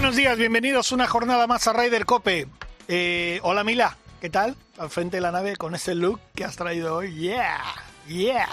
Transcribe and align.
Buenos 0.00 0.16
días, 0.16 0.38
bienvenidos 0.38 0.92
una 0.92 1.06
jornada 1.06 1.46
más 1.46 1.68
a 1.68 1.74
Rider 1.74 2.06
Cope. 2.06 2.46
Eh, 2.88 3.38
hola 3.42 3.64
Mila, 3.64 3.98
¿qué 4.22 4.30
tal? 4.30 4.56
Al 4.78 4.88
frente 4.88 5.18
de 5.18 5.20
la 5.20 5.30
nave 5.30 5.56
con 5.56 5.74
ese 5.74 5.94
look 5.94 6.18
que 6.34 6.42
has 6.42 6.56
traído 6.56 6.96
hoy. 6.96 7.14
Yeah, 7.14 7.60
yeah. 8.08 8.48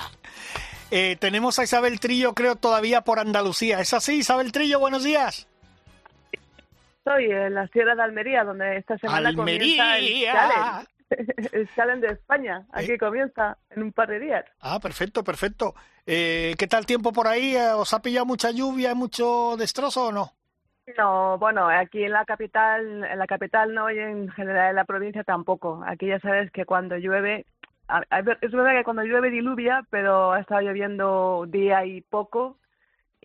Eh, 0.91 1.15
tenemos 1.17 1.57
a 1.57 1.63
Isabel 1.63 2.01
Trillo, 2.01 2.33
creo, 2.33 2.57
todavía 2.57 3.01
por 3.01 3.19
Andalucía. 3.19 3.79
¿Es 3.79 3.93
así, 3.93 4.15
Isabel 4.17 4.51
Trillo? 4.51 4.79
Buenos 4.81 5.05
días. 5.05 5.47
Estoy 6.97 7.31
en 7.31 7.53
la 7.53 7.65
Sierra 7.67 7.95
de 7.95 8.03
Almería, 8.03 8.43
donde 8.43 8.77
esta 8.77 8.97
semana 8.97 9.29
¡Almería! 9.29 9.83
comienza 9.85 9.97
el 9.97 10.23
challenge. 10.25 10.87
el 11.55 11.69
challenge 11.75 12.07
de 12.07 12.13
España. 12.13 12.65
Aquí 12.73 12.91
Eh. 12.91 12.97
comienza 12.97 13.57
en 13.69 13.83
un 13.83 13.93
par 13.93 14.09
de 14.09 14.19
días. 14.19 14.43
Ah, 14.59 14.79
perfecto, 14.81 15.23
perfecto. 15.23 15.75
Eh, 16.05 16.55
¿Qué 16.57 16.67
tal 16.67 16.85
tiempo 16.85 17.13
por 17.13 17.27
ahí? 17.27 17.55
¿Os 17.55 17.93
ha 17.93 18.01
pillado 18.01 18.25
mucha 18.25 18.51
lluvia, 18.51 18.93
mucho 18.95 19.55
destrozo 19.57 20.07
o 20.07 20.11
no? 20.11 20.33
No, 20.95 21.37
bueno, 21.37 21.67
aquí 21.67 22.03
en 22.03 22.11
la 22.13 22.23
capital, 22.25 23.03
en 23.03 23.19
la 23.19 23.27
capital 23.27 23.73
no 23.73 23.91
y 23.91 23.99
en 23.99 24.29
general 24.29 24.69
en 24.69 24.75
la 24.77 24.85
provincia 24.85 25.23
tampoco. 25.23 25.83
Aquí 25.85 26.07
ya 26.07 26.19
sabes 26.19 26.49
que 26.51 26.65
cuando 26.65 26.95
llueve, 26.97 27.45
a- 27.89 28.03
a 28.09 28.19
es 28.19 28.51
verdad 28.51 28.71
que 28.77 28.83
cuando 28.85 29.03
llueve 29.03 29.29
diluvia, 29.29 29.85
pero 29.89 30.31
ha 30.31 30.39
estado 30.39 30.61
lloviendo 30.61 31.45
día 31.47 31.85
y 31.85 32.01
poco 32.01 32.57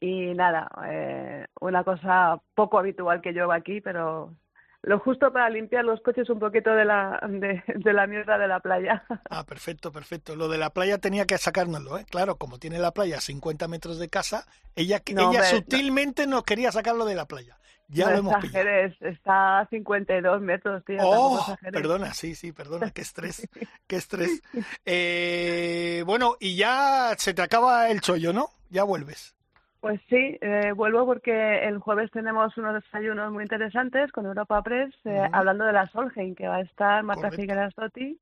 y 0.00 0.34
nada, 0.34 0.70
eh, 0.86 1.46
una 1.60 1.84
cosa 1.84 2.40
poco 2.54 2.78
habitual 2.78 3.20
que 3.22 3.32
llueva 3.32 3.56
aquí, 3.56 3.80
pero 3.80 4.34
lo 4.82 4.98
justo 4.98 5.32
para 5.32 5.48
limpiar 5.48 5.84
los 5.84 6.00
coches 6.00 6.28
un 6.28 6.38
poquito 6.38 6.70
de 6.74 6.84
la 6.84 7.20
de, 7.28 7.62
de 7.66 7.92
la 7.92 8.06
mierda 8.06 8.36
de 8.36 8.48
la 8.48 8.60
playa. 8.60 9.04
Ah, 9.30 9.44
perfecto, 9.44 9.92
perfecto. 9.92 10.36
Lo 10.36 10.48
de 10.48 10.58
la 10.58 10.70
playa 10.70 10.98
tenía 10.98 11.24
que 11.26 11.38
sacárnoslo, 11.38 11.98
¿eh? 11.98 12.06
Claro, 12.10 12.36
como 12.36 12.58
tiene 12.58 12.78
la 12.78 12.92
playa 12.92 13.18
a 13.18 13.20
50 13.20 13.68
metros 13.68 13.98
de 13.98 14.08
casa, 14.08 14.46
ella, 14.74 15.00
No, 15.14 15.30
ella 15.30 15.44
sutilmente 15.44 16.26
nos 16.26 16.42
quería 16.42 16.72
sacarlo 16.72 17.04
de 17.04 17.14
la 17.14 17.26
playa. 17.26 17.58
Ya 17.88 18.06
no 18.06 18.12
lo 18.12 18.18
hemos 18.18 18.34
pillado. 18.36 18.68
exageres, 18.68 19.02
está 19.02 19.60
a 19.60 19.66
52 19.68 20.40
metros, 20.40 20.84
tío. 20.84 20.96
Oh, 21.02 21.44
perdona, 21.60 22.14
sí, 22.14 22.34
sí, 22.34 22.52
perdona, 22.52 22.90
qué 22.90 23.02
estrés, 23.02 23.48
qué 23.86 23.96
estrés. 23.96 24.42
Eh, 24.86 26.02
bueno, 26.06 26.36
y 26.40 26.56
ya 26.56 27.14
se 27.18 27.34
te 27.34 27.42
acaba 27.42 27.90
el 27.90 28.00
chollo, 28.00 28.32
¿no? 28.32 28.48
Ya 28.70 28.84
vuelves. 28.84 29.34
Pues 29.82 30.00
sí, 30.08 30.38
eh, 30.40 30.70
vuelvo 30.76 31.04
porque 31.04 31.66
el 31.66 31.80
jueves 31.80 32.08
tenemos 32.12 32.56
unos 32.56 32.74
desayunos 32.74 33.32
muy 33.32 33.42
interesantes 33.42 34.12
con 34.12 34.26
Europa 34.26 34.62
Press, 34.62 34.94
eh, 35.04 35.28
hablando 35.32 35.64
de 35.64 35.72
la 35.72 35.88
Solheim, 35.88 36.36
que 36.36 36.46
va 36.46 36.58
a 36.58 36.60
estar 36.60 37.02
Marta 37.02 37.22
Correcto. 37.22 37.42
Figueras 37.42 37.74
Dotti 37.74 38.16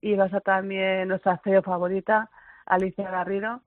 y 0.00 0.14
va 0.14 0.22
a 0.22 0.26
estar 0.26 0.42
también 0.42 1.08
nuestra 1.08 1.40
CEO 1.42 1.60
favorita, 1.60 2.30
Alicia 2.66 3.10
Garrido, 3.10 3.62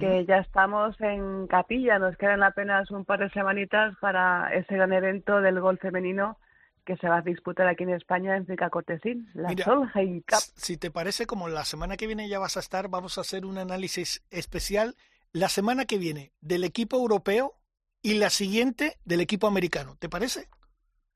que 0.00 0.24
ya 0.24 0.38
estamos 0.38 0.98
en 1.02 1.46
capilla, 1.46 1.98
nos 1.98 2.16
quedan 2.16 2.42
apenas 2.42 2.90
un 2.90 3.04
par 3.04 3.20
de 3.20 3.28
semanitas 3.30 3.94
para 4.00 4.50
ese 4.54 4.74
gran 4.74 4.94
evento 4.94 5.42
del 5.42 5.60
gol 5.60 5.76
femenino 5.76 6.38
que 6.86 6.96
se 6.96 7.06
va 7.06 7.18
a 7.18 7.20
disputar 7.20 7.68
aquí 7.68 7.82
en 7.82 7.90
España 7.90 8.34
en 8.34 8.46
Frica 8.46 8.70
Cortesín, 8.70 9.28
la 9.34 9.50
Mira, 9.50 9.66
Solheim 9.66 10.22
Cup. 10.22 10.38
Si 10.56 10.78
te 10.78 10.90
parece, 10.90 11.26
como 11.26 11.48
la 11.48 11.66
semana 11.66 11.98
que 11.98 12.06
viene 12.06 12.30
ya 12.30 12.38
vas 12.38 12.56
a 12.56 12.60
estar, 12.60 12.88
vamos 12.88 13.18
a 13.18 13.20
hacer 13.20 13.44
un 13.44 13.58
análisis 13.58 14.22
especial 14.30 14.94
la 15.32 15.48
semana 15.48 15.84
que 15.84 15.98
viene 15.98 16.32
del 16.40 16.64
equipo 16.64 16.96
europeo 16.96 17.54
y 18.02 18.14
la 18.14 18.30
siguiente 18.30 18.98
del 19.04 19.20
equipo 19.20 19.46
americano. 19.46 19.96
¿Te 19.98 20.08
parece? 20.08 20.48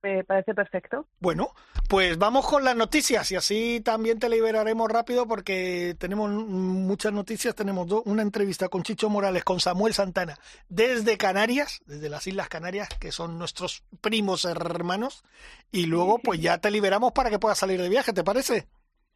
Me 0.02 0.24
parece 0.24 0.52
perfecto. 0.52 1.06
Bueno, 1.20 1.54
pues 1.88 2.18
vamos 2.18 2.48
con 2.48 2.64
las 2.64 2.74
noticias 2.74 3.30
y 3.30 3.36
así 3.36 3.80
también 3.84 4.18
te 4.18 4.28
liberaremos 4.28 4.90
rápido 4.90 5.28
porque 5.28 5.94
tenemos 5.96 6.28
muchas 6.28 7.12
noticias. 7.12 7.54
Tenemos 7.54 7.86
una 8.04 8.22
entrevista 8.22 8.68
con 8.68 8.82
Chicho 8.82 9.08
Morales, 9.08 9.44
con 9.44 9.60
Samuel 9.60 9.94
Santana, 9.94 10.36
desde 10.68 11.16
Canarias, 11.16 11.82
desde 11.86 12.08
las 12.08 12.26
Islas 12.26 12.48
Canarias, 12.48 12.88
que 12.98 13.12
son 13.12 13.38
nuestros 13.38 13.84
primos 14.00 14.44
hermanos. 14.44 15.22
Y 15.70 15.86
luego, 15.86 16.18
pues 16.18 16.40
ya 16.40 16.58
te 16.58 16.72
liberamos 16.72 17.12
para 17.12 17.30
que 17.30 17.38
puedas 17.38 17.58
salir 17.58 17.80
de 17.80 17.88
viaje, 17.88 18.12
¿te 18.12 18.24
parece? 18.24 18.66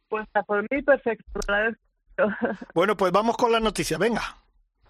Pues 0.07 0.25
por 0.47 0.61
mí 0.71 0.81
perfecto. 0.83 1.41
Bueno, 2.73 2.95
pues 2.95 3.11
vamos 3.11 3.35
con 3.35 3.51
las 3.51 3.61
noticias, 3.61 3.99
venga. 3.99 4.37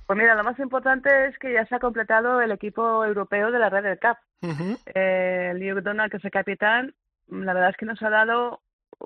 Pues 0.07 0.18
mira, 0.18 0.35
lo 0.35 0.44
más 0.45 0.57
importante 0.57 1.28
es 1.28 1.38
que 1.38 1.51
ya 1.51 1.66
se 1.66 1.75
ha 1.75 1.79
completado 1.79 2.41
el 2.41 2.51
equipo 2.51 3.03
europeo 3.03 3.51
de 3.51 3.59
la 3.59 3.69
Red 3.69 3.84
del 3.84 4.00
Cup. 4.00 4.18
Ujú. 4.41 4.78
Eh, 4.95 5.51
Luke 5.56 5.81
Donald, 5.81 6.09
que 6.09 6.18
es 6.18 6.25
el 6.25 6.31
capitán, 6.31 6.95
la 7.28 7.53
verdad 7.53 7.72
es 7.72 7.78
que 7.78 7.85
nos 7.85 8.01
ha 8.01 8.09
dado 8.09 8.62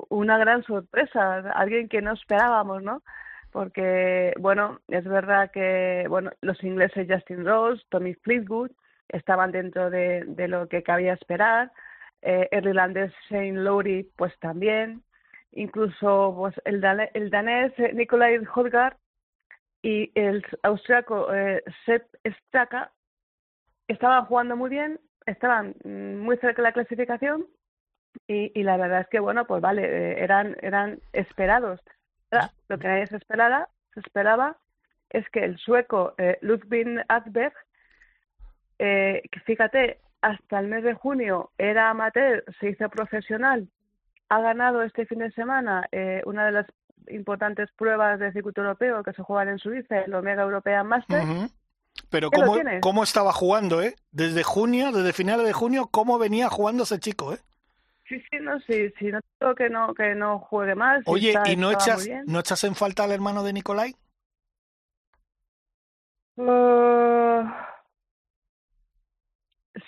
una 0.09 0.38
gran 0.38 0.63
sorpresa, 0.63 1.40
alguien 1.56 1.90
que 1.90 2.03
no 2.03 2.13
esperábamos, 2.13 2.84
¿no? 2.84 3.01
Porque, 3.51 4.34
bueno, 4.40 4.79
es 4.88 5.03
verdad 5.03 5.50
que, 5.51 6.06
bueno, 6.07 6.31
los 6.41 6.63
ingleses 6.63 7.07
Justin 7.09 7.45
Rose, 7.45 7.84
Tommy 7.90 8.13
Fleetwood 8.13 8.72
estaban 9.09 9.51
dentro 9.51 9.90
de, 9.90 10.23
de 10.25 10.47
lo 10.47 10.67
que 10.67 10.84
cabía 10.84 11.13
esperar, 11.13 11.72
eh, 12.22 12.47
el 12.51 12.67
irlandés 12.67 13.11
Shane 13.28 13.53
Lowry, 13.53 14.09
pues 14.16 14.38
también, 14.40 15.01
incluso 15.51 16.34
pues 16.38 16.56
el, 16.66 16.79
danés 16.79 17.73
eh, 17.78 17.91
Nikolai 17.94 18.40
Hodgard 18.53 18.95
y 19.81 20.11
el 20.15 20.45
austriaco 20.63 21.33
eh, 21.33 21.63
Sepp 21.85 22.03
Straka 22.47 22.91
estaban 23.87 24.25
jugando 24.25 24.55
muy 24.55 24.69
bien, 24.69 24.99
estaban 25.25 25.75
mm, 25.83 26.17
muy 26.17 26.37
cerca 26.37 26.61
de 26.61 26.67
la 26.67 26.73
clasificación 26.73 27.45
y, 28.27 28.51
y 28.59 28.63
la 28.63 28.77
verdad 28.77 29.01
es 29.01 29.07
que 29.07 29.19
bueno 29.19 29.45
pues 29.45 29.61
vale 29.61 29.83
eh, 29.83 30.23
eran 30.23 30.55
eran 30.61 30.99
esperados. 31.13 31.79
Ahora, 32.31 32.51
lo 32.69 32.77
que 32.77 32.87
nadie 32.87 33.07
se 33.07 33.17
esperaba 33.17 33.69
se 33.93 33.99
esperaba 34.01 34.57
es 35.09 35.27
que 35.29 35.43
el 35.43 35.57
sueco 35.57 36.13
eh, 36.17 36.37
Ludwig 36.41 37.03
Adberg 37.07 37.53
eh, 38.79 39.23
que 39.31 39.39
fíjate 39.41 39.99
hasta 40.21 40.59
el 40.59 40.67
mes 40.67 40.83
de 40.83 40.93
junio 40.93 41.51
era 41.57 41.89
amateur 41.89 42.43
se 42.59 42.69
hizo 42.69 42.89
profesional 42.89 43.67
ha 44.29 44.39
ganado 44.39 44.81
este 44.81 45.05
fin 45.05 45.19
de 45.19 45.31
semana 45.31 45.87
eh, 45.91 46.21
una 46.25 46.45
de 46.45 46.51
las 46.53 46.67
importantes 47.09 47.69
pruebas 47.78 48.19
de 48.19 48.31
circuito 48.31 48.62
europeo 48.62 49.03
que 49.03 49.13
se 49.13 49.23
juegan 49.23 49.50
en 49.50 49.57
Suiza 49.59 50.00
el 50.00 50.13
Omega 50.13 50.44
European 50.44 50.88
Masters 50.88 51.23
Ujú. 51.23 51.50
Pero 52.09 52.29
¿Qué 52.29 52.38
lo 52.38 52.45
cómo, 52.45 52.62
cómo 52.81 53.03
estaba 53.03 53.34
jugando, 53.34 53.81
¿eh? 53.81 53.95
Desde 54.12 54.44
junio, 54.44 54.91
desde 54.91 55.13
finales 55.13 55.45
de 55.45 55.53
junio, 55.53 55.88
cómo 55.91 56.17
venía 56.19 56.50
jugando 56.50 56.84
ese 56.84 57.00
chico, 57.00 57.34
¿eh? 57.34 57.40
Sí, 58.07 58.19
sí, 58.29 58.38
no, 58.41 58.59
sí, 58.61 58.91
sí, 59.00 59.06
no 59.11 59.19
digo 59.40 59.56
que 59.56 59.69
no, 59.69 59.94
que 59.94 60.16
no 60.16 60.40
juegue 60.40 60.75
más. 60.75 61.00
sí 61.00 61.03
Oye, 61.11 61.29
está- 61.34 61.50
¿y 61.51 61.56
no 61.56 61.72
echas, 61.72 62.07
no 62.25 62.40
echas 62.40 62.63
en 62.66 62.75
falta 62.75 63.03
al 63.03 63.11
hermano 63.11 63.44
de 63.44 63.53
Nicolai? 63.53 63.95
Eh, 66.38 67.44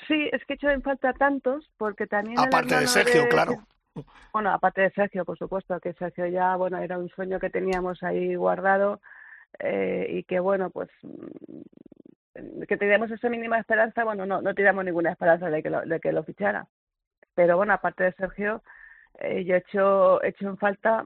sí, 0.08 0.30
es 0.32 0.44
que 0.46 0.54
he 0.54 0.56
hecho 0.56 0.70
en 0.70 0.82
falta 0.82 1.14
tantos, 1.14 1.70
porque 1.78 2.08
también 2.08 2.38
el 2.40 2.46
Aparte 2.48 2.76
de 2.76 2.82
hermano 2.84 2.88
Sergio, 2.92 3.24
de- 3.24 3.30
claro. 3.30 3.68
Bueno, 4.32 4.52
aparte 4.52 4.82
de 4.82 4.92
Sergio, 4.92 5.26
por 5.26 5.38
supuesto, 5.38 5.80
que 5.80 5.94
Sergio 5.94 6.26
ya, 6.28 6.56
bueno, 6.56 6.78
era 6.80 6.98
un 6.98 7.10
sueño 7.10 7.40
que 7.40 7.50
teníamos 7.50 8.02
ahí 8.04 8.36
guardado 8.36 9.00
eh, 9.60 10.08
y 10.10 10.24
que, 10.24 10.40
bueno, 10.40 10.70
pues 10.72 10.90
mm, 11.04 12.64
que 12.68 12.78
teníamos 12.78 13.12
esa 13.12 13.30
mínima 13.30 13.60
esperanza, 13.60 14.04
bueno, 14.04 14.26
no, 14.26 14.42
no 14.42 14.56
teníamos 14.56 14.84
ninguna 14.86 15.12
esperanza 15.12 15.50
de 15.50 15.62
que 15.62 15.70
lo, 15.70 15.82
de 15.82 16.00
que 16.00 16.12
lo 16.12 16.24
fichara. 16.24 16.68
Pero 17.36 17.58
bueno, 17.58 17.74
aparte 17.74 18.04
de 18.06 18.14
Sergio, 18.14 18.64
eh, 19.20 19.44
yo 19.46 19.56
he 19.56 19.58
hecho, 19.60 20.24
he 20.24 20.30
hecho 20.30 20.48
en 20.48 20.58
falta 20.58 21.06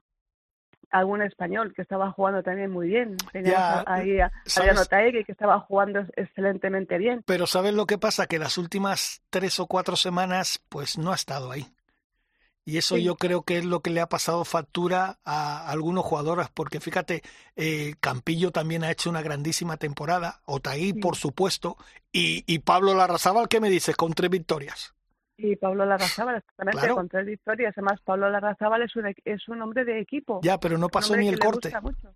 algún 0.89 1.21
español 1.21 1.73
que 1.73 1.81
estaba 1.81 2.11
jugando 2.11 2.43
también 2.43 2.71
muy 2.71 2.87
bien. 2.87 3.17
Teníamos 3.33 3.59
Ya, 3.59 3.79
a- 3.81 3.93
ahí 3.93 4.19
a. 4.21 4.31
Adriano 4.55 4.85
Taegui 4.85 5.25
que 5.25 5.33
estaba 5.33 5.59
jugando 5.59 6.05
excelentemente 6.15 6.97
bien. 6.97 7.23
Pero 7.25 7.45
¿sabes 7.45 7.73
lo 7.73 7.85
que 7.85 7.97
pasa? 7.97 8.25
Que 8.27 8.39
las 8.39 8.57
últimas 8.57 9.21
tres 9.29 9.59
o 9.59 9.67
cuatro 9.67 9.97
semanas, 9.97 10.63
pues 10.69 10.97
no 10.97 11.11
ha 11.11 11.15
estado 11.15 11.51
ahí. 11.51 11.65
Y 12.67 12.77
eso 12.77 12.97
Sí. 12.97 13.03
yo 13.03 13.15
creo 13.15 13.43
que 13.43 13.59
es 13.59 13.63
lo 13.63 13.79
que 13.79 13.91
le 13.91 14.01
ha 14.01 14.09
pasado 14.09 14.43
factura 14.43 15.19
a 15.23 15.69
algunos 15.69 16.03
jugadores, 16.03 16.49
porque 16.53 16.81
fíjate, 16.81 17.23
eh, 17.55 17.95
Campillo 18.01 18.51
también 18.51 18.83
ha 18.83 18.91
hecho 18.91 19.09
una 19.09 19.21
grandísima 19.21 19.77
temporada, 19.77 20.41
Otaí, 20.43 20.87
Sí. 20.87 20.93
por 20.95 21.15
supuesto, 21.15 21.77
y, 22.11 22.43
y 22.45 22.59
Pablo 22.59 22.93
Larrazábal, 22.93 23.47
¿qué 23.47 23.61
me 23.61 23.69
dices? 23.69 23.95
Con 23.95 24.11
tres 24.11 24.29
victorias. 24.29 24.93
Y 25.39 25.55
Pablo 25.55 25.85
Larrazábal, 25.85 26.37
exactamente, 26.37 26.79
Claro. 26.79 26.95
con 26.95 27.09
tres 27.09 27.25
victorias. 27.27 27.71
Además, 27.77 28.01
Pablo 28.01 28.27
Larrazábal 28.27 28.81
es 28.81 28.95
un, 28.95 29.05
e- 29.05 29.15
es 29.23 29.47
un 29.47 29.61
hombre 29.61 29.85
de 29.85 29.99
equipo. 29.99 30.39
Ya, 30.41 30.59
pero 30.59 30.79
no 30.79 30.89
pasó 30.89 31.15
ni 31.15 31.27
el 31.27 31.37
corte. 31.37 31.71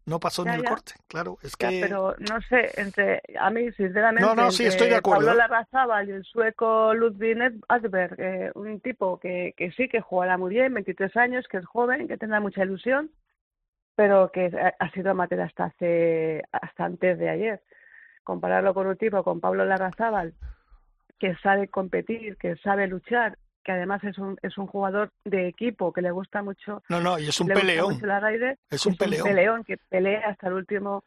No 0.08 0.20
pasó 0.20 0.44
Ya, 0.44 0.52
ni 0.52 0.58
el 0.58 0.64
ya. 0.64 0.70
corte, 0.70 0.94
claro. 1.08 1.38
Es 1.44 1.54
Ya, 1.60 1.70
que 1.70 1.82
pero 1.82 2.16
no 2.18 2.42
sé, 2.50 2.72
entre 2.82 3.22
a 3.40 3.52
mí 3.52 3.72
sinceramente 3.74 4.28
No, 4.28 4.34
no, 4.34 4.50
sí, 4.50 4.66
estoy 4.66 4.90
de 4.90 4.96
acuerdo, 4.96 5.20
Pablo 5.28 5.34
¿eh? 5.34 5.36
Larrazábal 5.38 6.10
y 6.10 6.14
el 6.14 6.24
sueco 6.24 6.96
Ludwig 6.96 7.38
Adberg, 7.68 8.16
eh, 8.20 8.52
un 8.56 8.80
tipo 8.80 9.20
que, 9.20 9.54
que 9.56 9.72
sí 9.74 9.88
que 9.88 10.02
jugará 10.02 10.38
muy 10.40 10.50
bien, 10.50 10.74
23 10.74 11.16
años, 11.16 11.48
que 11.48 11.58
es 11.58 11.66
joven, 11.66 12.08
que 12.08 12.18
tendrá 12.18 12.40
mucha 12.40 12.64
ilusión, 12.64 13.12
pero 13.96 14.32
que 14.32 14.46
ha- 14.48 14.74
ha 14.84 14.90
sido 14.92 15.12
amateur 15.12 15.42
hasta 15.42 15.66
hace 15.66 16.44
hasta 16.52 16.86
antes 16.86 17.20
de 17.20 17.30
ayer. 17.30 17.62
Compararlo 18.24 18.74
con 18.74 18.88
un 18.88 18.98
tipo 18.98 19.24
con 19.24 19.40
Pablo 19.40 19.64
Larrazábal 19.64 20.34
que 21.22 21.36
sabe 21.36 21.68
competir, 21.68 22.36
que 22.38 22.56
sabe 22.58 22.88
luchar, 22.88 23.38
que 23.64 23.72
además 23.72 24.04
es 24.04 24.18
un 24.18 24.40
es 24.42 24.58
un 24.58 24.66
jugador 24.66 25.12
de 25.24 25.48
equipo 25.48 25.94
que 25.94 26.02
le 26.02 26.10
gusta 26.10 26.42
mucho 26.42 26.82
no, 26.90 27.00
no, 27.00 27.20
y 27.20 27.28
es 27.28 27.40
un 27.40 27.48
peleón. 27.48 27.94
mucho 27.94 28.08
la 28.08 28.20
Raider, 28.20 28.58
Es 28.72 28.82
que 28.82 28.90
un 28.90 28.96
peleón. 28.98 29.64
que 29.64 29.78
pelea 29.78 30.30
hasta 30.30 30.48
el 30.48 30.54
último. 30.54 31.04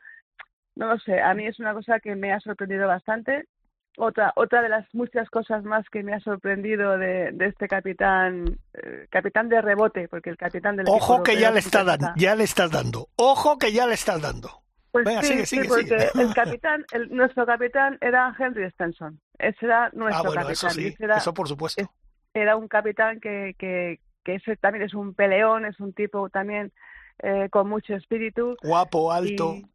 No 0.76 0.86
lo 0.86 0.98
sé, 1.00 1.20
a 1.20 1.34
mí 1.34 1.46
es 1.48 1.58
una 1.58 1.74
cosa 1.74 1.98
que 1.98 2.14
me 2.14 2.32
ha 2.32 2.38
sorprendido 2.38 2.86
bastante. 2.86 3.48
Otra 3.96 4.32
otra 4.36 4.62
de 4.62 4.68
las 4.68 4.86
muchas 4.94 5.28
cosas 5.30 5.64
más 5.64 5.84
que 5.90 6.04
me 6.04 6.14
ha 6.14 6.20
sorprendido 6.20 6.96
de, 6.96 7.32
de 7.32 7.46
este 7.46 7.66
capitán, 7.66 8.56
eh, 8.72 9.08
capitán 9.10 9.48
de 9.48 9.60
rebote, 9.62 10.06
porque 10.06 10.30
el 10.30 10.36
capitán 10.36 10.76
del 10.76 10.86
Ojo 10.88 11.24
que 11.24 11.36
ya 11.40 11.50
le 11.50 11.58
está 11.58 11.82
dando, 11.82 12.12
ya 12.14 12.36
le 12.36 12.44
estás 12.44 12.70
dando. 12.70 13.08
Ojo 13.16 13.58
que 13.58 13.72
ya 13.72 13.88
le 13.88 13.94
estás 13.94 14.22
dando. 14.22 14.62
Pues 14.92 15.04
Venga, 15.04 15.22
sí, 15.22 15.28
sigue, 15.32 15.46
sí, 15.46 15.56
sigue, 15.56 15.68
porque 15.68 15.98
sigue. 16.12 16.22
el 16.22 16.34
capitán, 16.42 16.84
el, 16.92 17.08
nuestro 17.10 17.44
capitán 17.46 17.98
era 18.00 18.32
Henry 18.38 18.70
Stenson. 18.70 19.20
Ese 19.38 19.66
era 19.66 19.86
Ah, 19.86 19.90
nuestro 19.94 20.24
bueno, 20.24 20.42
capitán. 20.42 20.52
eso 20.52 20.70
sí, 20.70 20.94
era, 20.98 21.16
eso 21.16 21.34
por 21.34 21.48
supuesto. 21.48 21.82
es- 21.82 21.88
era 22.34 22.56
un 22.56 22.68
capitán 22.68 23.20
que, 23.20 23.54
que, 23.58 24.00
que 24.24 24.36
ese 24.36 24.56
también 24.56 24.84
es 24.84 24.94
un 24.94 25.14
peleón, 25.14 25.64
es 25.64 25.78
un 25.80 25.92
tipo 25.92 26.28
también 26.30 26.72
eh, 27.20 27.48
con 27.50 27.68
mucho 27.68 27.94
espíritu. 27.94 28.56
Guapo, 28.62 29.12
alto. 29.12 29.54
Y, 29.54 29.66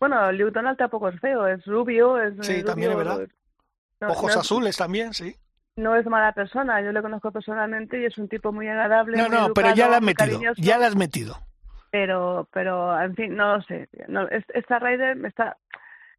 bueno, 0.00 0.32
Luke 0.32 0.52
Donald 0.52 0.78
tampoco 0.78 1.08
es 1.08 1.20
feo, 1.20 1.46
es 1.46 1.64
rubio, 1.66 2.20
es 2.20 2.34
Sí, 2.40 2.52
rubio, 2.52 2.64
también 2.64 2.90
es 2.92 2.96
verdad. 2.96 3.28
no- 4.00 4.08
Ojos 4.08 4.34
no- 4.34 4.40
azules 4.40 4.76
también, 4.76 5.12
sí. 5.14 5.36
No 5.76 5.96
es 5.96 6.06
mala 6.06 6.32
persona, 6.32 6.80
yo 6.82 6.92
le 6.92 7.02
conozco 7.02 7.32
personalmente 7.32 8.00
y 8.00 8.04
es 8.04 8.16
un 8.16 8.28
tipo 8.28 8.52
muy 8.52 8.68
agradable. 8.68 9.16
No, 9.18 9.28
muy 9.28 9.36
no, 9.36 9.52
pero 9.54 9.74
ya 9.74 9.88
la 9.88 9.96
has 9.96 10.02
metido. 10.02 10.38
cariñoso, 10.38 10.62
Ya 10.62 10.78
la 10.78 10.86
has 10.86 10.94
metido. 10.96 11.36
Pero, 11.90 12.48
pero, 12.52 13.00
en 13.00 13.14
fin, 13.14 13.34
no 13.36 13.56
lo 13.56 13.62
sé. 13.62 13.88
No, 14.08 14.26
esta 14.28 14.78
Raider 14.78 15.16
me 15.16 15.28
está, 15.28 15.56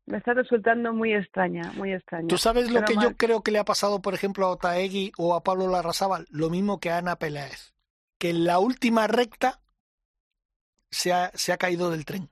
me 0.05 0.17
está 0.17 0.33
resultando 0.33 0.93
muy 0.93 1.13
extraña, 1.13 1.71
muy 1.73 1.93
extraña. 1.93 2.27
¿Tú 2.27 2.37
sabes 2.37 2.69
lo 2.69 2.81
Pero 2.81 2.85
que 2.85 3.05
yo 3.05 3.17
creo 3.17 3.41
que 3.41 3.51
le 3.51 3.59
ha 3.59 3.65
pasado, 3.65 4.01
por 4.01 4.13
ejemplo, 4.13 4.45
a 4.45 4.51
Otaegui 4.51 5.11
o 5.17 5.33
a 5.35 5.43
Pablo 5.43 5.67
Larrazábal? 5.67 6.27
Lo 6.29 6.49
mismo 6.49 6.79
que 6.79 6.91
a 6.91 6.97
Ana 6.97 7.15
Peláez. 7.17 7.73
Que 8.19 8.29
en 8.29 8.45
la 8.45 8.59
última 8.59 9.07
recta 9.07 9.61
se 10.91 11.11
ha, 11.11 11.31
se 11.33 11.51
ha 11.51 11.57
caído 11.57 11.89
del 11.89 12.05
tren. 12.05 12.29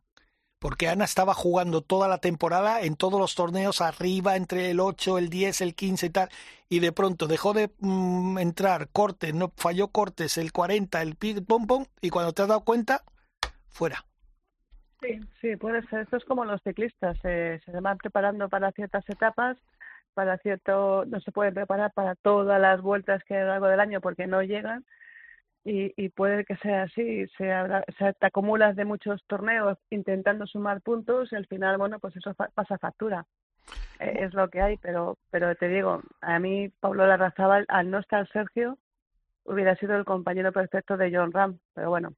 Porque 0.59 0.87
Ana 0.87 1.03
estaba 1.03 1.33
jugando 1.33 1.81
toda 1.81 2.07
la 2.07 2.19
temporada 2.19 2.81
en 2.81 2.95
todos 2.95 3.19
los 3.19 3.35
torneos 3.35 3.81
arriba, 3.81 4.37
entre 4.37 4.69
el 4.71 4.79
8, 4.79 5.17
el 5.17 5.29
10, 5.29 5.59
el 5.61 5.75
15 5.75 6.05
y 6.05 6.09
tal. 6.09 6.29
Y 6.69 6.79
de 6.79 6.91
pronto 6.93 7.27
dejó 7.27 7.53
de 7.53 7.71
mm, 7.79 8.37
entrar, 8.37 8.87
corte, 8.89 9.33
no 9.33 9.51
falló 9.57 9.89
cortes, 9.89 10.37
el 10.37 10.53
40, 10.53 11.01
el 11.01 11.15
pom, 11.45 11.67
pom. 11.67 11.85
Y 12.01 12.11
cuando 12.11 12.31
te 12.33 12.43
has 12.43 12.47
dado 12.47 12.61
cuenta, 12.61 13.03
fuera. 13.67 14.05
Sí, 15.03 15.19
sí, 15.41 15.55
puede 15.57 15.81
ser. 15.87 16.01
Esto 16.01 16.17
es 16.17 16.25
como 16.25 16.45
los 16.45 16.61
ciclistas, 16.63 17.17
eh, 17.23 17.59
se 17.65 17.71
van 17.81 17.97
preparando 17.97 18.47
para 18.49 18.71
ciertas 18.71 19.07
etapas, 19.09 19.57
para 20.13 20.37
cierto, 20.37 21.05
no 21.05 21.19
se 21.19 21.31
pueden 21.31 21.53
preparar 21.53 21.91
para 21.93 22.15
todas 22.15 22.61
las 22.61 22.81
vueltas 22.81 23.23
que 23.25 23.35
hay 23.35 23.41
a 23.41 23.43
lo 23.45 23.49
largo 23.51 23.67
del 23.67 23.79
año 23.81 24.01
porque 24.01 24.27
no 24.27 24.41
llegan 24.43 24.85
y, 25.65 25.93
y 26.03 26.09
puede 26.09 26.45
que 26.45 26.57
sea 26.57 26.83
así, 26.83 27.27
se, 27.37 27.51
habrá- 27.53 27.85
se 27.99 28.13
te 28.13 28.27
acumulas 28.27 28.75
de 28.77 28.85
muchos 28.85 29.23
torneos 29.27 29.77
intentando 29.91 30.47
sumar 30.47 30.81
puntos 30.81 31.31
y 31.33 31.37
al 31.37 31.47
final, 31.47 31.77
bueno, 31.79 31.99
pues 31.99 32.15
eso 32.17 32.33
fa- 32.35 32.49
pasa 32.55 32.77
factura. 32.79 33.25
Eh, 33.99 34.25
es 34.25 34.33
lo 34.33 34.49
que 34.49 34.61
hay, 34.61 34.77
pero, 34.77 35.17
pero 35.31 35.55
te 35.55 35.67
digo, 35.69 36.01
a 36.21 36.39
mí 36.39 36.69
Pablo 36.79 37.07
Larrazábal, 37.07 37.65
al 37.69 37.91
no 37.91 37.99
estar 37.99 38.27
Sergio, 38.29 38.77
hubiera 39.45 39.75
sido 39.77 39.95
el 39.97 40.05
compañero 40.05 40.51
perfecto 40.53 40.97
de 40.97 41.11
John 41.15 41.31
Ram, 41.33 41.59
pero 41.73 41.89
bueno, 41.89 42.13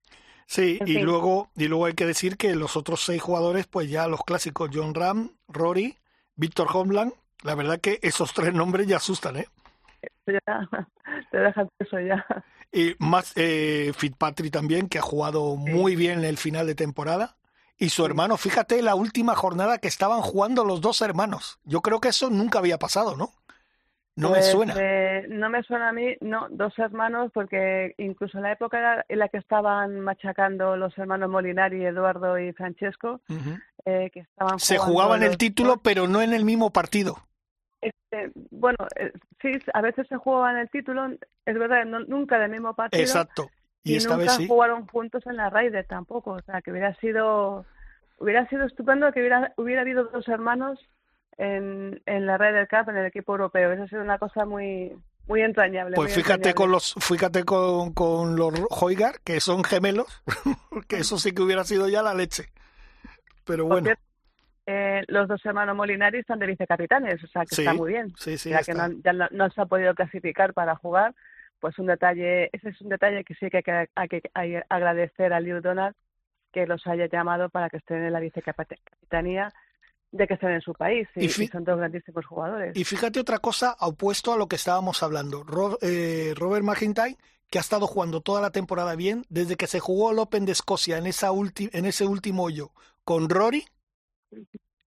Sí, 0.48 0.78
En 0.80 0.88
y 0.88 0.94
fin. 0.96 1.06
luego, 1.06 1.50
y 1.56 1.68
luego 1.68 1.86
hay 1.86 1.94
que 1.94 2.06
decir 2.06 2.38
que 2.38 2.56
los 2.56 2.76
otros 2.78 3.04
seis 3.04 3.22
jugadores, 3.22 3.66
pues 3.68 3.90
ya 3.90 4.08
los 4.08 4.24
clásicos, 4.24 4.70
John 4.74 4.94
Ram, 4.94 5.32
Rory, 5.48 5.98
Víctor 6.36 6.68
Homeland, 6.74 7.14
la 7.44 7.56
verdad 7.56 7.80
que 7.80 8.00
esos 8.04 8.34
tres 8.34 8.54
nombres 8.54 8.88
ya 8.88 8.98
asustan, 8.98 9.38
¿eh? 9.38 9.48
eso 10.02 10.40
ya, 10.48 10.70
te 11.32 11.38
dejan 11.38 11.70
eso 11.80 12.00
ya. 12.00 12.26
Y 12.72 12.96
más 13.00 13.32
eh, 13.36 13.94
Fitzpatrick 13.98 14.52
también, 14.52 14.90
que 14.90 15.00
ha 15.00 15.02
jugado 15.02 15.56
muy 15.56 15.96
bien 15.96 16.20
en 16.20 16.26
el 16.26 16.38
final 16.38 16.68
de 16.68 16.76
temporada. 16.76 17.38
Y 17.78 17.90
su 17.90 18.06
hermano, 18.06 18.38
fíjate 18.38 18.82
la 18.82 18.96
última 18.96 19.36
jornada 19.36 19.78
que 19.80 19.88
estaban 19.88 20.22
jugando 20.22 20.64
los 20.64 20.82
dos 20.82 21.02
hermanos. 21.02 21.60
Yo 21.64 21.82
creo 21.82 22.00
que 22.00 22.10
eso 22.10 22.30
nunca 22.30 22.60
había 22.60 22.78
pasado, 22.78 23.16
¿no? 23.18 23.34
No 24.18 24.30
me 24.32 24.42
suena. 24.42 24.74
eh, 24.78 25.26
no 25.30 25.50
me 25.50 25.62
suena 25.64 25.90
a 25.90 25.92
mí, 25.92 26.16
no, 26.22 26.48
dos 26.50 26.78
hermanos, 26.80 27.32
porque 27.34 27.94
incluso 27.98 28.38
en 28.38 28.44
la 28.44 28.54
época 28.54 29.04
en 29.10 29.20
la 29.20 29.28
que 29.28 29.38
estaban 29.38 30.00
machacando 30.00 30.78
los 30.78 30.98
hermanos 30.98 31.30
Molinari, 31.30 31.86
Eduardo 31.86 32.40
y 32.40 32.54
Francesco, 32.54 33.20
eh, 33.86 34.10
que 34.14 34.22
estaban 34.22 34.58
Se 34.60 34.78
jugaban 34.78 35.22
el 35.22 35.30
los 35.30 35.38
título, 35.38 35.78
pero 35.84 36.08
no 36.08 36.22
en 36.22 36.34
el 36.34 36.46
mismo 36.46 36.72
partido. 36.72 37.18
este, 37.82 38.32
bueno, 38.52 38.78
eh, 38.96 39.12
sí, 39.42 39.52
a 39.74 39.82
veces 39.82 40.08
se 40.08 40.16
jugaban 40.16 40.58
el 40.58 40.70
título, 40.70 41.08
es 41.46 41.60
verdad, 41.60 41.86
no- 41.86 42.00
nunca 42.06 42.40
del 42.40 42.52
mismo 42.52 42.74
partido, 42.74 43.04
Exacto. 43.04 43.50
Y, 43.84 43.94
y 43.94 43.96
esta 43.98 44.12
nunca 44.16 44.24
vez 44.24 44.32
sí. 44.38 44.48
jugaron 44.48 44.88
juntos 44.88 45.24
en 45.28 45.36
la 45.36 45.50
Raider 45.50 45.86
tampoco, 45.86 46.32
o 46.32 46.42
sea, 46.42 46.62
que 46.62 46.72
hubiera 46.72 46.96
sido, 46.96 47.66
hubiera 48.18 48.48
sido 48.48 48.66
estupendo 48.66 49.12
que 49.12 49.20
hubiera, 49.20 49.54
hubiera 49.58 49.82
habido 49.82 50.06
dos 50.06 50.28
hermanos 50.30 50.80
en, 51.38 52.02
en 52.06 52.26
la 52.26 52.38
Ryder 52.38 52.68
Cup, 52.68 52.90
en 52.90 52.98
el 52.98 53.06
equipo 53.06 53.34
europeo, 53.34 53.72
eso 53.72 53.84
ha 53.84 53.88
sido 53.88 54.02
una 54.02 54.18
cosa 54.18 54.46
muy, 54.46 54.96
muy 55.28 55.42
entrañable. 55.42 55.96
Pues 55.96 56.16
muy 56.16 56.24
fíjate 56.24 56.54
con 56.54 56.72
los, 56.72 56.94
fíjate 57.00 57.44
con, 57.44 57.94
con 57.94 58.36
los 58.36 58.54
Hoigar, 58.70 59.20
que 59.24 59.40
son 59.40 59.64
gemelos, 59.64 60.24
que 60.88 60.98
eso 60.98 61.18
sí 61.18 61.34
que 61.34 61.42
hubiera 61.42 61.64
sido 61.64 61.88
ya 61.90 62.02
la 62.02 62.14
leche. 62.14 62.46
Pero 63.46 63.66
bueno, 63.66 63.86
cierto, 63.86 64.04
eh, 64.66 65.04
los 65.08 65.28
dos 65.28 65.46
hermanos 65.46 65.76
Molinari 65.76 66.20
están 66.20 66.40
de 66.40 66.48
vicecapitanes, 66.48 67.24
o 67.24 67.28
sea 67.28 67.44
que 67.44 67.56
Sí, 67.56 67.62
está 67.62 67.74
muy 67.74 67.92
bien. 67.92 68.14
sí, 68.18 68.38
sí, 68.38 68.50
ya 68.50 68.64
que 68.64 68.74
no, 68.74 68.90
ya 69.04 69.14
no, 69.14 69.28
no 69.32 69.50
se 69.50 69.62
ha 69.62 69.66
podido 69.66 69.94
clasificar 69.94 70.54
para 70.54 70.76
jugar, 70.76 71.14
pues 71.60 71.78
un 71.78 71.86
detalle, 71.88 72.50
ese 72.54 72.70
es 72.70 72.82
un 72.82 72.90
detalle 72.90 73.24
que 73.24 73.36
sí 73.36 73.50
que 73.50 73.58
hay 73.58 73.64
que, 73.64 73.90
hay 73.96 74.08
que 74.08 74.22
hay 74.34 74.52
que 74.52 74.64
agradecer 74.70 75.34
a 75.34 75.40
Liu 75.40 75.62
Donald 75.62 75.96
que 76.52 76.66
los 76.66 76.88
haya 76.88 77.08
llamado 77.08 77.50
para 77.50 77.70
que 77.70 77.78
estén 77.78 78.04
en 78.04 78.14
la 78.14 78.20
vicecapitanía 78.20 79.52
de 80.18 80.28
que 80.28 80.34
estén 80.36 80.52
en 80.52 80.62
su 80.62 80.74
país 80.74 81.08
y, 81.16 81.26
Y 81.26 81.30
fi- 81.30 81.44
y 81.44 81.48
son 81.48 81.64
dos 81.64 81.78
grandísimos 81.78 82.26
jugadores. 82.26 82.76
Y 82.76 82.84
fíjate 82.84 83.20
otra 83.20 83.40
cosa 83.40 83.76
opuesto 83.80 84.32
a 84.34 84.38
lo 84.38 84.48
que 84.48 84.56
estábamos 84.56 85.04
hablando. 85.04 85.46
Eh, 85.82 86.34
Robert 86.38 86.64
McIntyre, 86.64 87.18
que 87.50 87.58
ha 87.58 87.62
estado 87.62 87.86
jugando 87.86 88.22
toda 88.22 88.42
la 88.42 88.52
temporada 88.52 88.96
bien, 88.96 89.26
desde 89.30 89.56
que 89.58 89.68
se 89.68 89.80
jugó 89.80 90.12
el 90.12 90.20
Open 90.20 90.46
de 90.46 90.54
Escocia 90.54 90.98
en, 90.98 91.06
esa 91.06 91.32
ulti- 91.32 91.70
en 91.74 91.86
ese 91.86 92.06
último 92.06 92.44
hoyo 92.44 92.72
con 93.04 93.30
Rory, 93.30 93.66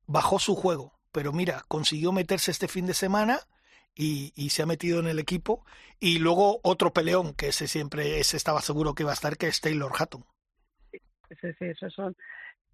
bajó 0.07 0.39
su 0.39 0.55
juego. 0.55 0.93
Pero 1.13 1.33
mira, 1.33 1.65
consiguió 1.69 2.13
meterse 2.13 2.51
este 2.51 2.69
fin 2.69 2.87
de 2.87 2.95
semana 2.95 3.41
y, 3.95 4.33
y 4.37 4.51
se 4.51 4.63
ha 4.63 4.67
metido 4.67 5.01
en 5.01 5.07
el 5.09 5.19
equipo. 5.19 5.65
Y 5.99 6.19
luego 6.19 6.61
otro 6.63 6.93
peleón, 6.93 7.35
que 7.35 7.49
ese 7.49 7.67
siempre 7.67 8.21
ese 8.21 8.37
estaba 8.37 8.61
seguro 8.61 8.95
que 8.95 9.03
iba 9.03 9.11
a 9.13 9.15
estar, 9.15 9.37
que 9.37 9.49
es 9.49 9.61
Taylor 9.61 9.93
Hatton. 9.99 10.25
Sí, 10.93 11.49
sí, 11.59 11.65
esos 11.65 11.93
son. 11.93 12.15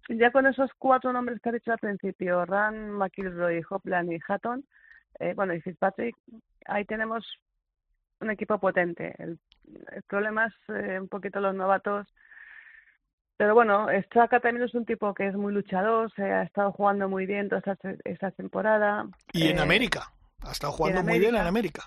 Ya 0.09 0.31
con 0.31 0.45
esos 0.47 0.69
cuatro 0.77 1.13
nombres 1.13 1.39
que 1.41 1.49
has 1.49 1.53
dicho 1.55 1.71
al 1.71 1.79
principio, 1.79 2.45
Ran, 2.45 2.91
McIlroy, 2.91 3.63
Hopland 3.69 4.11
y 4.11 4.19
Hatton, 4.27 4.65
eh, 5.19 5.33
bueno, 5.35 5.53
y 5.53 5.61
Fitzpatrick, 5.61 6.15
ahí 6.65 6.85
tenemos 6.85 7.25
un 8.19 8.29
equipo 8.31 8.57
potente. 8.59 9.15
El, 9.17 9.39
el 9.91 10.03
problema 10.03 10.47
es 10.47 10.53
eh, 10.69 10.99
un 10.99 11.07
poquito 11.07 11.39
los 11.39 11.55
novatos. 11.55 12.07
Pero 13.37 13.53
bueno, 13.55 13.87
Straka 14.05 14.39
también 14.39 14.63
es 14.65 14.75
un 14.75 14.85
tipo 14.85 15.13
que 15.13 15.27
es 15.27 15.35
muy 15.35 15.53
luchador, 15.53 16.11
se 16.13 16.23
ha 16.23 16.43
estado 16.43 16.71
jugando 16.71 17.09
muy 17.09 17.25
bien 17.25 17.49
toda 17.49 17.61
esta, 17.65 17.77
esta 18.03 18.31
temporada. 18.31 19.07
Y 19.31 19.47
en 19.47 19.57
Eh, 19.57 19.61
América. 19.61 20.11
Ha 20.41 20.51
estado 20.51 20.73
jugando 20.73 21.03
muy 21.03 21.19
bien 21.19 21.35
en 21.35 21.47
América. 21.47 21.83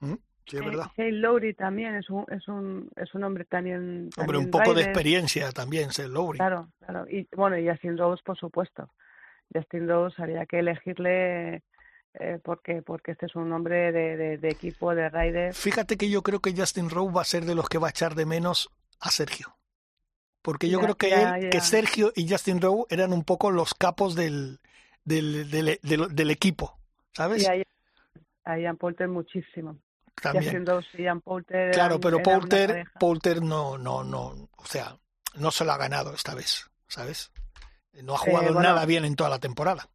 América. 0.00 0.16
¿Mm? 0.22 0.29
Sí, 0.50 0.56
es 0.56 0.62
eh, 0.62 0.66
verdad. 0.66 0.90
Lowry 0.96 1.54
también 1.54 1.94
es 1.94 2.10
un, 2.10 2.24
es 2.28 2.46
un, 2.48 2.90
es 2.96 3.14
un 3.14 3.24
hombre 3.24 3.44
también. 3.44 3.78
Hombre, 3.80 4.10
también 4.16 4.44
un 4.44 4.50
poco 4.50 4.74
de 4.74 4.82
experiencia 4.82 5.52
también, 5.52 5.90
Lowry. 6.08 6.38
Claro, 6.38 6.68
claro. 6.84 7.06
Y 7.08 7.28
bueno, 7.36 7.56
y 7.56 7.68
Justin 7.68 7.96
Rose, 7.96 8.22
por 8.24 8.36
supuesto. 8.38 8.90
Justin 9.54 9.88
Rose 9.88 10.14
habría 10.20 10.46
que 10.46 10.58
elegirle 10.60 11.62
eh, 12.14 12.38
porque 12.42 12.82
porque 12.82 13.12
este 13.12 13.26
es 13.26 13.34
un 13.36 13.52
hombre 13.52 13.92
de, 13.92 14.16
de, 14.16 14.38
de 14.38 14.48
equipo, 14.48 14.94
de 14.94 15.08
Raiders. 15.08 15.56
Fíjate 15.58 15.96
que 15.96 16.10
yo 16.10 16.22
creo 16.22 16.40
que 16.40 16.54
Justin 16.56 16.90
Rowe 16.90 17.12
va 17.12 17.22
a 17.22 17.24
ser 17.24 17.44
de 17.44 17.54
los 17.54 17.68
que 17.68 17.78
va 17.78 17.88
a 17.88 17.90
echar 17.90 18.14
de 18.14 18.26
menos 18.26 18.70
a 19.00 19.10
Sergio. 19.10 19.56
Porque 20.42 20.68
yo 20.68 20.78
Ya, 20.78 20.84
creo 20.84 20.96
que 20.96 21.10
ya, 21.10 21.36
él, 21.36 21.42
ya. 21.44 21.50
que 21.50 21.60
Sergio 21.60 22.12
y 22.16 22.28
Justin 22.28 22.60
Rowe 22.60 22.86
eran 22.88 23.12
un 23.12 23.24
poco 23.24 23.50
los 23.50 23.74
capos 23.74 24.14
del, 24.14 24.58
del, 25.04 25.50
del, 25.50 25.78
del- 25.82 26.14
del 26.14 26.30
equipo, 26.30 26.78
¿sabes? 27.12 27.42
Y 27.42 27.46
ahí, 27.46 27.62
ahí 28.44 28.64
han 28.66 28.78
muchísimo. 29.10 29.78
También. 30.20 30.64
Poulter 31.22 31.70
claro, 31.72 32.00
pero 32.00 32.22
Poulter, 32.22 32.84
Poulter 32.98 33.42
no, 33.42 33.78
no, 33.78 34.04
no, 34.04 34.48
o 34.56 34.64
sea, 34.64 34.96
no 35.36 35.50
se 35.50 35.64
lo 35.64 35.72
ha 35.72 35.78
ganado 35.78 36.14
esta 36.14 36.34
vez, 36.34 36.70
¿sabes? 36.86 37.32
No 38.02 38.14
ha 38.14 38.16
eh, 38.16 38.30
jugado 38.30 38.60
nada 38.60 38.84
bien 38.86 39.04
en 39.04 39.16
toda 39.16 39.30
la 39.30 39.38
temporada. 39.38 39.88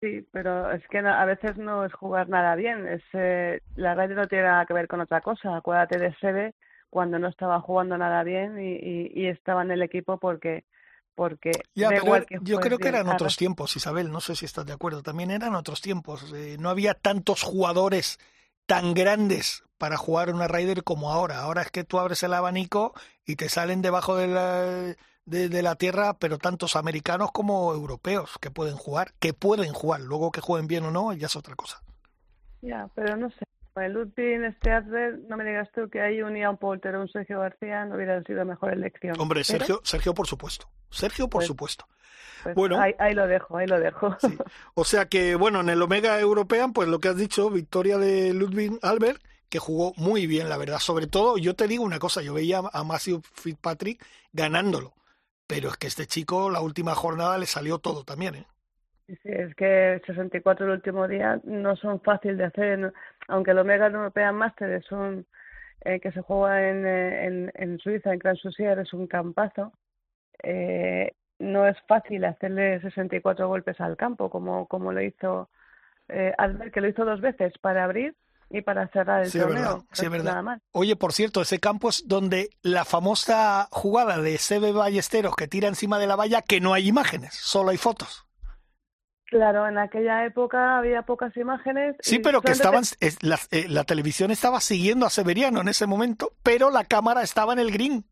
Sí, 0.00 0.26
pero 0.30 0.70
es 0.72 0.86
que 0.88 0.98
a 0.98 1.24
veces 1.24 1.56
no 1.56 1.84
es 1.84 1.92
jugar 1.94 2.28
nada 2.28 2.54
bien. 2.54 2.86
Es, 2.86 3.02
eh, 3.14 3.60
la 3.76 3.94
radio 3.94 4.14
no 4.14 4.28
tiene 4.28 4.44
nada 4.44 4.66
que 4.66 4.74
ver 4.74 4.88
con 4.88 5.00
otra 5.00 5.20
cosa. 5.22 5.56
Acuérdate 5.56 5.98
de 5.98 6.14
Sebe 6.16 6.54
cuando 6.90 7.18
no 7.18 7.28
estaba 7.28 7.60
jugando 7.60 7.96
nada 7.96 8.22
bien 8.22 8.60
y, 8.60 9.10
y, 9.12 9.26
estaba 9.26 9.62
en 9.62 9.70
el 9.70 9.82
equipo 9.82 10.18
porque 10.18 10.64
porque 11.14 11.50
ya, 11.74 11.88
pero 11.88 12.24
yo 12.42 12.60
creo 12.60 12.78
que 12.78 12.88
eran 12.88 13.08
otros 13.08 13.36
tiempos, 13.36 13.74
Isabel, 13.74 14.12
no 14.12 14.20
sé 14.20 14.36
si 14.36 14.44
estás 14.44 14.66
de 14.66 14.74
acuerdo, 14.74 15.02
también 15.02 15.30
eran 15.30 15.54
otros 15.54 15.80
tiempos, 15.80 16.30
eh, 16.34 16.58
no 16.60 16.68
había 16.68 16.92
tantos 16.92 17.42
jugadores 17.42 18.18
tan 18.66 18.94
grandes 18.94 19.64
para 19.78 19.96
jugar 19.96 20.32
una 20.32 20.48
Raider 20.48 20.84
como 20.84 21.12
ahora, 21.12 21.40
ahora 21.40 21.62
es 21.62 21.70
que 21.70 21.84
tú 21.84 21.98
abres 21.98 22.22
el 22.22 22.34
abanico 22.34 22.94
y 23.24 23.36
te 23.36 23.48
salen 23.48 23.82
debajo 23.82 24.16
de 24.16 24.26
la, 24.26 24.96
de, 25.26 25.62
la 25.62 25.74
tierra, 25.76 26.14
pero 26.14 26.38
tantos 26.38 26.76
americanos 26.76 27.30
como 27.32 27.72
europeos 27.72 28.38
que 28.40 28.50
pueden 28.50 28.76
jugar, 28.76 29.12
que 29.18 29.34
pueden 29.34 29.72
jugar, 29.72 30.00
luego 30.00 30.30
que 30.30 30.40
jueguen 30.40 30.66
bien 30.66 30.84
o 30.84 30.90
no, 30.90 31.12
ya 31.12 31.26
es 31.26 31.36
otra 31.36 31.54
cosa. 31.54 31.82
Ya, 32.62 32.88
pero 32.94 33.16
no 33.16 33.28
sé, 33.30 33.44
el 33.84 33.96
este 34.16 34.80
no 35.28 35.36
me 35.36 35.44
digas 35.44 35.68
tú 35.74 35.88
que 35.90 36.00
hay 36.00 36.22
un 36.22 36.36
Ian 36.36 36.56
Polter 36.56 36.96
o 36.96 37.02
un 37.02 37.08
Sergio 37.08 37.40
García 37.40 37.84
no 37.84 37.96
hubieran 37.96 38.24
sido 38.24 38.44
mejor 38.44 38.72
elección. 38.72 39.14
Hombre, 39.18 39.44
Sergio, 39.44 39.80
Sergio 39.84 40.14
por 40.14 40.26
supuesto. 40.26 40.68
Sergio, 40.90 41.28
por 41.28 41.40
pues, 41.40 41.46
supuesto. 41.46 41.86
Pues 42.42 42.54
bueno, 42.54 42.80
ahí, 42.80 43.14
lo 43.14 43.26
dejo, 43.26 43.56
ahí 43.56 43.66
lo 43.66 43.78
dejo. 43.80 44.16
O 44.74 44.84
sea 44.84 45.06
que, 45.06 45.34
bueno, 45.34 45.60
en 45.60 45.68
el 45.68 45.82
Omega 45.82 46.18
European, 46.20 46.72
pues 46.72 46.88
lo 46.88 47.00
que 47.00 47.08
has 47.08 47.16
dicho, 47.16 47.50
victoria 47.50 47.98
de 47.98 48.32
Ludwig 48.32 48.78
Albert, 48.82 49.22
que 49.48 49.58
jugó 49.58 49.92
muy 49.96 50.26
bien, 50.26 50.48
la 50.48 50.56
verdad. 50.56 50.78
Sobre 50.78 51.06
todo, 51.06 51.38
yo 51.38 51.54
te 51.54 51.66
digo 51.66 51.84
una 51.84 51.98
cosa, 51.98 52.22
yo 52.22 52.34
veía 52.34 52.62
a 52.72 52.84
Matthew 52.84 53.22
Fitzpatrick 53.34 54.04
ganándolo, 54.32 54.94
pero 55.46 55.70
es 55.70 55.76
que 55.76 55.86
este 55.86 56.06
chico, 56.06 56.50
la 56.50 56.60
última 56.60 56.94
jornada 56.94 57.36
le 57.38 57.46
salió 57.46 57.78
todo 57.78 58.04
también, 58.04 58.36
¿eh? 58.36 58.46
Sí, 59.06 59.18
es 59.24 59.54
que 59.54 60.02
64 60.06 60.66
el 60.66 60.72
último 60.72 61.06
día 61.06 61.40
no 61.44 61.76
son 61.76 62.00
fáciles 62.00 62.38
de 62.38 62.44
hacer, 62.44 62.92
aunque 63.28 63.52
el 63.52 63.58
Omega 63.58 63.86
European 63.86 64.34
Master 64.34 64.70
es 64.70 64.90
un 64.90 65.26
eh, 65.84 66.00
que 66.00 66.10
se 66.10 66.22
juega 66.22 66.68
en, 66.68 66.86
eh, 66.86 67.26
en, 67.26 67.52
en 67.54 67.78
Suiza, 67.78 68.12
en 68.12 68.18
Gran 68.18 68.36
Susier, 68.36 68.78
es 68.80 68.92
un 68.92 69.06
campazo 69.06 69.72
eh, 70.42 71.12
no 71.38 71.66
es 71.66 71.76
fácil 71.86 72.24
hacerle 72.24 72.80
64 72.80 73.48
golpes 73.48 73.80
al 73.80 73.96
campo, 73.96 74.30
como, 74.30 74.66
como 74.66 74.92
lo 74.92 75.02
hizo 75.02 75.50
eh, 76.08 76.32
Albert, 76.38 76.72
que 76.72 76.80
lo 76.80 76.88
hizo 76.88 77.04
dos 77.04 77.20
veces, 77.20 77.52
para 77.60 77.84
abrir 77.84 78.14
y 78.48 78.62
para 78.62 78.88
cerrar 78.88 79.24
el 79.24 79.32
torneo. 79.32 79.84
sí, 79.92 80.08
verdad. 80.08 80.60
Oye, 80.72 80.96
por 80.96 81.12
cierto, 81.12 81.42
ese 81.42 81.58
campo 81.58 81.88
es 81.88 82.06
donde 82.06 82.50
la 82.62 82.84
famosa 82.84 83.68
jugada 83.70 84.18
de 84.18 84.38
Sebe 84.38 84.72
Ballesteros 84.72 85.34
que 85.34 85.48
tira 85.48 85.68
encima 85.68 85.98
de 85.98 86.06
la 86.06 86.16
valla, 86.16 86.42
que 86.42 86.60
no 86.60 86.72
hay 86.72 86.88
imágenes, 86.88 87.34
solo 87.34 87.70
hay 87.70 87.76
fotos. 87.76 88.25
Claro, 89.28 89.66
en 89.66 89.76
aquella 89.76 90.24
época 90.24 90.78
había 90.78 91.02
pocas 91.02 91.36
imágenes. 91.36 91.96
Sí, 92.00 92.20
pero 92.20 92.40
que 92.40 92.52
estaban, 92.52 92.84
la, 93.22 93.38
eh, 93.50 93.66
la 93.68 93.82
televisión 93.84 94.30
estaba 94.30 94.60
siguiendo 94.60 95.04
a 95.04 95.10
Severiano 95.10 95.60
en 95.60 95.68
ese 95.68 95.86
momento, 95.86 96.32
pero 96.44 96.70
la 96.70 96.84
cámara 96.84 97.22
estaba 97.22 97.52
en 97.52 97.58
el 97.58 97.72
green. 97.72 98.04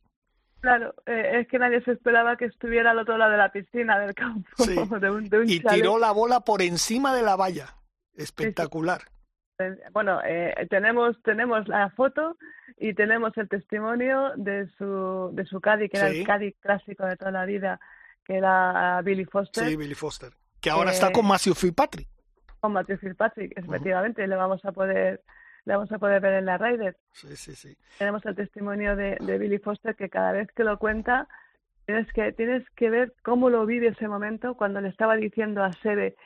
Claro, 0.61 0.95
eh, 1.07 1.41
es 1.41 1.49
que 1.49 1.59
nadie 1.59 1.83
se 1.85 1.93
esperaba 1.93 2.37
que 2.37 2.47
estuviera 2.47 2.91
al 2.91 2.99
otro 2.99 3.17
lado 3.17 3.31
de 3.31 3.37
la 3.37 3.53
piscina 3.53 3.99
del 3.99 4.15
campo. 4.15 4.49
y 5.47 5.61
tiró 5.61 5.99
la 5.99 6.11
bola 6.11 6.41
por 6.41 6.63
encima 6.63 7.15
de 7.15 7.23
la 7.23 7.37
valla. 7.37 7.77
Espectacular. 8.17 9.03
Bueno, 9.93 10.21
eh, 10.25 10.67
tenemos 10.69 11.21
tenemos 11.23 11.69
la 11.69 11.91
foto 11.91 12.37
y 12.77 12.93
tenemos 12.95 13.37
el 13.37 13.49
testimonio 13.49 14.33
de 14.37 14.69
su 14.79 15.31
de 15.33 15.45
su 15.45 15.61
Cádiz, 15.61 15.93
que 15.93 15.99
era 15.99 16.09
el 16.09 16.27
Cádiz 16.27 16.57
clásico 16.59 17.07
de 17.07 17.17
toda 17.17 17.31
la 17.31 17.45
vida, 17.45 17.79
que 18.25 18.37
era 18.37 19.01
Billy 19.03 19.27
Foster. 19.27 19.65
Sí, 19.65 19.77
Billy 19.77 19.95
Foster. 19.95 20.33
Que 20.65 20.71
ahora 20.71 20.93
está 20.93 21.13
con 21.13 21.27
Matthew 21.27 21.53
Fitzpatrick. 21.53 22.09
Con 22.59 22.73
Matthew 22.73 22.97
Fitzpatrick, 22.97 23.53
efectivamente, 23.55 24.27
le 24.27 24.35
vamos 24.35 24.65
a 24.65 24.73
poder 24.73 25.23
la 25.67 25.77
vamos 25.77 25.93
a 25.93 25.99
poder 25.99 26.23
ver 26.23 26.33
en 26.33 26.47
la 26.47 26.57
Raider. 26.57 26.97
Sí, 27.13 27.37
sí, 27.37 27.55
sí. 27.55 27.77
Tenemos 27.99 28.25
el 28.25 28.35
testimonio 28.35 28.97
de, 28.97 29.19
Billy 29.39 29.59
Foster 29.59 29.95
que 29.95 30.09
cada 30.09 30.33
vez 30.33 30.51
que 30.53 30.65
lo 30.65 30.79
cuenta 30.79 31.29
tienes 31.85 32.11
que 32.15 32.33
tienes 32.33 32.65
que 32.71 32.89
ver 32.89 33.13
cómo 33.23 33.51
lo 33.51 33.67
vive 33.67 33.89
ese 33.89 34.09
momento 34.09 34.55
cuando 34.55 34.81
le 34.81 34.89
estaba 34.89 35.17
diciendo 35.17 35.63
a 35.63 35.71
Sebe, 35.75 36.17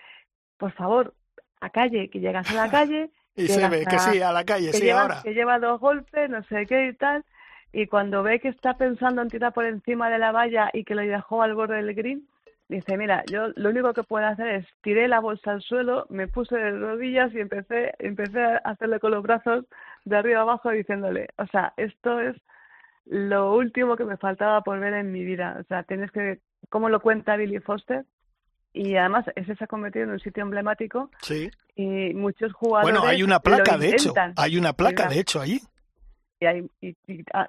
por 0.57 0.71
favor, 0.71 1.15
a 1.61 1.71
calle, 1.71 2.09
que 2.09 2.21
llegas 2.21 2.49
a 2.49 2.55
la 2.55 2.71
calle. 2.71 3.11
y 3.35 3.49
Sebe, 3.49 3.87
que 3.87 3.99
sí, 3.99 4.23
a 4.23 4.31
la 4.31 4.45
calle, 4.45 4.73
sí, 4.73 4.89
ahora. 4.89 5.21
Que 5.25 5.35
lleva 5.35 5.59
dos 5.59 5.81
golpes, 5.81 6.31
no 6.31 6.45
sé 6.45 6.65
qué 6.67 6.87
y 6.87 6.95
tal. 6.95 7.25
Y 7.73 7.89
cuando 7.89 8.23
ve 8.23 8.39
que 8.39 8.51
está 8.51 8.79
pensando 8.79 9.21
en 9.21 9.31
tirar 9.31 9.53
por 9.53 9.65
encima 9.65 10.09
de 10.09 10.21
la 10.21 10.31
valla 10.31 10.71
y 10.73 10.85
que 10.85 10.95
lo 10.95 11.03
dejó 11.03 11.43
al 11.43 11.57
borde 11.57 11.83
del 11.83 11.93
green, 11.97 12.29
Dice, 12.69 12.99
mira, 12.99 13.25
yo 13.31 13.49
lo 13.57 13.71
único 13.71 13.95
que 13.95 14.03
puedo 14.03 14.27
hacer 14.27 14.49
es 14.49 14.67
tiré 14.83 15.09
la 15.09 15.21
bolsa 15.21 15.53
al 15.53 15.63
suelo, 15.63 16.07
me 16.11 16.29
puse 16.29 16.55
de 16.55 16.71
rodillas 16.73 17.33
y 17.35 17.41
empecé, 17.41 17.95
empecé 17.99 18.43
a 18.43 18.57
hacerle 18.59 19.01
con 19.01 19.13
los 19.13 19.23
brazos 19.23 19.65
de 20.05 20.17
arriba 20.17 20.43
abajo 20.43 20.71
diciéndole, 20.71 21.29
o 21.39 21.47
sea, 21.47 21.73
esto 21.79 22.21
es 22.21 22.37
lo 23.07 23.55
último 23.55 23.97
que 23.97 24.05
me 24.05 24.19
faltaba 24.19 24.61
por 24.61 24.79
ver 24.81 24.93
en 24.93 25.13
mi 25.13 25.25
vida. 25.25 25.57
O 25.59 25.65
sea, 25.65 25.83
tienes 25.83 26.11
que, 26.11 26.41
¿cómo 26.69 26.91
lo 26.91 27.01
cuenta 27.01 27.37
Billy 27.37 27.59
Foster? 27.59 28.05
Y 28.75 28.97
además 28.97 29.25
ese 29.35 29.57
se 29.57 29.65
ha 29.65 29.67
convertido 29.67 30.05
en 30.05 30.11
un 30.11 30.21
sitio 30.21 30.43
emblemático. 30.43 31.11
Sí. 31.23 31.51
Y 31.75 32.13
muchos 32.13 32.53
jugadores. 32.53 32.93
Bueno, 32.93 33.09
hay 33.09 33.23
una 33.23 33.41
placa, 33.41 33.79
de 33.79 33.91
hecho. 33.91 34.13
Hay 34.37 34.59
una 34.59 34.75
placa, 34.75 35.09
de 35.09 35.21
hecho, 35.21 35.41
ahí. 35.41 35.59
Y, 36.41 36.47
hay, 36.47 36.71
y, 36.83 36.95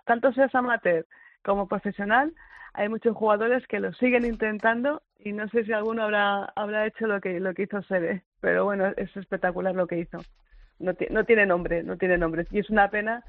tanto 0.06 0.32
seas 0.32 0.56
amateur 0.56 1.06
como 1.44 1.68
profesional, 1.68 2.34
hay 2.74 2.88
muchos 2.88 3.16
jugadores 3.16 3.68
que 3.68 3.80
lo 3.80 3.92
siguen 3.94 4.26
intentando 4.26 5.02
y 5.20 5.34
no 5.34 5.48
sé 5.50 5.66
si 5.66 5.74
alguno 5.74 6.04
habrá 6.04 6.46
habrá 6.56 6.88
hecho 6.88 7.06
lo 7.06 7.20
que 7.20 7.40
lo 7.40 7.54
que 7.54 7.64
hizo 7.64 7.82
Sede, 7.84 8.24
pero 8.40 8.66
bueno, 8.66 8.88
es 8.98 9.16
espectacular 9.16 9.76
lo 9.76 9.88
que 9.88 10.00
hizo. 10.00 10.20
No, 10.80 10.94
no 11.10 11.26
tiene 11.26 11.46
nombre, 11.46 11.84
no 11.84 11.98
tiene 11.98 12.18
nombre. 12.18 12.48
Y 12.52 12.60
es 12.60 12.70
una 12.70 12.90
pena 12.90 13.24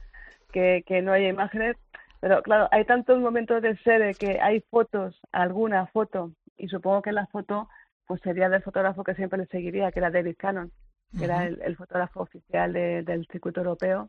que, 0.52 0.85
que 0.87 1.02
no 1.02 1.12
haya 1.12 1.28
imágenes, 1.28 1.76
pero 2.20 2.42
claro, 2.42 2.68
hay 2.70 2.85
tantos 2.85 3.18
momentos 3.18 3.61
de 3.62 3.76
Sede 3.78 4.14
que 4.14 4.40
hay 4.40 4.61
fotos, 4.70 5.20
alguna 5.32 5.87
foto, 5.87 6.32
y 6.56 6.68
supongo 6.68 7.02
que 7.02 7.12
la 7.12 7.26
foto 7.26 7.68
pues 8.06 8.20
sería 8.23 8.49
del 8.49 8.62
fotógrafo 8.62 9.04
que 9.04 9.14
siempre 9.14 9.38
le 9.38 9.47
seguiría, 9.47 9.90
que 9.92 10.00
era 10.00 10.11
David 10.11 10.37
Cannon, 10.38 10.70
que 11.16 11.25
era 11.25 11.44
el, 11.44 11.76
fotógrafo 11.76 12.20
oficial 12.20 12.73
del 12.73 13.26
circuito 13.30 13.61
europeo 13.61 14.09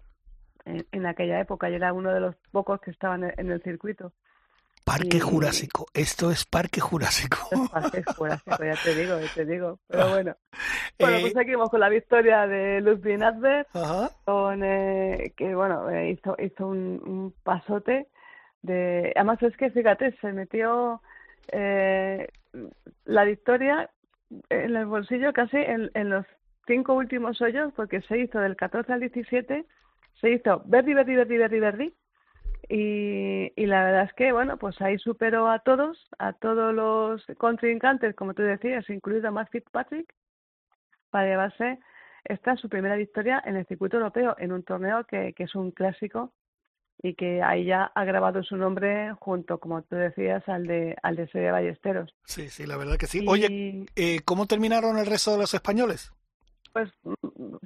en, 0.65 0.85
en, 0.91 1.05
aquella 1.05 1.39
época 1.39 1.69
y 1.69 1.75
era 1.75 1.93
uno 1.93 2.11
de 2.11 2.19
los 2.19 2.35
pocos 2.51 2.81
que 2.81 2.91
estaban 2.91 3.23
en 3.23 3.51
el 3.51 3.61
circuito. 3.61 4.13
Parque 4.83 5.19
Jurásico, 5.19 5.85
esto 5.93 6.31
es 6.31 6.45
Parque 6.45 6.81
Jurásico. 6.81 7.37
Parque 7.71 8.03
Jurásico, 8.03 8.63
ya 8.63 8.75
te 8.83 8.95
digo, 8.95 9.19
ya 9.19 9.33
te 9.33 9.45
digo. 9.45 9.79
Pero 9.87 10.09
bueno, 10.09 10.35
bueno 10.99 11.17
pues 11.19 11.25
eh, 11.25 11.31
seguimos 11.33 11.69
con 11.69 11.79
la 11.79 11.89
victoria 11.89 12.47
de 12.47 12.81
Ludwig 12.81 13.23
Adler, 13.23 13.67
con 14.25 14.63
eh, 14.63 15.33
que 15.37 15.55
bueno, 15.55 15.89
eh, 15.89 16.11
hizo, 16.11 16.35
hizo 16.39 16.67
un, 16.67 17.33
pasote 17.43 18.07
de, 18.61 19.13
además 19.15 19.41
es 19.43 19.55
que 19.57 19.69
fíjate, 19.71 20.15
se 20.19 20.31
metió 20.33 21.01
la 23.05 23.23
victoria 23.25 23.89
en 24.49 24.75
el 24.75 24.85
bolsillo 24.85 25.33
casi 25.33 25.57
en, 25.57 25.91
en 25.93 26.09
los 26.09 26.25
cinco 26.67 26.93
últimos 26.93 27.41
hoyos, 27.41 27.73
porque 27.75 28.01
se 28.01 28.17
hizo 28.19 28.39
del 28.39 28.55
14 28.55 28.93
al 28.93 28.99
17, 28.99 29.65
se 30.19 30.29
hizo 30.29 30.61
Verdi, 30.65 30.93
Verdi, 30.93 31.15
Verdi, 31.15 31.37
Verdi, 31.37 31.59
Verdi, 31.59 31.93
y, 32.73 33.51
y, 33.55 33.65
la 33.65 33.83
verdad 33.83 34.03
es 34.05 34.13
que, 34.13 34.31
bueno, 34.31 34.57
pues 34.57 34.79
ahí 34.81 34.97
superó 34.97 35.49
a 35.49 35.59
todos, 35.59 36.07
a 36.19 36.31
todos 36.31 36.73
los 36.73 37.21
contrincantes, 37.37 38.15
como 38.15 38.33
tú 38.33 38.43
decías, 38.43 38.89
incluido 38.89 39.27
a 39.27 39.31
Matt 39.31 39.51
Fitzpatrick, 39.51 40.13
para 41.09 41.27
llevarse 41.27 41.79
esta 42.23 42.55
su 42.55 42.69
primera 42.69 42.95
victoria 42.95 43.43
en 43.45 43.57
el 43.57 43.65
circuito 43.65 43.97
europeo, 43.97 44.35
en 44.39 44.53
un 44.53 44.63
torneo 44.63 45.03
que, 45.03 45.33
que 45.33 45.43
es 45.43 45.55
un 45.55 45.71
clásico 45.71 46.31
y 47.03 47.15
que 47.15 47.41
ahí 47.41 47.65
ya 47.65 47.91
ha 47.93 48.05
grabado 48.05 48.41
su 48.43 48.55
nombre 48.55 49.13
junto, 49.19 49.59
como 49.59 49.81
tú 49.81 49.95
decías, 49.95 50.47
al 50.47 50.65
de 50.65 50.95
al 51.03 51.15
de 51.15 51.27
Sede 51.27 51.51
Ballesteros. 51.51 52.15
Sí, 52.25 52.49
sí, 52.49 52.65
la 52.65 52.77
verdad 52.77 52.97
que 52.97 53.07
sí. 53.07 53.25
Oye, 53.27 53.85
eh, 53.95 54.21
¿cómo 54.23 54.45
terminaron 54.45 54.97
el 54.97 55.07
resto 55.07 55.31
de 55.31 55.39
los 55.39 55.53
españoles? 55.53 56.13
Pues 56.73 56.89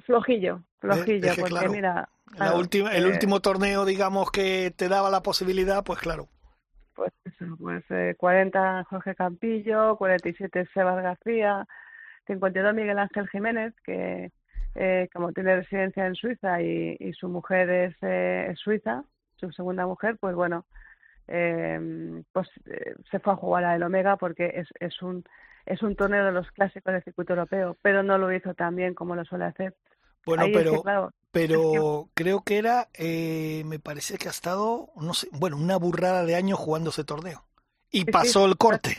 flojillo, 0.04 0.62
flojillo, 0.78 1.32
porque 1.38 1.68
mira... 1.68 2.08
la 2.36 2.54
última, 2.54 2.92
el 2.94 3.04
eh, 3.04 3.08
último 3.08 3.40
torneo, 3.40 3.84
digamos, 3.84 4.30
que 4.30 4.72
te 4.76 4.88
daba 4.88 5.10
la 5.10 5.22
posibilidad, 5.22 5.84
pues 5.84 6.00
claro. 6.00 6.28
Pues 6.94 7.12
eso, 7.24 7.56
pues 7.60 7.84
eh, 7.90 8.14
40 8.18 8.84
Jorge 8.90 9.14
Campillo, 9.14 9.96
47 9.96 10.68
Sebas 10.72 11.02
García, 11.02 11.66
52 12.26 12.74
Miguel 12.74 12.98
Ángel 12.98 13.28
Jiménez, 13.28 13.74
que 13.84 14.32
eh, 14.74 15.08
como 15.12 15.32
tiene 15.32 15.56
residencia 15.56 16.06
en 16.06 16.14
Suiza 16.14 16.60
y, 16.60 16.96
y 16.98 17.12
su 17.12 17.28
mujer 17.28 17.70
es, 17.70 17.96
eh, 18.02 18.52
suiza, 18.56 19.04
su 19.36 19.52
segunda 19.52 19.86
mujer, 19.86 20.16
pues 20.20 20.34
bueno, 20.34 20.66
eh, 21.28 22.22
pues 22.32 22.48
eh, 22.66 22.94
se 23.10 23.18
fue 23.18 23.32
a 23.32 23.36
jugar 23.36 23.64
a 23.64 23.74
el 23.74 23.82
Omega 23.82 24.16
porque 24.16 24.52
es, 24.54 24.68
es 24.80 25.02
un 25.02 25.24
es 25.66 25.82
un 25.82 25.96
torneo 25.96 26.24
de 26.24 26.32
los 26.32 26.50
clásicos 26.52 26.92
del 26.92 27.02
circuito 27.02 27.32
europeo, 27.32 27.76
pero 27.82 28.02
no 28.02 28.16
lo 28.18 28.32
hizo 28.32 28.54
tan 28.54 28.76
bien 28.76 28.94
como 28.94 29.16
lo 29.16 29.24
suele 29.24 29.46
hacer. 29.46 29.74
Bueno, 30.24 30.46
pero, 30.52 31.12
pero 31.30 32.08
creo 32.14 32.42
que 32.42 32.58
era, 32.58 32.88
eh, 32.94 33.62
me 33.66 33.78
parece 33.78 34.18
que 34.18 34.28
ha 34.28 34.32
estado, 34.32 34.88
no 34.96 35.14
sé, 35.14 35.28
bueno, 35.32 35.56
una 35.56 35.76
burrada 35.76 36.24
de 36.24 36.34
años 36.34 36.58
jugando 36.58 36.90
ese 36.90 37.04
torneo. 37.04 37.44
Y 37.90 38.04
pasó 38.06 38.46
el 38.46 38.56
corte. 38.56 38.96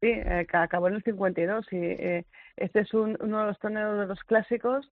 Sí, 0.00 0.08
eh, 0.10 0.46
acabó 0.52 0.88
en 0.88 0.94
el 0.94 1.02
52 1.02 1.66
y 1.72 1.76
eh, 1.76 2.26
este 2.56 2.80
es 2.80 2.92
un, 2.92 3.16
uno 3.20 3.40
de 3.40 3.46
los 3.46 3.58
torneos 3.58 3.98
de 3.98 4.06
los 4.06 4.20
clásicos 4.24 4.90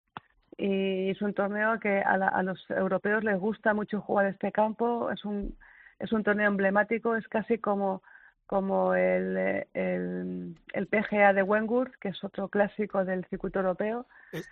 y 0.57 1.11
es 1.11 1.21
un 1.21 1.35
torneo 1.35 1.81
que 1.81 1.99
a, 1.99 2.13
a, 2.13 2.43
los 2.45 2.65
europeos 2.71 3.25
les 3.25 3.39
gusta 3.39 3.75
mucho 3.75 4.01
jugar 4.01 4.27
este 4.27 4.53
campo. 4.53 5.11
Es 5.11 5.25
un, 5.25 5.57
es 5.99 6.13
un 6.13 6.23
torneo 6.23 6.49
emblemático, 6.49 7.17
es 7.17 7.27
casi 7.27 7.59
como 7.59 8.03
como 8.51 8.97
el, 8.97 9.65
el, 9.75 10.57
el, 10.73 10.87
PGA 10.89 11.33
de 11.33 11.45
Wentworth, 11.45 11.95
que 12.01 12.09
es 12.09 12.25
otro 12.25 12.49
clásico 12.49 13.05
del 13.05 13.25
circuito 13.27 13.61
europeo. 13.61 14.09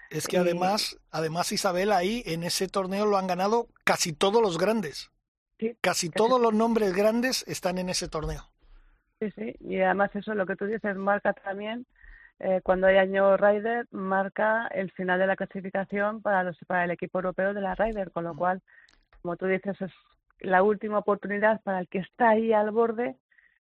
Es, 0.08 0.28
que 0.28 0.38
además, 0.38 1.00
además 1.10 1.50
Isabel, 1.50 1.90
ahí 1.90 2.22
en 2.24 2.44
ese 2.44 2.68
torneo 2.68 3.06
lo 3.06 3.18
han 3.18 3.26
ganado 3.26 3.66
casi 3.82 4.12
todos 4.12 4.40
los 4.40 4.56
grandes. 4.56 5.10
Sí, 5.58 5.76
casi 5.80 6.10
todos 6.10 6.40
los 6.40 6.54
nombres 6.54 6.94
grandes 6.94 7.44
están 7.48 7.76
en 7.76 7.88
ese 7.88 8.08
torneo. 8.08 8.48
Sí, 9.18 9.32
sí, 9.32 9.56
y 9.58 9.80
además 9.80 10.14
eso, 10.14 10.32
lo 10.32 10.46
que 10.46 10.54
tú 10.54 10.66
dices, 10.66 10.94
marca 10.94 11.32
también, 11.32 11.84
eh, 12.38 12.60
cuando 12.62 12.86
hay 12.86 12.98
año 12.98 13.36
Ryder, 13.36 13.88
marca 13.90 14.68
el 14.68 14.92
final 14.92 15.18
de 15.18 15.26
la 15.26 15.34
clasificación 15.34 16.22
para, 16.22 16.44
los, 16.44 16.56
para 16.68 16.84
el 16.84 16.92
equipo 16.92 17.18
europeo 17.18 17.52
de 17.52 17.62
la 17.62 17.74
Ryder, 17.74 18.12
con 18.12 18.22
lo 18.22 18.34
mm. 18.34 18.38
cual, 18.38 18.62
como 19.22 19.36
tú 19.36 19.46
dices, 19.46 19.74
es 19.80 19.90
la 20.38 20.62
última 20.62 20.98
oportunidad 20.98 21.60
para 21.62 21.80
el 21.80 21.88
que 21.88 21.98
está 21.98 22.28
ahí 22.28 22.52
al 22.52 22.70
borde 22.70 23.16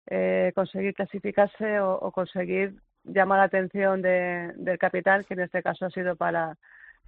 eh, 0.06 0.52
conseguir 0.54 0.94
clasificarse 0.94 1.80
o, 1.80 2.10
conseguir 2.12 2.74
llamar 3.04 3.38
la 3.38 3.44
atención 3.44 4.02
de, 4.02 4.52
del 4.56 4.78
capital, 4.78 5.24
que 5.26 5.34
en 5.34 5.40
este 5.40 5.62
caso 5.62 5.86
ha 5.86 5.90
sido 5.90 6.16
para, 6.16 6.56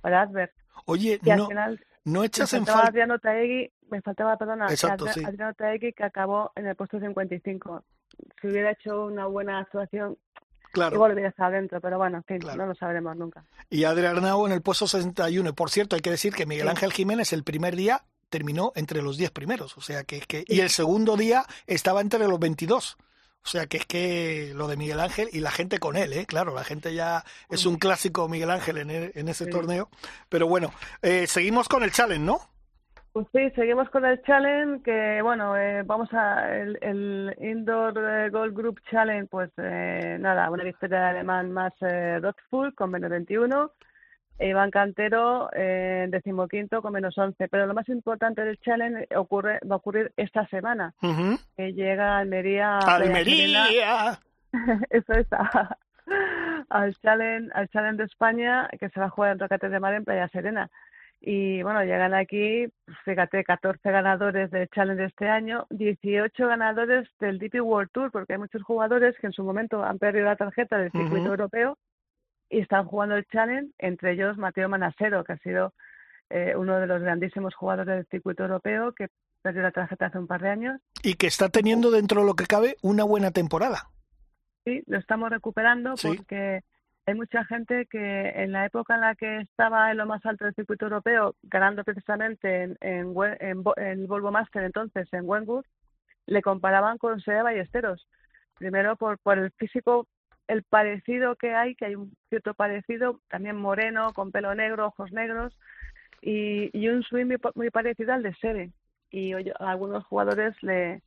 para 0.01 0.23
Adver. 0.23 0.53
Oye, 0.87 1.21
y 1.23 1.31
no, 1.31 1.49
final, 1.49 1.81
no 2.05 2.25
echas 2.25 2.53
en 2.55 2.67
falta... 2.67 2.89
Adriano 2.89 3.19
Taegui, 3.19 3.71
me 3.91 4.03
faltaba, 4.03 4.37
perdona, 4.37 4.67
Exacto, 4.69 5.07
Adriano 5.07 5.55
Taegui 5.55 5.93
que 5.93 6.05
acabó 6.05 6.53
en 6.57 6.67
el 6.67 6.77
puesto 6.77 6.99
55. 6.99 7.85
Si 8.41 8.49
hubiera 8.49 8.73
hecho 8.73 9.07
una 9.07 9.27
buena 9.27 9.61
actuación, 9.61 10.17
Claro. 10.75 10.97
Igual 10.97 11.13
hubiera 11.13 11.29
estado 11.29 11.53
dentro, 11.53 11.81
pero 11.81 11.99
bueno, 11.99 12.17
en 12.17 12.25
fin, 12.25 12.39
no 12.57 12.67
lo 12.67 12.75
sabremos 12.75 13.17
nunca. 13.17 13.45
Y 13.71 13.85
Adrián 13.85 14.17
Arnau 14.17 14.45
en 14.45 14.53
el 14.53 14.61
puesto 14.61 14.89
61. 14.89 15.55
Por 15.55 15.71
cierto, 15.71 15.95
hay 15.95 16.03
que 16.03 16.11
decir 16.11 16.35
que 16.35 16.47
Miguel 16.47 16.69
Ángel 16.69 16.93
Jiménez 16.93 17.33
el 17.33 17.45
primer 17.45 17.77
día 17.77 18.03
terminó 18.35 18.73
entre 18.75 19.01
los 19.01 19.17
10 19.17 19.31
primeros, 19.31 19.79
o 19.79 19.81
sea 19.81 20.03
que 20.03 20.17
es 20.17 20.27
que 20.27 20.43
y 20.49 20.59
el 20.59 20.69
segundo 20.69 21.17
día 21.17 21.45
estaba 21.69 22.01
entre 22.01 22.27
los 22.27 22.41
22. 22.41 22.97
O 23.45 23.47
sea 23.47 23.67
que 23.67 23.77
es 23.77 23.87
que 23.87 24.53
lo 24.57 24.67
de 24.67 24.77
Miguel 24.77 24.99
Ángel 24.99 25.29
y 25.31 25.39
la 25.39 25.53
gente 25.53 25.79
con 25.79 25.97
él, 25.97 26.13
¿eh? 26.15 26.27
claro, 26.27 26.53
la 26.53 26.65
gente 26.65 26.93
ya 26.95 27.23
es 27.49 27.65
un 27.65 27.77
clásico 27.77 28.29
Miguel 28.29 28.51
Ángel 28.51 28.79
en, 28.79 28.91
e, 28.91 29.13
en 29.15 29.29
ese 29.29 29.47
torneo. 29.47 29.89
Pero 30.29 30.49
bueno, 30.49 30.73
eh, 31.01 31.29
seguimos 31.29 31.69
con 31.69 31.85
el 31.85 31.93
challenge, 31.93 32.25
¿no? 32.25 32.41
Pues 33.13 33.29
sí, 33.33 33.51
seguimos 33.55 33.89
con 33.91 34.05
el 34.05 34.21
challenge 34.23 34.83
que, 34.83 35.23
bueno, 35.23 35.57
eh, 35.57 35.85
vamos 35.85 36.13
a 36.13 36.53
el, 36.57 36.77
el 36.81 37.37
Indoor 37.39 37.97
eh, 37.99 38.31
Gold 38.31 38.57
Group 38.57 38.81
Challenge, 38.91 39.29
pues 39.31 39.51
eh, 39.59 40.17
nada, 40.19 40.51
una 40.51 40.65
victoria 40.65 40.99
de 40.99 41.07
alemán 41.11 41.53
más 41.53 41.73
eh, 41.83 42.21
con 42.75 42.91
menos 42.91 43.11
21 43.11 43.71
Iván 44.39 44.71
Cantero 44.71 45.49
en 45.55 46.11
decimoquinto 46.11 46.83
con 46.83 46.93
menos 46.93 47.17
11. 47.17 47.49
Pero 47.49 47.67
lo 47.67 47.75
más 47.75 47.89
importante 47.89 48.45
del 48.45 48.59
challenge 48.59 49.09
ocurre, 49.17 49.61
va 49.71 49.77
a 49.77 49.79
ocurrir 49.79 50.13
esta 50.17 50.47
semana, 50.49 50.95
que 51.57 51.73
llega 51.73 52.17
a 52.17 52.19
Almería. 52.19 52.79
¡Almería! 52.79 54.19
Eso 54.91 55.13
es, 55.13 55.27
al, 56.69 56.95
challenge, 56.97 57.51
al 57.55 57.69
challenge 57.69 57.99
de 57.99 58.05
España, 58.05 58.69
que 58.79 58.89
se 58.89 59.01
va 59.01 59.07
a 59.07 59.11
jugar 59.11 59.33
en 59.33 59.39
Rocates 59.39 59.71
de 59.71 59.81
Mar 59.81 59.95
en 59.95 60.05
Playa 60.05 60.29
Serena. 60.29 60.71
Y 61.27 61.63
bueno, 61.63 61.83
llegan 61.83 62.13
aquí, 62.13 62.67
fíjate, 63.05 63.45
14 63.45 63.91
ganadores 63.91 64.51
del 64.51 64.69
Challenge 64.69 65.01
de 65.01 65.09
este 65.09 65.27
año, 65.27 65.67
18 65.71 66.47
ganadores 66.47 67.09
del 67.19 67.39
DP 67.39 67.63
World 67.63 67.89
Tour, 67.93 68.11
porque 68.11 68.35
hay 68.35 68.39
muchos 68.39 68.63
jugadores 68.63 69.17
que 69.19 69.29
en 69.29 69.33
su 69.33 69.43
momento 69.43 69.83
han 69.83 69.99
perdido 69.99 70.27
la 70.27 70.37
tarjeta 70.37 70.77
del 70.77 70.93
circuito 70.93 71.29
europeo 71.29 71.79
y 72.49 72.61
están 72.61 72.87
jugando 72.87 73.17
el 73.17 73.27
Challenge, 73.27 73.73
entre 73.79 74.13
ellos 74.13 74.37
Mateo 74.37 74.69
Manasero, 74.69 75.25
que 75.25 75.33
ha 75.33 75.39
sido 75.39 75.73
eh, 76.31 76.55
uno 76.57 76.79
de 76.79 76.87
los 76.87 77.03
grandísimos 77.03 77.55
jugadores 77.55 77.97
del 77.97 78.07
circuito 78.07 78.45
europeo, 78.45 78.93
que 78.93 79.09
perdió 79.43 79.63
la 79.63 79.73
tarjeta 79.73 80.07
hace 80.07 80.19
un 80.19 80.27
par 80.27 80.41
de 80.41 80.51
años. 80.51 80.81
Y 81.03 81.15
que 81.15 81.27
está 81.27 81.49
teniendo 81.49 81.91
dentro 81.91 82.21
de 82.21 82.27
lo 82.27 82.35
que 82.35 82.47
cabe 82.47 82.77
una 82.83 83.05
buena 83.05 83.31
temporada. 83.31 83.91
Sí, 84.65 84.83
lo 84.87 84.99
estamos 84.99 85.29
recuperando 85.31 85.95
porque 86.03 86.61
hay 87.07 87.15
mucha 87.15 87.45
gente 87.45 87.87
que 87.91 88.31
en 88.31 88.53
la 88.53 88.65
época 88.65 88.95
en 88.95 89.03
la 89.03 89.15
que 89.15 89.41
estaba 89.41 89.91
en 89.91 89.99
lo 89.99 90.07
más 90.07 90.25
alto 90.25 90.47
del 90.47 90.55
circuito 90.55 90.87
europeo, 90.87 91.35
ganando 91.43 91.85
precisamente 91.85 92.63
en, 92.63 92.79
en, 92.81 93.15
el 93.77 94.07
Volvo 94.07 94.31
Master 94.31 94.65
entonces, 94.65 95.07
en 95.13 95.29
Wentworth, 95.29 95.67
le 96.27 96.41
comparaban 96.41 96.97
con 96.97 97.21
Sea 97.21 97.43
Ballesteros. 97.43 98.09
Primero 98.55 98.97
por, 98.97 99.19
por 99.19 99.39
el 99.39 99.51
físico 99.53 100.07
el 100.49 100.63
parecido 100.63 101.37
que 101.37 101.55
hay, 101.55 101.75
que 101.75 101.87
hay 101.87 101.95
un 101.95 102.17
cierto 102.29 102.55
parecido, 102.55 103.21
también 103.29 103.57
moreno, 103.57 104.13
con 104.13 104.33
pelo 104.33 104.55
negro, 104.55 104.87
ojos 104.87 105.13
negros, 105.13 105.57
y, 106.21 106.71
y 106.79 106.89
un 106.89 107.03
swing 107.03 107.37
muy, 107.55 107.71
parecido 107.71 108.13
al 108.13 108.23
de 108.23 108.35
Sere. 108.35 108.71
Y 109.11 109.33
algunos 109.59 110.05
jugadores 110.05 110.61
le 110.63 111.03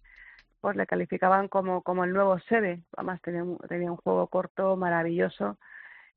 pues 0.61 0.75
le 0.75 0.87
calificaban 0.87 1.47
como, 1.49 1.83
como 1.83 2.03
el 2.03 2.13
nuevo 2.13 2.39
Sere. 2.39 2.81
Además 2.95 3.21
tenía 3.21 3.43
un, 3.43 3.57
tenía 3.69 3.91
un 3.91 3.97
juego 3.97 4.27
corto, 4.27 4.75
maravilloso. 4.75 5.57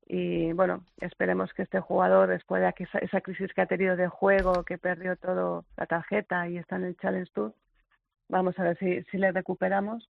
Y 0.07 0.51
bueno, 0.53 0.83
esperemos 0.99 1.53
que 1.53 1.63
este 1.63 1.79
jugador, 1.79 2.27
después 2.27 2.61
de 2.61 2.73
esa, 2.83 2.99
esa 2.99 3.21
crisis 3.21 3.53
que 3.53 3.61
ha 3.61 3.65
tenido 3.67 3.95
de 3.95 4.07
juego, 4.07 4.63
que 4.63 4.77
perdió 4.77 5.15
todo 5.15 5.65
la 5.77 5.85
tarjeta 5.85 6.49
y 6.49 6.57
está 6.57 6.75
en 6.77 6.85
el 6.85 6.97
Challenge 6.97 7.31
Tour, 7.33 7.53
vamos 8.27 8.57
a 8.59 8.63
ver 8.63 8.77
si, 8.79 9.03
si 9.03 9.17
le 9.17 9.31
recuperamos 9.31 10.09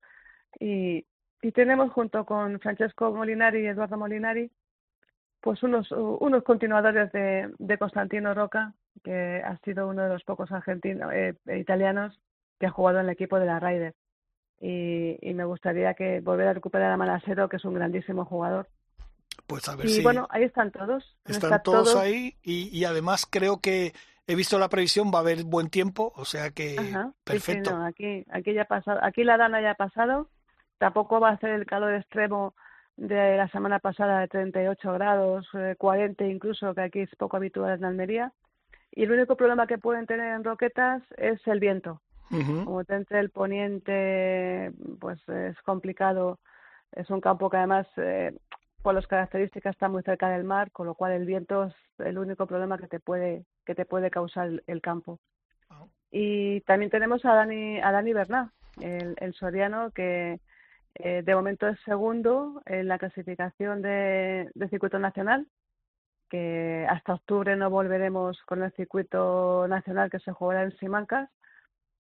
y, 0.59 1.05
y 1.43 1.53
tenemos 1.53 1.93
junto 1.93 2.25
con 2.25 2.61
Francesco 2.61 3.13
Molinari 3.13 3.61
y 3.61 3.67
Eduardo 3.67 3.97
Molinari, 3.97 4.51
pues 5.41 5.63
unos, 5.63 5.91
unos 5.91 6.45
continuadores 6.45 7.11
de, 7.13 7.51
de 7.59 7.79
Constantino 7.79 8.35
Roca, 8.35 8.75
que 9.03 9.43
ha 9.45 9.57
sido 9.65 9.89
uno 9.89 10.03
de 10.03 10.11
los 10.11 10.25
pocos 10.25 10.53
argentinos, 10.53 11.11
eh, 11.15 11.35
italianos 11.59 12.19
que 12.59 12.67
ha 12.67 12.71
jugado 12.71 12.99
en 12.99 13.07
el 13.07 13.13
equipo 13.13 13.39
de 13.39 13.47
la 13.47 13.59
Ryder. 13.59 13.95
Y, 14.61 15.17
y, 15.23 15.33
me 15.33 15.45
gustaría 15.45 15.95
que 15.95 16.21
volver 16.21 16.49
a 16.49 16.53
recuperar 16.53 16.93
a 16.93 16.97
Manasero, 16.99 17.49
que 17.49 17.57
es 17.57 17.65
un 17.65 17.73
grandísimo 17.73 18.27
jugador. 18.27 18.69
Pues 19.47 19.67
a 19.71 19.77
ver 19.77 19.89
y 19.89 20.03
bueno, 20.03 20.29
ahí 20.31 20.45
están 20.45 20.71
todos. 20.71 21.17
Están 21.25 21.63
todos, 21.63 21.97
ahí 21.97 22.37
y, 22.43 22.69
y, 22.71 22.85
además 22.85 23.27
creo 23.29 23.63
que 23.63 23.95
he 24.27 24.35
visto 24.35 24.59
la 24.59 24.69
previsión, 24.69 25.11
va 25.13 25.19
a 25.19 25.23
haber 25.23 25.45
buen 25.45 25.71
tiempo, 25.71 26.13
o 26.15 26.27
sea 26.27 26.51
que 26.51 26.77
perfecto. 27.25 27.75
aquí, 27.83 28.27
aquí 28.31 28.53
ya 28.53 28.67
pasado, 28.67 29.01
aquí 29.03 29.25
la 29.25 29.39
dana 29.39 29.63
ya 29.63 29.71
ha 29.71 29.75
pasado 29.77 30.29
Tampoco 30.81 31.21
va 31.21 31.29
a 31.29 31.37
ser 31.37 31.51
el 31.51 31.67
calor 31.67 31.93
extremo 31.93 32.55
de 32.97 33.37
la 33.37 33.49
semana 33.49 33.81
pasada 33.81 34.21
de 34.21 34.29
38 34.29 34.95
grados, 34.95 35.47
40 35.77 36.25
eh, 36.25 36.29
incluso, 36.31 36.75
que 36.75 36.81
aquí 36.81 37.01
es 37.01 37.15
poco 37.17 37.37
habitual 37.37 37.79
en 37.79 37.85
Almería. 37.85 38.33
Y 38.91 39.03
el 39.03 39.13
único 39.13 39.37
problema 39.37 39.67
que 39.67 39.77
pueden 39.77 40.07
tener 40.07 40.35
en 40.35 40.43
Roquetas 40.43 41.03
es 41.19 41.47
el 41.47 41.61
viento. 41.61 42.01
Como 42.31 42.83
te 42.85 42.95
entre 42.95 43.21
el 43.21 43.29
poniente, 43.29 44.73
pues 45.01 45.19
es 45.29 45.61
complicado. 45.63 46.39
Es 46.93 47.11
un 47.11 47.21
campo 47.21 47.51
que 47.51 47.59
además, 47.59 47.87
eh, 47.99 48.33
por 48.81 48.95
las 48.95 49.07
características, 49.07 49.75
está 49.75 49.91
muy 49.91 50.03
cerca 50.03 50.31
del 50.31 50.45
mar, 50.45 50.71
con 50.71 50.87
lo 50.87 50.95
cual 50.95 51.13
el 51.13 51.27
viento 51.27 51.65
es 51.65 51.75
el 51.99 52.17
único 52.17 52.47
problema 52.47 52.79
que 52.79 52.89
te 52.89 53.01
puede, 53.01 53.45
que 53.67 53.75
te 53.75 53.85
puede 53.85 54.11
causar 54.11 54.63
el, 54.67 54.81
campo. 54.81 55.19
Ah. 55.69 55.85
Y 56.11 56.63
también 56.63 56.91
tenemos 56.91 57.23
a 57.27 57.35
Dani, 57.35 57.81
a 57.81 57.93
Dani 57.93 58.15
Bernat, 58.15 58.49
el, 58.81 59.15
el 59.19 59.35
soriano, 59.35 59.91
que 59.91 60.41
eh, 60.95 61.23
de 61.25 61.35
momento 61.35 61.69
es 61.69 61.79
segundo 61.85 62.63
en 62.67 62.89
la 62.89 62.99
clasificación 62.99 63.83
de, 63.83 64.51
circuito 64.69 64.99
nacional, 64.99 65.47
que 66.29 66.87
hasta 66.89 67.15
octubre 67.15 67.57
no 67.57 67.71
volveremos 67.71 68.41
con 68.45 68.63
el 68.63 68.73
circuito 68.73 69.67
nacional 69.69 70.11
que 70.11 70.21
se 70.21 70.33
jugará 70.33 70.63
en 70.63 70.77
Simancas 70.79 71.31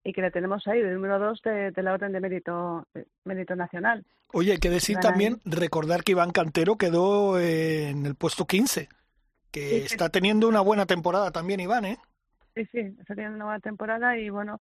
y 0.03 0.13
que 0.13 0.23
le 0.23 0.31
tenemos 0.31 0.67
ahí, 0.67 0.81
el 0.81 0.95
número 0.95 1.19
dos 1.19 1.41
de, 1.43 1.73
la 1.77 1.93
orden 1.93 2.13
de 2.13 2.21
mérito, 2.21 2.87
mérito 3.25 3.55
nacional. 3.55 4.05
Oye, 4.33 4.53
hay 4.53 4.59
que 4.59 4.71
decir 4.71 4.99
también, 4.99 5.41
recordar 5.45 6.05
que 6.05 6.13
Iván 6.13 6.31
Cantero 6.31 6.77
quedó 6.77 7.39
en 7.39 8.07
el 8.07 8.15
puesto 8.15 8.47
15, 8.47 8.89
que 9.51 9.85
está 9.85 10.09
teniendo 10.09 10.49
una 10.49 10.61
buena 10.61 10.87
temporada 10.87 11.33
también 11.33 11.61
Iván, 11.61 11.85
¿eh? 11.85 11.99
Sí, 12.55 12.65
sí, 12.73 12.79
está 13.01 13.15
teniendo 13.15 13.37
una 13.37 13.45
buena 13.47 13.61
temporada 13.61 14.17
y 14.17 14.31
bueno, 14.31 14.61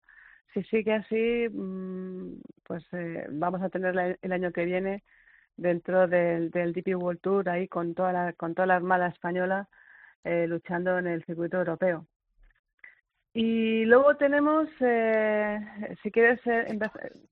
si 0.53 0.63
sigue 0.63 0.93
así, 0.93 1.47
mm, 1.51 2.41
pues 2.63 2.83
eh, 2.93 3.27
vamos 3.29 3.61
a 3.61 3.69
tener 3.69 4.17
el 4.21 4.31
año 4.31 4.51
que 4.51 4.65
viene 4.65 5.03
dentro 5.57 6.07
del, 6.07 6.51
del 6.51 6.73
DP 6.73 6.95
World 6.95 7.19
Tour 7.21 7.49
ahí 7.49 7.67
con 7.67 7.93
toda 7.93 8.13
la, 8.13 8.33
con 8.33 8.55
toda 8.55 8.65
la 8.65 8.75
armada 8.75 9.07
española 9.07 9.67
eh, 10.23 10.47
luchando 10.47 10.97
en 10.97 11.07
el 11.07 11.23
circuito 11.25 11.57
europeo. 11.57 12.05
Y 13.31 13.85
luego 13.85 14.15
tenemos, 14.17 14.67
eh, 14.79 15.59
si 16.01 16.11
quieres, 16.11 16.41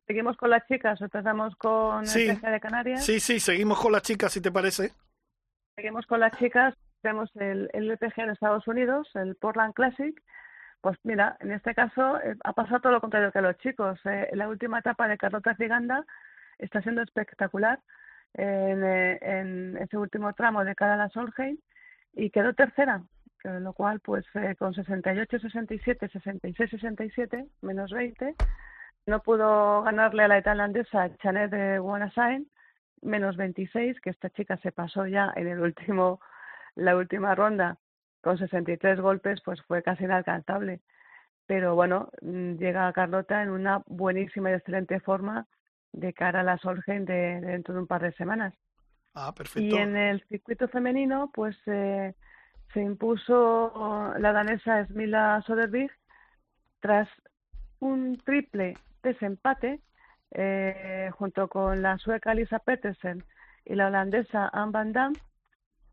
seguimos 0.05 0.37
con 0.37 0.51
las 0.51 0.65
chicas 0.67 1.01
o 1.01 1.05
empezamos 1.05 1.55
con 1.55 2.05
sí. 2.05 2.29
el 2.29 2.39
de 2.39 2.59
Canarias. 2.59 3.03
Sí, 3.03 3.19
sí, 3.19 3.39
seguimos 3.39 3.79
con 3.79 3.91
las 3.91 4.03
chicas, 4.03 4.31
si 4.31 4.39
te 4.39 4.51
parece. 4.51 4.91
Seguimos 5.75 6.05
con 6.05 6.19
las 6.19 6.37
chicas. 6.37 6.75
tenemos 7.01 7.29
el, 7.35 7.69
el 7.73 7.89
LPG 7.91 8.19
en 8.21 8.29
Estados 8.29 8.67
Unidos, 8.67 9.09
el 9.15 9.35
Portland 9.35 9.73
Classic, 9.73 10.21
pues 10.81 10.97
mira, 11.03 11.37
en 11.39 11.51
este 11.51 11.73
caso 11.73 12.19
eh, 12.21 12.35
ha 12.43 12.53
pasado 12.53 12.81
todo 12.81 12.93
lo 12.93 13.01
contrario 13.01 13.31
que 13.31 13.41
los 13.41 13.57
chicos. 13.57 13.99
Eh, 14.05 14.29
la 14.33 14.47
última 14.47 14.79
etapa 14.79 15.07
de 15.07 15.17
Carlota 15.17 15.55
Ciganda 15.55 16.05
está 16.57 16.81
siendo 16.81 17.01
espectacular 17.01 17.79
en, 18.33 18.83
eh, 18.83 19.19
en, 19.21 19.77
ese 19.77 19.97
último 19.97 20.33
tramo 20.33 20.63
de 20.63 20.75
cara 20.75 20.97
la 20.97 21.09
Solheim 21.09 21.57
y 22.13 22.29
quedó 22.29 22.53
tercera, 22.53 23.03
lo 23.43 23.73
cual 23.73 23.99
pues 23.99 24.25
eh, 24.35 24.55
con 24.57 24.73
68, 24.73 25.39
67, 25.39 26.09
66, 26.09 26.69
67, 26.69 27.47
menos 27.61 27.91
20, 27.91 28.35
no 29.05 29.21
pudo 29.21 29.83
ganarle 29.83 30.23
a 30.23 30.27
la 30.27 30.41
tailandesa 30.41 31.15
Chanet 31.17 31.51
de 31.51 31.79
Guanasain, 31.79 32.47
menos 33.01 33.37
26, 33.37 33.99
que 34.01 34.09
esta 34.09 34.29
chica 34.31 34.57
se 34.57 34.71
pasó 34.71 35.05
ya 35.05 35.31
en 35.35 35.47
el 35.47 35.59
último, 35.59 36.19
la 36.75 36.95
última 36.97 37.35
ronda 37.35 37.77
con 38.21 38.37
63 38.37 38.99
golpes, 38.99 39.41
pues 39.43 39.61
fue 39.63 39.83
casi 39.83 40.03
inalcanzable. 40.03 40.81
Pero 41.45 41.75
bueno, 41.75 42.09
mm, 42.21 42.55
llega 42.55 42.91
Carlota 42.93 43.41
en 43.41 43.49
una 43.49 43.81
buenísima 43.85 44.51
y 44.51 44.53
excelente 44.53 44.99
forma 44.99 45.47
de 45.93 46.13
cara 46.13 46.41
a 46.41 46.43
la 46.43 46.57
Solgen 46.57 47.05
de, 47.05 47.41
dentro 47.41 47.73
de 47.73 47.79
un 47.81 47.87
par 47.87 48.01
de 48.01 48.11
semanas. 48.13 48.53
Ah, 49.13 49.33
perfecto. 49.33 49.61
Y 49.61 49.75
en 49.75 49.95
el 49.95 50.23
circuito 50.27 50.67
femenino, 50.67 51.31
pues 51.33 51.57
eh, 51.65 52.13
se 52.73 52.81
impuso 52.81 54.13
la 54.19 54.31
danesa 54.33 54.85
Smila 54.85 55.41
Soderberg 55.45 55.91
tras 56.79 57.09
un 57.79 58.17
triple 58.23 58.75
desempate 59.01 59.79
eh, 60.31 61.09
junto 61.13 61.47
con 61.47 61.81
la 61.81 61.97
sueca 61.97 62.33
Lisa 62.33 62.59
Petersen 62.59 63.23
y 63.65 63.75
la 63.75 63.87
holandesa 63.87 64.49
Anne 64.51 64.71
van 64.71 64.93
Dam 64.93 65.13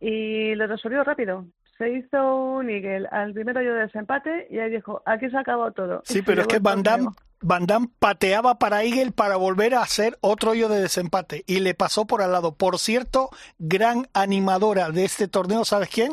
y 0.00 0.54
lo 0.54 0.66
resolvió 0.66 1.04
rápido. 1.04 1.46
Se 1.78 1.90
hizo 1.90 2.36
un 2.36 2.70
Eagle 2.70 3.08
al 3.10 3.32
primer 3.32 3.58
hoyo 3.58 3.74
de 3.74 3.80
desempate 3.82 4.46
y 4.48 4.58
ahí 4.58 4.70
dijo, 4.70 5.02
aquí 5.06 5.28
se 5.28 5.36
acabado 5.36 5.72
todo. 5.72 6.02
Sí, 6.04 6.22
pero 6.22 6.42
es 6.42 6.46
que 6.46 6.60
Van 6.60 6.84
Damme, 6.84 7.08
Van 7.40 7.66
Damme 7.66 7.88
pateaba 7.98 8.58
para 8.58 8.84
Eagle 8.84 9.10
para 9.10 9.36
volver 9.36 9.74
a 9.74 9.82
hacer 9.82 10.16
otro 10.20 10.52
hoyo 10.52 10.68
de 10.68 10.80
desempate 10.80 11.42
y 11.46 11.60
le 11.60 11.74
pasó 11.74 12.06
por 12.06 12.22
al 12.22 12.30
lado. 12.30 12.54
Por 12.54 12.78
cierto, 12.78 13.30
gran 13.58 14.06
animadora 14.14 14.90
de 14.90 15.04
este 15.04 15.26
torneo, 15.26 15.64
¿sabes 15.64 15.88
quién? 15.88 16.12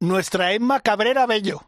Nuestra 0.00 0.52
Emma 0.52 0.80
Cabrera 0.80 1.26
Bello. 1.26 1.60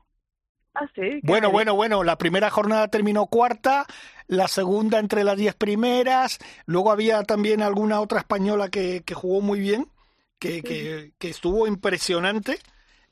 Ah, 0.75 0.89
sí. 0.95 1.21
Bueno, 1.23 1.53
bueno, 1.53 1.77
bueno, 1.77 2.03
la 2.03 2.19
primera 2.19 2.51
jornada 2.51 2.89
terminó 2.89 3.27
cuarta, 3.27 3.87
la 4.27 4.49
segunda 4.49 4.99
entre 4.99 5.23
las 5.23 5.37
diez 5.37 5.55
primeras, 5.55 6.39
luego 6.67 6.91
había 6.91 7.23
también 7.23 7.63
alguna 7.63 8.01
otra 8.01 8.19
española 8.19 8.69
que, 8.71 9.03
que 9.05 9.15
jugó 9.15 9.41
muy 9.41 9.61
bien, 9.61 9.87
que, 10.45 10.63
que, 10.63 11.13
que, 11.19 11.31
estuvo 11.31 11.67
impresionante 11.67 12.59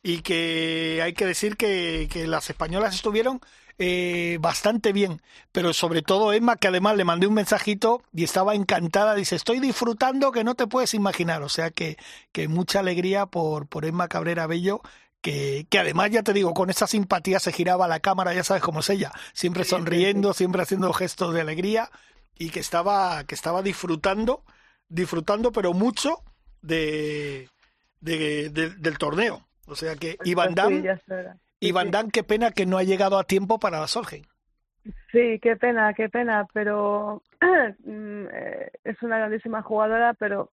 y 0.03 0.21
que 0.21 1.01
hay 1.03 1.15
que 1.15 1.27
decir 1.27 1.57
que, 1.57 2.09
que 2.11 2.27
las 2.27 2.51
españolas 2.51 2.95
estuvieron 2.95 3.41
eh, 3.79 4.37
bastante 4.41 4.93
bien, 4.93 5.23
pero 5.51 5.73
sobre 5.73 6.03
todo 6.03 6.33
Emma, 6.33 6.57
que 6.57 6.69
además 6.69 6.97
le 6.97 7.05
mandé 7.05 7.27
un 7.27 7.35
mensajito 7.35 8.03
y 8.13 8.25
estaba 8.25 8.55
encantada, 8.55 9.15
dice, 9.15 9.37
estoy 9.37 9.61
disfrutando 9.61 10.31
que 10.31 10.45
no 10.45 10.55
te 10.55 10.67
puedes 10.67 10.93
imaginar, 10.95 11.43
o 11.43 11.49
sea 11.49 11.71
que, 11.71 11.97
que 12.33 12.49
mucha 12.49 12.81
alegría 12.81 13.27
por, 13.27 13.67
por 13.67 13.85
Emma 13.87 14.09
Cabrera 14.09 14.47
Bello, 14.47 14.83
que, 15.23 15.67
que, 15.71 15.79
además, 15.79 16.11
ya 16.11 16.23
te 16.23 16.33
digo, 16.33 16.53
con 16.53 16.69
esa 16.69 16.87
simpatía 16.87 17.39
se 17.39 17.53
giraba 17.53 17.89
la 17.89 18.01
cámara, 18.01 18.35
ya 18.35 18.45
sabes 18.45 18.63
cómo 18.63 18.81
es 18.81 18.91
ella, 18.91 19.13
siempre 19.33 19.65
sonriendo, 19.65 20.35
siempre 20.35 20.63
haciendo 20.63 20.93
gestos 20.93 21.33
de 21.33 21.41
alegría 21.41 21.91
y 22.37 22.51
que 22.51 22.61
estaba, 22.61 23.25
que 23.25 23.35
estaba 23.35 23.63
disfrutando, 23.63 24.45
disfrutando, 24.89 25.53
pero 25.53 25.73
mucho 25.73 26.23
de, 26.63 27.49
de, 28.01 28.49
de 28.51 28.71
del 28.71 28.99
torneo. 28.99 29.47
O 29.67 29.75
sea 29.75 29.95
que 29.97 30.17
Iván 30.25 30.55
Damme, 30.55 30.83
Iván 31.61 32.11
qué 32.11 32.25
pena 32.25 32.51
que 32.51 32.67
no 32.67 32.79
ha 32.79 32.83
llegado 32.83 33.19
a 33.19 33.25
tiempo 33.25 33.59
para 33.59 33.81
la 33.81 33.87
Solheim. 33.87 34.25
Sí, 35.13 35.39
qué 35.41 35.57
pena, 35.57 35.95
qué 35.95 36.09
pena, 36.09 36.47
pero 36.53 37.23
es 37.41 39.03
una 39.03 39.19
grandísima 39.19 39.63
jugadora, 39.63 40.15
pero 40.15 40.51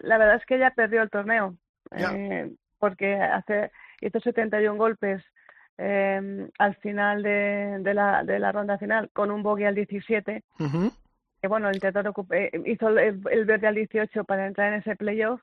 la 0.00 0.18
verdad 0.18 0.36
es 0.36 0.46
que 0.46 0.56
ella 0.56 0.72
perdió 0.74 1.02
el 1.02 1.10
torneo, 1.10 1.56
eh, 1.90 2.50
porque 2.78 3.14
hace 3.14 3.72
hizo 4.00 4.20
71 4.20 4.76
golpes 4.76 5.22
eh, 5.78 6.48
al 6.58 6.76
final 6.76 7.22
de, 7.22 7.78
de, 7.80 7.94
la, 7.94 8.22
de 8.24 8.38
la 8.38 8.52
ronda 8.52 8.78
final 8.78 9.10
con 9.12 9.30
un 9.30 9.42
bogey 9.42 9.64
al 9.66 9.74
17. 9.74 10.44
Uh 10.58 10.64
-huh. 10.64 10.92
Que 11.42 11.48
bueno, 11.48 11.70
intentó 11.72 12.02
recuperar, 12.02 12.50
hizo 12.66 12.88
el, 12.88 13.20
el, 13.30 13.44
verde 13.44 13.66
al 13.66 13.74
18 13.74 14.24
para 14.24 14.46
entrar 14.46 14.72
en 14.72 14.80
ese 14.80 14.96
playoff, 14.96 15.40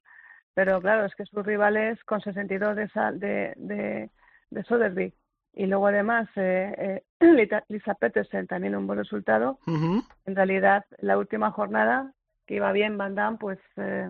pero 0.53 0.81
claro, 0.81 1.05
es 1.05 1.13
que 1.13 1.25
sus 1.25 1.45
rivales 1.45 2.01
con 2.05 2.21
62 2.21 2.75
de, 2.75 2.89
de, 3.13 3.53
de, 3.57 4.09
de 4.49 4.63
Soderby 4.63 5.13
y 5.53 5.65
luego 5.65 5.87
además 5.87 6.29
eh, 6.37 7.01
eh, 7.19 7.49
Lisa 7.67 7.93
Petersen 7.95 8.47
también 8.47 8.75
un 8.75 8.87
buen 8.87 8.99
resultado. 8.99 9.59
Uh 9.67 9.71
-huh. 9.73 10.05
En 10.25 10.35
realidad, 10.35 10.85
la 10.99 11.17
última 11.17 11.51
jornada 11.51 12.13
que 12.45 12.55
iba 12.55 12.71
bien 12.71 12.97
Van 12.97 13.15
Damme, 13.15 13.37
pues 13.37 13.59
eh, 13.77 14.09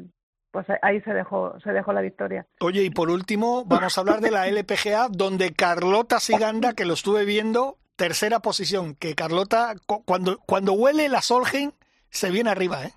pues 0.51 0.65
ahí 0.81 1.01
se 1.01 1.13
dejó, 1.13 1.59
se 1.59 1.71
dejó 1.71 1.93
la 1.93 2.01
victoria. 2.01 2.45
Oye, 2.61 2.83
y 2.83 2.89
por 2.89 3.09
último, 3.09 3.65
vamos 3.65 3.97
a 3.97 4.01
hablar 4.01 4.21
de 4.21 4.31
la 4.31 4.47
LPGA, 4.47 5.07
donde 5.09 5.53
Carlota 5.53 6.19
Siganda, 6.19 6.73
que 6.73 6.85
lo 6.85 6.93
estuve 6.93 7.25
viendo, 7.25 7.77
tercera 7.99 8.39
posición, 8.39 8.95
que 8.95 9.13
Carlota, 9.13 9.75
cuando, 10.05 10.39
cuando 10.47 10.71
huele 10.71 11.09
la 11.09 11.21
Solheim, 11.21 11.73
se 12.09 12.31
viene 12.31 12.49
arriba, 12.49 12.85
¿eh? 12.85 12.93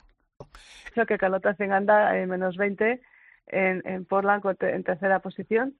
Creo 0.94 1.06
que 1.06 1.18
Carlota 1.18 1.54
Siganda 1.56 2.16
en 2.16 2.28
menos 2.28 2.56
20 2.56 3.00
en, 3.48 3.82
en 3.84 4.04
Portland 4.04 4.44
en 4.60 4.84
tercera 4.84 5.18
posición 5.18 5.74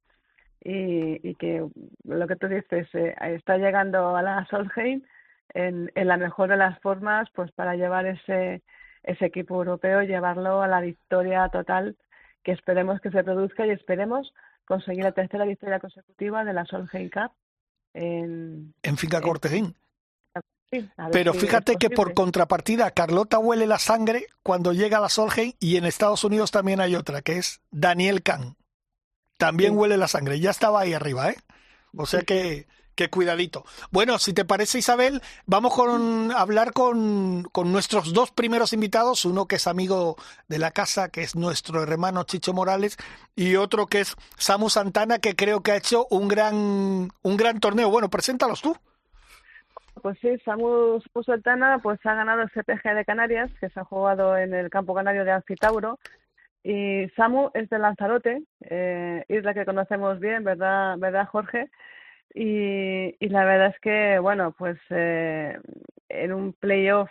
y, 0.60 1.28
y 1.28 1.36
que 1.36 1.64
lo 2.04 2.26
que 2.26 2.36
tú 2.36 2.48
dices, 2.48 2.88
eh, 2.94 3.14
está 3.20 3.58
llegando 3.58 4.16
a 4.16 4.22
la 4.22 4.44
Solheim 4.50 5.02
en, 5.54 5.92
en 5.94 6.08
la 6.08 6.16
mejor 6.16 6.48
de 6.48 6.56
las 6.56 6.80
formas, 6.80 7.28
pues 7.32 7.52
para 7.52 7.76
llevar 7.76 8.06
ese 8.06 8.62
ese 9.04 9.26
equipo 9.26 9.56
europeo, 9.56 10.02
llevarlo 10.02 10.62
a 10.62 10.68
la 10.68 10.80
victoria 10.80 11.48
total 11.48 11.96
que 12.42 12.52
esperemos 12.52 13.00
que 13.00 13.10
se 13.10 13.22
produzca 13.22 13.66
y 13.66 13.70
esperemos 13.70 14.32
conseguir 14.64 15.04
la 15.04 15.12
tercera 15.12 15.44
victoria 15.44 15.80
consecutiva 15.80 16.44
de 16.44 16.52
la 16.52 16.64
Solheim 16.66 17.10
Cup 17.10 17.32
en, 17.94 18.74
en 18.82 18.96
Finca 18.96 19.20
Cortesín. 19.20 19.74
Sí, 20.70 20.88
Pero 21.12 21.34
si 21.34 21.40
fíjate 21.40 21.76
que 21.76 21.90
por 21.90 22.14
contrapartida 22.14 22.90
Carlota 22.92 23.38
huele 23.38 23.66
la 23.66 23.78
sangre 23.78 24.26
cuando 24.42 24.72
llega 24.72 24.96
a 24.96 25.00
la 25.02 25.10
Solheim 25.10 25.52
y 25.60 25.76
en 25.76 25.84
Estados 25.84 26.24
Unidos 26.24 26.50
también 26.50 26.80
hay 26.80 26.96
otra 26.96 27.20
que 27.20 27.36
es 27.36 27.60
Daniel 27.70 28.22
Kahn. 28.22 28.56
También 29.36 29.72
sí. 29.72 29.76
huele 29.76 29.98
la 29.98 30.08
sangre, 30.08 30.40
ya 30.40 30.50
estaba 30.50 30.80
ahí 30.80 30.94
arriba, 30.94 31.30
¿eh? 31.30 31.36
O 31.94 32.06
sea 32.06 32.22
que 32.22 32.66
Qué 32.94 33.08
cuidadito. 33.08 33.64
Bueno, 33.90 34.18
si 34.18 34.34
te 34.34 34.44
parece, 34.44 34.78
Isabel, 34.78 35.22
vamos 35.46 35.74
con 35.74 36.30
hablar 36.32 36.72
con, 36.72 37.44
con, 37.44 37.72
nuestros 37.72 38.12
dos 38.12 38.30
primeros 38.30 38.74
invitados, 38.74 39.24
uno 39.24 39.46
que 39.46 39.56
es 39.56 39.66
amigo 39.66 40.16
de 40.48 40.58
la 40.58 40.72
casa, 40.72 41.08
que 41.08 41.22
es 41.22 41.34
nuestro 41.34 41.82
hermano 41.82 42.24
Chicho 42.24 42.52
Morales, 42.52 42.98
y 43.34 43.56
otro 43.56 43.86
que 43.86 44.00
es 44.00 44.14
Samu 44.36 44.68
Santana, 44.68 45.18
que 45.18 45.34
creo 45.34 45.62
que 45.62 45.72
ha 45.72 45.76
hecho 45.76 46.06
un 46.10 46.28
gran, 46.28 46.54
un 47.22 47.36
gran 47.38 47.60
torneo. 47.60 47.88
Bueno, 47.90 48.10
preséntalos 48.10 48.60
tú. 48.60 48.76
Pues 50.02 50.18
sí, 50.20 50.36
Samu, 50.44 51.00
Samu 51.00 51.24
Santana 51.24 51.78
pues 51.82 51.98
ha 52.04 52.14
ganado 52.14 52.42
el 52.42 52.50
CPG 52.50 52.94
de 52.94 53.04
Canarias, 53.06 53.50
que 53.58 53.70
se 53.70 53.80
ha 53.80 53.84
jugado 53.84 54.36
en 54.36 54.52
el 54.52 54.68
campo 54.68 54.94
canario 54.94 55.24
de 55.24 55.30
Alcitauro, 55.30 55.98
y 56.62 57.08
Samu 57.16 57.50
es 57.54 57.70
de 57.70 57.78
Lanzarote, 57.78 58.42
eh, 58.60 59.24
isla 59.28 59.54
que 59.54 59.64
conocemos 59.64 60.20
bien, 60.20 60.44
¿verdad, 60.44 60.96
verdad 60.98 61.26
Jorge? 61.26 61.70
Y, 62.34 63.14
y, 63.18 63.28
la 63.28 63.44
verdad 63.44 63.68
es 63.68 63.80
que, 63.80 64.18
bueno, 64.18 64.54
pues 64.56 64.78
eh, 64.90 65.58
en 66.08 66.32
un 66.32 66.52
playoff 66.54 67.10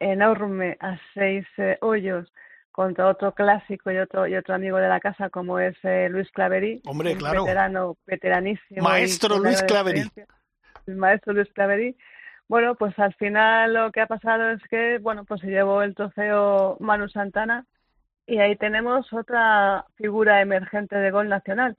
enorme 0.00 0.76
a 0.80 0.98
seis 1.12 1.46
eh, 1.58 1.76
hoyos 1.80 2.32
contra 2.70 3.08
otro 3.08 3.34
clásico 3.34 3.90
y 3.90 3.98
otro 3.98 4.26
y 4.26 4.36
otro 4.36 4.54
amigo 4.54 4.78
de 4.78 4.88
la 4.88 5.00
casa 5.00 5.30
como 5.30 5.58
es 5.58 5.76
eh, 5.82 6.08
Luis 6.10 6.30
Claverí, 6.30 6.80
Hombre, 6.86 7.16
claro. 7.16 7.44
veterano, 7.44 7.96
veteranísimo. 8.06 8.82
Maestro 8.82 9.38
Luis 9.38 9.62
Claverí. 9.64 10.08
El 10.86 10.96
maestro 10.96 11.32
Luis 11.32 11.52
Claverí. 11.52 11.96
Bueno, 12.46 12.76
pues 12.76 12.98
al 12.98 13.12
final 13.14 13.74
lo 13.74 13.92
que 13.92 14.00
ha 14.00 14.06
pasado 14.06 14.50
es 14.50 14.62
que, 14.70 14.98
bueno, 14.98 15.24
pues 15.24 15.40
se 15.42 15.48
llevó 15.48 15.82
el 15.82 15.94
trofeo 15.94 16.78
Manu 16.80 17.08
Santana 17.08 17.66
y 18.26 18.38
ahí 18.38 18.56
tenemos 18.56 19.12
otra 19.12 19.84
figura 19.96 20.40
emergente 20.40 20.96
de 20.96 21.10
gol 21.10 21.28
nacional 21.28 21.76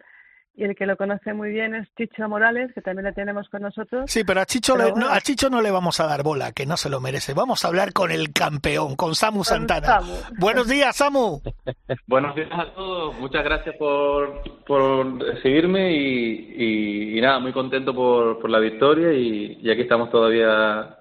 y 0.60 0.66
el 0.66 0.76
que 0.76 0.86
lo 0.86 0.98
conoce 0.98 1.34
muy 1.34 1.52
bien 1.52 1.74
es 1.74 1.88
Chicho 1.96 2.28
Morales, 2.28 2.74
que 2.74 2.82
también 2.82 3.06
le 3.06 3.14
tenemos 3.14 3.48
con 3.48 3.62
nosotros. 3.62 4.12
Sí, 4.12 4.26
pero 4.26 4.42
a 4.42 4.46
Chicho, 4.46 4.74
pero 4.74 4.86
le, 4.88 4.92
bueno, 4.92 5.08
no, 5.08 5.14
a 5.14 5.22
Chicho 5.22 5.50
no 5.50 5.62
le 5.62 5.72
vamos 5.72 6.02
a 6.02 6.06
dar 6.06 6.22
bola, 6.22 6.52
que 6.52 6.66
no 6.66 6.76
se 6.76 6.90
lo 6.90 7.00
merece. 7.00 7.34
Vamos 7.34 7.64
a 7.64 7.70
hablar 7.70 7.94
con 7.94 8.12
el 8.12 8.34
campeón, 8.34 8.98
con 8.98 9.16
Samu 9.16 9.38
con 9.38 9.46
Santana. 9.46 9.88
Samu. 9.88 10.14
Buenos 10.38 10.68
días, 10.68 10.98
Samu. 10.98 11.40
Buenos 12.08 12.36
días 12.36 12.50
a 12.52 12.74
todos. 12.74 13.18
Muchas 13.22 13.46
gracias 13.46 13.78
por, 13.78 14.42
por 14.68 15.42
seguirme 15.42 15.94
y, 15.94 16.54
y, 16.58 17.18
y, 17.18 17.22
nada, 17.22 17.40
muy 17.40 17.54
contento 17.54 17.96
por, 17.96 18.40
por 18.40 18.50
la 18.50 18.60
victoria 18.60 19.14
y, 19.14 19.60
y, 19.62 19.72
aquí 19.72 19.84
estamos 19.84 20.12
todavía 20.12 20.99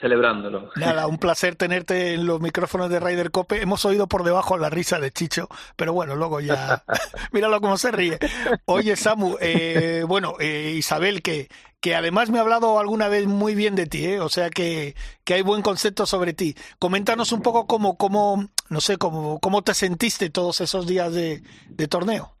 celebrándolo. 0.00 0.70
Nada, 0.76 1.06
un 1.06 1.18
placer 1.18 1.56
tenerte 1.56 2.14
en 2.14 2.26
los 2.26 2.40
micrófonos 2.40 2.90
de 2.90 3.00
Ryder 3.00 3.30
Cope. 3.30 3.62
Hemos 3.62 3.84
oído 3.84 4.06
por 4.06 4.24
debajo 4.24 4.56
la 4.58 4.70
risa 4.70 4.98
de 4.98 5.10
Chicho, 5.10 5.48
pero 5.76 5.92
bueno, 5.92 6.16
luego 6.16 6.40
ya. 6.40 6.84
Míralo 7.32 7.60
cómo 7.60 7.78
se 7.78 7.92
ríe. 7.92 8.18
Oye, 8.64 8.96
Samu, 8.96 9.36
eh, 9.40 10.04
bueno, 10.08 10.34
eh, 10.40 10.74
Isabel, 10.76 11.22
que, 11.22 11.48
que 11.80 11.94
además 11.94 12.30
me 12.30 12.38
ha 12.38 12.42
hablado 12.42 12.78
alguna 12.78 13.08
vez 13.08 13.26
muy 13.26 13.54
bien 13.54 13.74
de 13.74 13.86
ti, 13.86 14.04
¿eh? 14.04 14.20
o 14.20 14.28
sea 14.28 14.50
que, 14.50 14.94
que 15.24 15.34
hay 15.34 15.42
buen 15.42 15.62
concepto 15.62 16.06
sobre 16.06 16.32
ti. 16.32 16.56
Coméntanos 16.78 17.32
un 17.32 17.42
poco 17.42 17.66
cómo, 17.66 17.96
cómo 17.96 18.48
no 18.68 18.80
sé, 18.80 18.96
cómo, 18.96 19.38
cómo 19.40 19.62
te 19.62 19.74
sentiste 19.74 20.30
todos 20.30 20.60
esos 20.60 20.86
días 20.86 21.12
de, 21.12 21.42
de 21.68 21.88
torneo. 21.88 22.35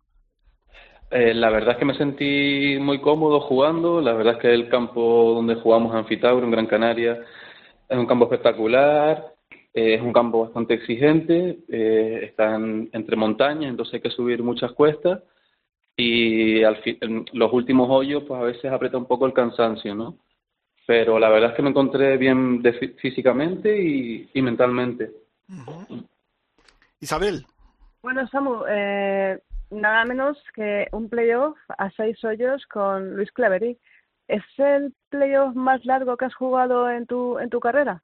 Eh, 1.10 1.34
la 1.34 1.50
verdad 1.50 1.72
es 1.72 1.78
que 1.78 1.84
me 1.84 1.96
sentí 1.96 2.78
muy 2.80 3.00
cómodo 3.00 3.40
jugando. 3.40 4.00
La 4.00 4.12
verdad 4.12 4.34
es 4.34 4.40
que 4.40 4.52
el 4.52 4.68
campo 4.68 5.34
donde 5.34 5.54
jugamos 5.56 5.92
en 5.92 5.98
Anfitauro, 5.98 6.44
en 6.44 6.50
Gran 6.50 6.66
Canaria, 6.66 7.24
es 7.88 7.98
un 7.98 8.06
campo 8.06 8.24
espectacular. 8.24 9.34
Eh, 9.72 9.94
es 9.94 10.02
un 10.02 10.12
campo 10.12 10.44
bastante 10.44 10.74
exigente. 10.74 11.58
Eh, 11.68 12.20
está 12.24 12.56
entre 12.56 13.16
montañas, 13.16 13.70
entonces 13.70 13.94
hay 13.94 14.00
que 14.00 14.10
subir 14.10 14.42
muchas 14.42 14.72
cuestas. 14.72 15.22
Y 15.96 16.62
al 16.62 16.80
los 17.32 17.52
últimos 17.52 17.88
hoyos, 17.90 18.24
pues 18.26 18.40
a 18.40 18.44
veces 18.44 18.72
aprieta 18.72 18.98
un 18.98 19.06
poco 19.06 19.26
el 19.26 19.32
cansancio, 19.32 19.94
¿no? 19.94 20.18
Pero 20.86 21.18
la 21.18 21.28
verdad 21.28 21.50
es 21.50 21.56
que 21.56 21.62
me 21.62 21.70
encontré 21.70 22.16
bien 22.16 22.62
físicamente 22.98 23.76
y, 23.76 24.42
mentalmente. 24.42 25.10
Isabel. 27.00 27.44
Bueno, 28.02 28.26
Samu, 28.28 28.62
eh, 28.68 29.38
nada 29.70 30.04
menos 30.04 30.38
que 30.54 30.88
un 30.92 31.08
playoff 31.08 31.56
a 31.78 31.90
seis 31.90 32.22
hoyos 32.24 32.64
con 32.66 33.16
Luis 33.16 33.30
Claverí. 33.32 33.78
¿Es 34.28 34.42
el 34.58 34.92
playoff 35.08 35.54
más 35.54 35.84
largo 35.84 36.16
que 36.16 36.24
has 36.24 36.34
jugado 36.34 36.90
en 36.90 37.06
tu, 37.06 37.38
en 37.38 37.48
tu 37.48 37.60
carrera? 37.60 38.02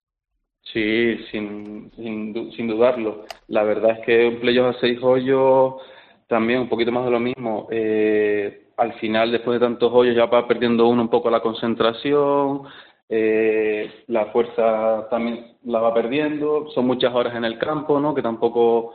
Sí, 0.62 1.18
sin, 1.31 1.90
sin, 1.96 2.68
dudarlo. 2.68 3.25
La 3.48 3.64
verdad 3.64 3.98
es 3.98 4.07
que 4.07 4.29
un 4.29 4.40
playoff 4.40 4.77
a 4.77 4.81
seis 4.81 5.03
hoyos 5.03 5.75
también 6.29 6.61
un 6.61 6.68
poquito 6.68 6.92
más 6.92 7.05
de 7.05 7.11
lo 7.11 7.18
mismo. 7.18 7.66
Eh, 7.70 8.68
al 8.77 8.92
final, 8.94 9.33
después 9.33 9.59
de 9.59 9.66
tantos 9.66 9.92
hoyos, 9.92 10.14
ya 10.14 10.27
va 10.27 10.46
perdiendo 10.46 10.87
uno 10.88 11.03
un 11.03 11.09
poco 11.09 11.31
la 11.31 11.40
concentración, 11.40 12.62
eh, 13.09 14.05
la 14.07 14.27
fuerza 14.27 15.09
también 15.11 15.57
la 15.64 15.81
va 15.81 15.92
perdiendo, 15.92 16.70
son 16.70 16.87
muchas 16.87 17.14
horas 17.14 17.35
en 17.35 17.44
el 17.44 17.59
campo, 17.59 18.01
¿no? 18.01 18.14
Que 18.14 18.22
tampoco 18.22 18.94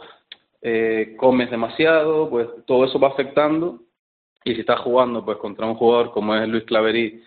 eh, 0.61 1.15
comes 1.17 1.49
demasiado, 1.51 2.29
pues 2.29 2.47
todo 2.65 2.85
eso 2.85 2.99
va 2.99 3.09
afectando. 3.09 3.83
Y 4.43 4.53
si 4.53 4.61
estás 4.61 4.79
jugando 4.79 5.25
pues 5.25 5.37
contra 5.37 5.65
un 5.65 5.75
jugador 5.75 6.11
como 6.11 6.35
es 6.35 6.47
Luis 6.47 6.63
Claverí, 6.63 7.21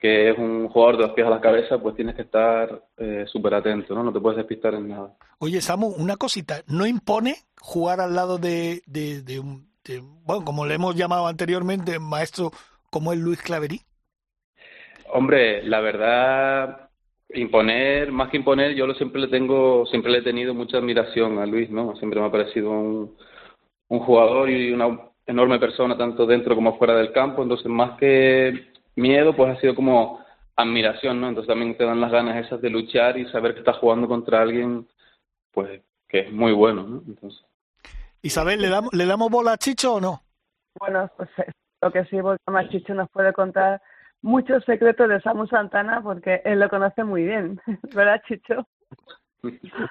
que 0.00 0.30
es 0.30 0.38
un 0.38 0.68
jugador 0.68 0.96
de 0.96 1.02
los 1.04 1.12
pies 1.12 1.26
a 1.26 1.30
la 1.30 1.40
cabeza, 1.40 1.78
pues 1.78 1.96
tienes 1.96 2.14
que 2.14 2.22
estar 2.22 2.82
eh, 2.96 3.24
súper 3.26 3.54
atento, 3.54 3.94
¿no? 3.94 4.02
No 4.02 4.12
te 4.12 4.20
puedes 4.20 4.38
despistar 4.38 4.74
en 4.74 4.88
nada. 4.88 5.14
Oye, 5.38 5.60
Samu, 5.60 5.88
una 5.88 6.16
cosita, 6.16 6.62
¿no 6.66 6.86
impone 6.86 7.36
jugar 7.60 8.00
al 8.00 8.14
lado 8.14 8.38
de, 8.38 8.82
de, 8.86 9.40
un, 9.40 9.68
bueno, 10.24 10.44
como 10.44 10.66
le 10.66 10.74
hemos 10.74 10.94
llamado 10.94 11.26
anteriormente, 11.26 11.98
maestro 11.98 12.52
como 12.90 13.12
es 13.12 13.18
Luis 13.18 13.42
Claverí? 13.42 13.82
Hombre, 15.12 15.62
la 15.62 15.80
verdad, 15.80 16.85
Imponer, 17.34 18.12
más 18.12 18.30
que 18.30 18.36
imponer, 18.36 18.74
yo 18.74 18.86
lo 18.86 18.94
siempre 18.94 19.20
le 19.20 19.28
tengo, 19.28 19.84
siempre 19.86 20.12
le 20.12 20.18
he 20.18 20.22
tenido 20.22 20.54
mucha 20.54 20.78
admiración 20.78 21.38
a 21.38 21.46
Luis, 21.46 21.68
¿no? 21.70 21.96
Siempre 21.96 22.20
me 22.20 22.26
ha 22.26 22.30
parecido 22.30 22.70
un, 22.70 23.16
un 23.88 24.00
jugador 24.00 24.48
y 24.48 24.72
una 24.72 25.10
enorme 25.26 25.58
persona, 25.58 25.96
tanto 25.96 26.24
dentro 26.24 26.54
como 26.54 26.78
fuera 26.78 26.94
del 26.94 27.12
campo. 27.12 27.42
Entonces, 27.42 27.66
más 27.66 27.98
que 27.98 28.68
miedo, 28.94 29.34
pues 29.34 29.56
ha 29.56 29.60
sido 29.60 29.74
como 29.74 30.24
admiración, 30.56 31.20
¿no? 31.20 31.28
Entonces 31.28 31.48
también 31.48 31.76
te 31.76 31.84
dan 31.84 32.00
las 32.00 32.10
ganas 32.10 32.44
esas 32.44 32.60
de 32.62 32.70
luchar 32.70 33.18
y 33.18 33.30
saber 33.30 33.54
que 33.54 33.60
estás 33.60 33.76
jugando 33.78 34.08
contra 34.08 34.40
alguien, 34.40 34.88
pues, 35.52 35.82
que 36.08 36.20
es 36.20 36.32
muy 36.32 36.52
bueno, 36.52 36.84
¿no? 36.84 37.02
Entonces. 37.06 37.44
Isabel, 38.22 38.60
¿le 38.60 38.68
damos, 38.68 38.92
¿le 38.94 39.04
damos 39.04 39.30
bola 39.30 39.52
a 39.52 39.58
Chicho 39.58 39.94
o 39.94 40.00
no? 40.00 40.22
Bueno, 40.78 41.10
pues 41.16 41.28
eh, 41.38 41.52
lo 41.82 41.92
que 41.92 42.04
sí, 42.06 42.16
más 42.46 42.68
Chicho 42.70 42.94
nos 42.94 43.10
puede 43.10 43.32
contar 43.32 43.80
muchos 44.26 44.64
secretos 44.64 45.08
de 45.08 45.20
Samu 45.20 45.46
Santana 45.46 46.02
porque 46.02 46.42
él 46.44 46.58
lo 46.58 46.68
conoce 46.68 47.04
muy 47.04 47.22
bien, 47.22 47.60
¿verdad, 47.94 48.20
Chicho? 48.26 48.66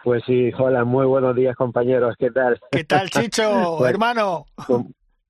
Pues 0.04 0.24
sí, 0.26 0.52
hola, 0.58 0.84
muy 0.84 1.06
buenos 1.06 1.36
días 1.36 1.56
compañeros, 1.56 2.16
¿qué 2.20 2.30
tal? 2.30 2.60
¿Qué 2.70 2.84
tal, 2.84 3.10
Chicho, 3.10 3.76
pues, 3.80 3.90
hermano? 3.90 4.46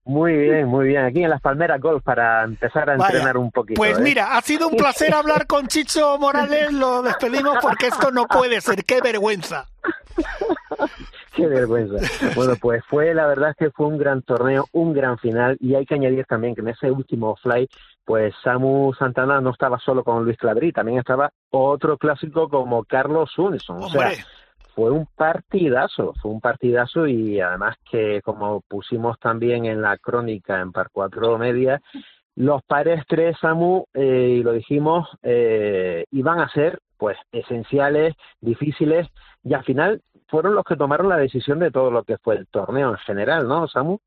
Muy 0.06 0.36
bien, 0.38 0.68
muy 0.68 0.88
bien. 0.88 1.06
Aquí 1.06 1.24
en 1.24 1.30
las 1.30 1.42
Palmeras 1.42 1.80
Golf 1.82 2.04
para 2.04 2.44
empezar 2.44 2.90
a 2.90 2.94
entrenar 2.94 3.38
un 3.38 3.52
poquito. 3.52 3.78
Pues 3.78 3.98
¿eh? 3.98 4.02
mira, 4.02 4.38
ha 4.38 4.42
sido 4.42 4.68
un 4.68 4.76
placer 4.76 5.14
hablar 5.16 5.48
con 5.48 5.68
Chicho 5.68 6.18
Morales. 6.20 6.72
Lo 6.74 7.02
despedimos 7.02 7.58
porque 7.62 7.88
esto 7.88 8.12
no 8.12 8.26
puede 8.26 8.62
ser. 8.62 8.84
¡Qué 8.86 9.02
vergüenza! 9.02 9.68
Qué 11.36 11.48
vergüenza. 11.48 11.98
Bueno, 12.36 12.54
pues 12.60 12.84
fue, 12.86 13.14
la 13.14 13.28
verdad 13.28 13.50
es 13.50 13.56
que 13.58 13.72
fue 13.72 13.88
un 13.88 13.98
gran 13.98 14.22
torneo, 14.22 14.66
un 14.72 14.94
gran 14.94 15.18
final, 15.18 15.58
y 15.60 15.76
hay 15.76 15.86
que 15.86 15.96
añadir 15.96 16.26
también 16.26 16.56
que 16.56 16.62
en 16.62 16.70
ese 16.70 16.90
último 16.90 17.36
fly, 17.36 17.68
pues 18.06 18.34
Samu 18.42 18.94
Santana 18.94 19.42
no 19.42 19.50
estaba 19.50 19.78
solo 19.80 20.04
con 20.04 20.24
Luis 20.24 20.38
Claverí, 20.38 20.72
también 20.72 21.00
estaba 21.00 21.30
otro 21.50 21.98
clásico 21.98 22.48
como 22.48 22.86
Carlos 22.86 23.38
Unison. 23.38 23.84
O 23.84 23.90
sea, 23.90 24.12
fue 24.76 24.92
un 24.92 25.08
partidazo, 25.14 26.14
fue 26.22 26.32
un 26.32 26.40
partidazo 26.40 27.06
y 27.06 27.42
además 27.42 27.76
que 27.90 28.22
como 28.22 28.62
pusimos 28.62 29.20
también 29.20 29.66
en 29.66 29.82
la 29.82 29.98
crónica 29.98 30.62
en 30.62 30.72
Par 30.72 30.90
4 30.92 31.38
Media, 31.38 31.82
los 32.36 32.64
pares 32.64 33.04
3 33.08 33.36
Samu, 33.42 33.86
eh, 33.94 34.38
y 34.40 34.44
lo 34.44 34.54
dijimos, 34.54 35.10
eh, 35.22 36.06
iban 36.12 36.40
a 36.40 36.50
ser 36.50 36.80
pues 36.98 37.18
esenciales, 37.34 38.14
difíciles, 38.40 39.08
y 39.44 39.54
al 39.54 39.64
final 39.66 40.02
fueron 40.28 40.56
los 40.56 40.64
que 40.64 40.76
tomaron 40.76 41.10
la 41.10 41.18
decisión 41.18 41.60
de 41.60 41.72
todo 41.72 41.92
lo 41.92 42.04
que 42.04 42.18
fue 42.18 42.36
el 42.36 42.48
torneo 42.48 42.92
en 42.92 42.98
general, 42.98 43.48
¿no, 43.48 43.68
Samu? 43.68 44.00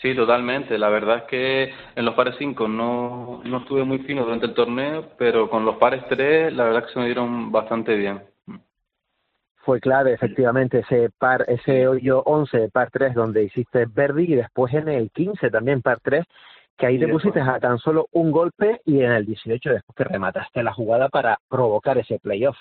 Sí, 0.00 0.14
totalmente. 0.14 0.78
La 0.78 0.88
verdad 0.88 1.18
es 1.18 1.22
que 1.24 1.74
en 1.94 2.04
los 2.04 2.14
pares 2.14 2.34
5 2.38 2.68
no, 2.68 3.42
no 3.44 3.58
estuve 3.58 3.84
muy 3.84 3.98
fino 3.98 4.24
durante 4.24 4.46
el 4.46 4.54
torneo, 4.54 5.10
pero 5.18 5.50
con 5.50 5.64
los 5.64 5.76
pares 5.76 6.02
3 6.08 6.52
la 6.54 6.64
verdad 6.64 6.80
es 6.80 6.86
que 6.86 6.92
se 6.94 7.00
me 7.00 7.06
dieron 7.06 7.52
bastante 7.52 7.94
bien. 7.96 8.22
Fue 9.62 9.78
clave, 9.78 10.14
efectivamente, 10.14 10.78
ese 10.78 11.10
par, 11.18 11.44
ese 11.46 11.86
hoyo 11.86 12.22
11, 12.24 12.70
par 12.70 12.90
3, 12.90 13.14
donde 13.14 13.44
hiciste 13.44 13.84
Verdi 13.84 14.32
y 14.32 14.36
después 14.36 14.72
en 14.72 14.88
el 14.88 15.10
15 15.10 15.50
también 15.50 15.82
par 15.82 16.00
3, 16.00 16.24
que 16.78 16.86
ahí 16.86 16.98
te 16.98 17.06
pusiste 17.06 17.40
a 17.40 17.60
tan 17.60 17.78
solo 17.78 18.06
un 18.12 18.30
golpe 18.30 18.80
y 18.86 19.02
en 19.02 19.12
el 19.12 19.26
18 19.26 19.70
después 19.70 19.94
que 19.94 20.04
remataste 20.04 20.62
la 20.62 20.72
jugada 20.72 21.10
para 21.10 21.38
provocar 21.50 21.98
ese 21.98 22.18
playoff. 22.18 22.56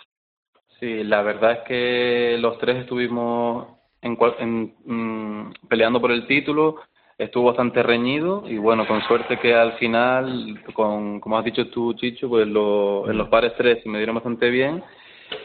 Sí, 0.79 1.03
la 1.03 1.21
verdad 1.21 1.51
es 1.51 1.59
que 1.67 2.37
los 2.39 2.57
tres 2.57 2.77
estuvimos 2.77 3.67
en, 4.01 4.17
en, 4.39 4.75
mm, 4.85 5.53
peleando 5.67 5.99
por 5.99 6.11
el 6.11 6.25
título, 6.25 6.77
estuvo 7.17 7.47
bastante 7.47 7.83
reñido 7.83 8.43
y 8.47 8.57
bueno, 8.57 8.87
con 8.87 9.01
suerte 9.01 9.37
que 9.39 9.53
al 9.53 9.73
final, 9.73 10.63
con, 10.73 11.19
como 11.19 11.37
has 11.37 11.43
dicho 11.43 11.67
tú, 11.67 11.93
Chicho, 11.93 12.29
pues 12.29 12.47
lo, 12.47 13.09
en 13.09 13.17
los 13.17 13.27
pares 13.27 13.53
tres 13.57 13.85
me 13.85 13.97
dieron 13.97 14.15
bastante 14.15 14.49
bien 14.49 14.81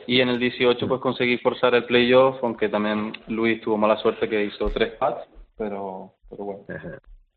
y 0.06 0.20
en 0.20 0.28
el 0.28 0.38
18 0.38 0.86
pues 0.86 1.00
conseguí 1.00 1.38
forzar 1.38 1.74
el 1.74 1.84
playoff, 1.84 2.36
aunque 2.42 2.68
también 2.68 3.12
Luis 3.26 3.60
tuvo 3.60 3.76
mala 3.76 3.96
suerte 3.96 4.28
que 4.28 4.44
hizo 4.44 4.70
tres 4.70 4.92
pats, 4.92 5.26
pero, 5.58 6.12
pero 6.30 6.44
bueno. 6.44 6.62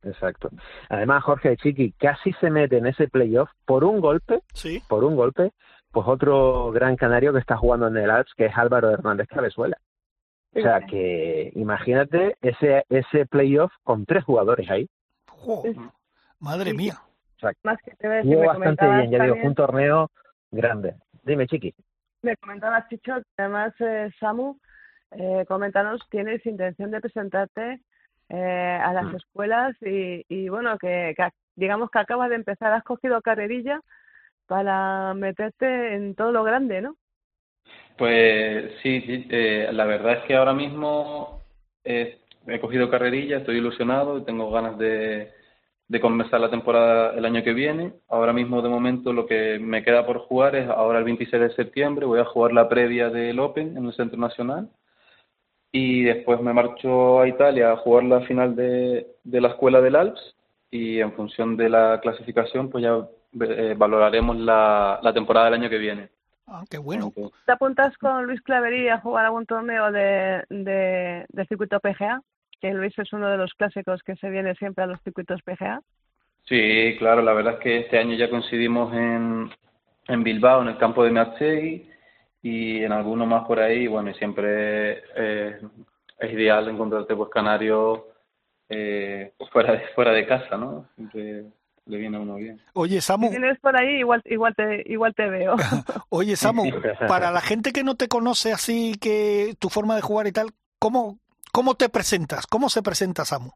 Exacto. 0.03 0.49
Además, 0.89 1.23
Jorge 1.23 1.57
Chiqui 1.57 1.91
casi 1.93 2.31
se 2.33 2.49
mete 2.49 2.77
en 2.77 2.87
ese 2.87 3.07
playoff 3.07 3.49
por 3.65 3.83
un 3.83 3.99
golpe, 3.99 4.41
¿Sí? 4.53 4.81
por 4.87 5.03
un 5.03 5.15
golpe, 5.15 5.51
pues 5.97 6.09
otro 6.09 6.71
gran 6.71 6.95
canario 6.95 7.33
que 7.33 7.39
está 7.39 7.57
jugando 7.57 7.87
en 7.87 7.97
el 7.97 8.11
Alps, 8.11 8.31
que 8.35 8.45
es 8.45 8.55
Álvaro 8.55 8.91
Hernández 8.91 9.27
Cabezuela. 9.27 9.79
O 10.53 10.61
sea 10.61 10.81
que 10.81 11.51
imagínate 11.55 12.37
ese 12.39 12.85
ese 12.87 13.25
playoff 13.25 13.73
con 13.81 14.05
tres 14.05 14.23
jugadores 14.23 14.69
ahí. 14.69 14.87
madre 16.39 16.75
mía. 16.75 17.01
Más 17.63 17.79
que 17.83 17.95
te 17.95 18.07
bastante 18.07 18.87
bien, 18.87 19.09
ya 19.09 19.23
digo, 19.23 19.37
fue 19.37 19.47
un 19.47 19.55
torneo 19.55 20.11
grande. 20.51 20.93
Dime, 21.23 21.47
Chiqui. 21.47 21.73
Me 22.21 22.37
comentaba 22.37 22.87
Chicho, 22.89 23.13
además 23.35 23.73
eh, 23.79 24.11
Samu, 24.19 24.59
eh, 25.13 25.45
coméntanos, 25.47 25.99
¿tienes 26.11 26.45
intención 26.45 26.91
de 26.91 27.01
presentarte 27.01 27.81
eh, 28.29 28.79
a 28.83 28.93
las 28.93 29.05
mm. 29.05 29.15
escuelas 29.15 29.75
y, 29.81 30.23
y 30.29 30.49
bueno, 30.49 30.77
que, 30.77 31.15
que, 31.17 31.27
digamos 31.55 31.89
que 31.89 31.97
acabas 31.97 32.29
de 32.29 32.35
empezar, 32.35 32.71
has 32.71 32.83
cogido 32.83 33.19
carrerilla 33.23 33.81
para 34.47 35.13
meterte 35.13 35.95
en 35.95 36.15
todo 36.15 36.31
lo 36.31 36.43
grande, 36.43 36.81
¿no? 36.81 36.95
Pues 37.97 38.71
sí, 38.83 39.03
eh, 39.29 39.69
la 39.71 39.85
verdad 39.85 40.19
es 40.19 40.23
que 40.25 40.35
ahora 40.35 40.53
mismo 40.53 41.41
he 41.83 42.59
cogido 42.61 42.89
carrerilla, 42.89 43.37
estoy 43.37 43.57
ilusionado, 43.57 44.17
y 44.17 44.23
tengo 44.23 44.51
ganas 44.51 44.77
de, 44.77 45.31
comenzar 46.01 46.39
la 46.39 46.49
temporada 46.49 47.13
el 47.15 47.25
año 47.25 47.43
que 47.43 47.53
viene. 47.53 47.93
Ahora 48.07 48.33
mismo, 48.33 48.61
de 48.61 48.69
momento, 48.69 49.13
lo 49.13 49.25
que 49.25 49.57
me 49.59 49.83
queda 49.83 50.05
por 50.05 50.19
jugar 50.19 50.55
es 50.55 50.69
ahora 50.69 50.99
el 50.99 51.05
26 51.05 51.41
de 51.41 51.55
septiembre, 51.55 52.05
voy 52.05 52.19
a 52.19 52.25
jugar 52.25 52.53
la 52.53 52.69
previa 52.69 53.09
del 53.09 53.39
Open 53.39 53.75
en 53.77 53.85
el 53.85 53.93
Centro 53.93 54.19
Nacional 54.19 54.69
y 55.71 56.03
después 56.03 56.39
me 56.41 56.53
marcho 56.53 57.19
a 57.21 57.27
Italia 57.27 57.71
a 57.71 57.77
jugar 57.77 58.03
la 58.03 58.21
final 58.21 58.55
de 58.55 59.07
la 59.23 59.49
Escuela 59.49 59.81
del 59.81 59.95
Alps 59.95 60.35
y 60.71 60.99
en 60.99 61.13
función 61.13 61.57
de 61.57 61.69
la 61.69 61.99
clasificación, 62.01 62.69
pues 62.69 62.83
ya 62.83 63.07
eh, 63.39 63.75
valoraremos 63.77 64.37
la, 64.37 64.99
la 65.01 65.13
temporada 65.13 65.45
del 65.45 65.55
año 65.55 65.69
que 65.69 65.77
viene. 65.77 66.09
Ah, 66.47 66.63
qué 66.69 66.77
bueno. 66.77 67.11
¿Te 67.45 67.51
apuntas 67.51 67.97
con 67.97 68.25
Luis 68.25 68.41
Clavería 68.41 68.95
a 68.95 68.99
jugar 69.01 69.25
algún 69.25 69.45
torneo 69.45 69.91
de, 69.91 70.43
de, 70.49 71.25
de 71.27 71.45
circuito 71.47 71.79
PGA? 71.79 72.21
Que 72.61 72.73
Luis 72.73 72.97
es 72.97 73.11
uno 73.11 73.29
de 73.29 73.37
los 73.37 73.53
clásicos 73.53 74.01
que 74.03 74.15
se 74.15 74.29
viene 74.29 74.55
siempre 74.55 74.83
a 74.83 74.87
los 74.87 75.01
circuitos 75.01 75.41
PGA. 75.43 75.81
Sí, 76.45 76.95
claro, 76.97 77.21
la 77.21 77.33
verdad 77.33 77.55
es 77.55 77.59
que 77.59 77.79
este 77.79 77.99
año 77.99 78.15
ya 78.15 78.29
coincidimos 78.29 78.93
en, 78.93 79.49
en 80.07 80.23
Bilbao, 80.23 80.61
en 80.61 80.69
el 80.69 80.77
campo 80.77 81.03
de 81.03 81.11
Meatzegui, 81.11 81.89
y 82.41 82.83
en 82.83 82.93
alguno 82.93 83.25
más 83.25 83.45
por 83.45 83.59
ahí, 83.59 83.87
bueno, 83.87 84.09
y 84.11 84.13
siempre 84.13 85.03
eh, 85.15 85.59
es 86.19 86.33
ideal 86.33 86.69
encontrarte 86.69 87.15
pues 87.15 87.29
canarios 87.29 88.01
eh, 88.69 89.33
fuera 89.51 89.73
de 89.73 89.79
fuera 89.95 90.11
de 90.11 90.25
casa, 90.25 90.55
¿no? 90.55 90.87
Siempre 90.95 91.43
le 91.87 91.97
viene 91.97 92.17
a 92.17 92.19
uno 92.19 92.35
bien. 92.35 92.61
Oye, 92.73 93.01
Samu. 93.01 93.27
Si 93.27 93.37
vienes 93.37 93.59
por 93.59 93.75
ahí, 93.75 93.99
igual, 93.99 94.21
igual, 94.25 94.55
te, 94.55 94.83
igual 94.85 95.13
te 95.15 95.29
veo. 95.29 95.55
Oye, 96.09 96.35
Samu, 96.35 96.69
para 97.07 97.31
la 97.31 97.41
gente 97.41 97.71
que 97.71 97.83
no 97.83 97.95
te 97.95 98.07
conoce 98.07 98.51
así, 98.51 98.95
que 98.99 99.55
tu 99.59 99.69
forma 99.69 99.95
de 99.95 100.01
jugar 100.01 100.27
y 100.27 100.31
tal, 100.31 100.49
¿cómo, 100.79 101.19
cómo 101.51 101.75
te 101.75 101.89
presentas? 101.89 102.47
¿Cómo 102.47 102.69
se 102.69 102.81
presenta 102.81 103.25
Samu 103.25 103.51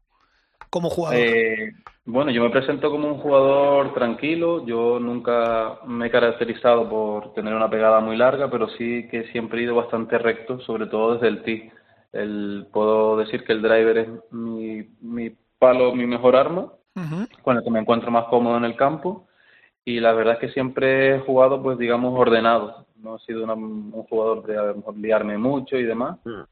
como 0.70 0.88
jugador? 0.88 1.18
Eh, 1.18 1.74
bueno, 2.06 2.30
yo 2.30 2.42
me 2.42 2.50
presento 2.50 2.90
como 2.90 3.08
un 3.08 3.18
jugador 3.18 3.92
tranquilo. 3.94 4.64
Yo 4.66 4.98
nunca 4.98 5.80
me 5.86 6.06
he 6.06 6.10
caracterizado 6.10 6.88
por 6.88 7.34
tener 7.34 7.54
una 7.54 7.70
pegada 7.70 8.00
muy 8.00 8.16
larga, 8.16 8.50
pero 8.50 8.68
sí 8.70 9.08
que 9.10 9.24
siempre 9.32 9.60
he 9.60 9.64
ido 9.64 9.74
bastante 9.74 10.18
recto, 10.18 10.60
sobre 10.60 10.86
todo 10.86 11.14
desde 11.14 11.28
el 11.28 11.42
tee. 11.42 11.72
El, 12.12 12.66
puedo 12.72 13.16
decir 13.16 13.44
que 13.44 13.52
el 13.52 13.62
driver 13.62 13.98
es 13.98 14.08
mi, 14.30 14.86
mi 15.00 15.34
palo, 15.58 15.94
mi 15.94 16.06
mejor 16.06 16.36
arma 16.36 16.72
Con 17.42 17.56
el 17.56 17.64
que 17.64 17.70
me 17.70 17.80
encuentro 17.80 18.10
más 18.10 18.26
cómodo 18.26 18.56
en 18.56 18.64
el 18.64 18.76
campo 18.76 19.26
y 19.84 19.98
la 20.00 20.12
verdad 20.12 20.34
es 20.34 20.40
que 20.40 20.48
siempre 20.50 21.16
he 21.16 21.20
jugado 21.20 21.62
pues 21.62 21.76
digamos 21.78 22.18
ordenado 22.18 22.86
no 22.96 23.16
he 23.16 23.18
sido 23.20 23.42
una- 23.44 23.54
un 23.54 23.90
jugador 24.08 24.44
de 24.46 24.56
a 24.58 24.62
lo 24.64 24.74
mejor 24.76 24.96
liarme 24.96 25.38
mucho 25.38 25.76
y 25.76 25.82
demás 25.84 26.18
Mm. 26.24 26.42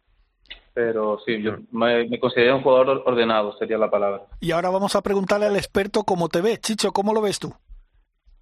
pero 0.74 1.18
sí 1.24 1.40
yo 1.42 1.59
me, 1.70 2.09
me 2.09 2.18
considero 2.18 2.57
un 2.57 2.62
jugador 2.62 2.88
or- 2.90 3.03
ordenado 3.07 3.57
sería 3.59 3.79
la 3.79 3.90
palabra 3.90 4.22
Y 4.40 4.50
ahora 4.53 4.70
vamos 4.70 4.96
a 4.96 5.03
preguntarle 5.03 5.46
al 5.46 5.57
experto 5.57 6.03
cómo 6.05 6.29
te 6.29 6.40
ves. 6.40 6.61
Chicho, 6.61 6.92
¿cómo 6.92 7.12
lo 7.12 7.20
ves 7.20 7.38
tú? 7.38 7.53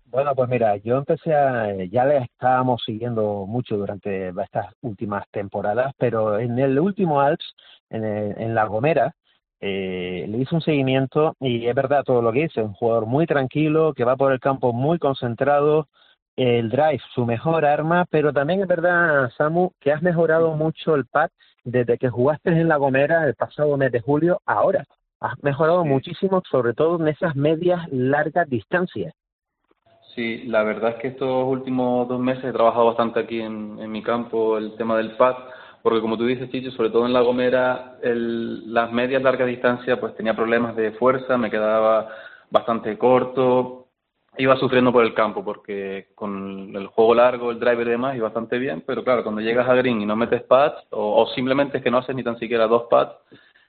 Bueno, 0.06 0.34
pues 0.34 0.48
mira, 0.48 0.76
yo 0.76 0.96
empecé 0.96 1.34
a, 1.34 1.74
ya 1.90 2.04
le 2.06 2.18
estábamos 2.18 2.82
siguiendo 2.86 3.44
mucho 3.46 3.76
durante 3.76 4.28
estas 4.28 4.72
últimas 4.80 5.24
temporadas, 5.30 5.92
pero 5.98 6.38
en 6.38 6.58
el 6.58 6.78
último 6.78 7.20
Alps, 7.20 7.44
en, 7.90 8.04
el- 8.06 8.40
en 8.40 8.54
La 8.54 8.64
Gomera, 8.64 9.14
eh, 9.60 10.26
le 10.28 10.38
hice 10.38 10.54
un 10.54 10.60
seguimiento 10.60 11.34
y 11.40 11.66
es 11.66 11.74
verdad 11.74 12.04
todo 12.04 12.22
lo 12.22 12.32
que 12.32 12.42
dice, 12.42 12.62
un 12.62 12.74
jugador 12.74 13.06
muy 13.06 13.26
tranquilo, 13.26 13.92
que 13.94 14.04
va 14.04 14.16
por 14.16 14.32
el 14.32 14.40
campo 14.40 14.72
muy 14.72 14.98
concentrado, 14.98 15.88
el 16.36 16.70
drive 16.70 17.00
su 17.14 17.26
mejor 17.26 17.64
arma, 17.64 18.06
pero 18.10 18.32
también 18.32 18.60
es 18.60 18.68
verdad, 18.68 19.30
Samu, 19.36 19.70
que 19.80 19.92
has 19.92 20.02
mejorado 20.02 20.54
mucho 20.54 20.94
el 20.94 21.06
pad 21.06 21.30
desde 21.64 21.98
que 21.98 22.08
jugaste 22.08 22.50
en 22.50 22.68
La 22.68 22.76
Gomera 22.76 23.24
el 23.26 23.34
pasado 23.34 23.76
mes 23.76 23.90
de 23.92 24.00
julio, 24.00 24.40
ahora. 24.46 24.84
Has 25.20 25.42
mejorado 25.42 25.82
Sí. 25.82 25.88
muchísimo, 25.88 26.42
sobre 26.48 26.74
todo 26.74 27.00
en 27.00 27.08
esas 27.08 27.34
medias 27.34 27.80
largas 27.90 28.48
distancias. 28.48 29.12
sí 30.14 30.44
la 30.44 30.62
verdad 30.62 30.90
es 30.92 30.96
que 30.96 31.08
estos 31.08 31.44
últimos 31.46 32.08
dos 32.08 32.18
meses 32.20 32.44
he 32.44 32.52
trabajado 32.52 32.86
bastante 32.86 33.20
aquí 33.20 33.40
en, 33.40 33.78
en 33.78 33.90
mi 33.90 34.02
campo 34.02 34.56
el 34.58 34.74
tema 34.76 34.96
del 34.96 35.12
pad 35.16 35.34
porque 35.82 36.00
como 36.00 36.16
tú 36.16 36.26
dices 36.26 36.50
Chicho 36.50 36.70
sobre 36.72 36.90
todo 36.90 37.06
en 37.06 37.12
La 37.12 37.20
Gomera 37.20 37.98
el, 38.02 38.72
las 38.72 38.92
medias 38.92 39.22
largas 39.22 39.48
distancias 39.48 39.98
pues 39.98 40.14
tenía 40.16 40.34
problemas 40.34 40.76
de 40.76 40.92
fuerza 40.92 41.36
me 41.36 41.50
quedaba 41.50 42.08
bastante 42.50 42.96
corto 42.98 43.78
iba 44.38 44.56
sufriendo 44.56 44.92
por 44.92 45.04
el 45.04 45.14
campo 45.14 45.44
porque 45.44 46.08
con 46.14 46.74
el 46.74 46.86
juego 46.86 47.14
largo, 47.14 47.50
el 47.50 47.58
driver 47.58 47.86
y 47.88 47.90
demás, 47.90 48.16
iba 48.16 48.26
bastante 48.28 48.58
bien, 48.58 48.82
pero 48.86 49.02
claro, 49.02 49.24
cuando 49.24 49.40
llegas 49.40 49.68
a 49.68 49.74
green 49.74 50.00
y 50.00 50.06
no 50.06 50.14
metes 50.14 50.42
pads, 50.42 50.76
o, 50.90 51.22
o 51.22 51.26
simplemente 51.34 51.78
es 51.78 51.84
que 51.84 51.90
no 51.90 51.98
haces 51.98 52.14
ni 52.14 52.22
tan 52.22 52.38
siquiera 52.38 52.68
dos 52.68 52.84
pads, 52.88 53.14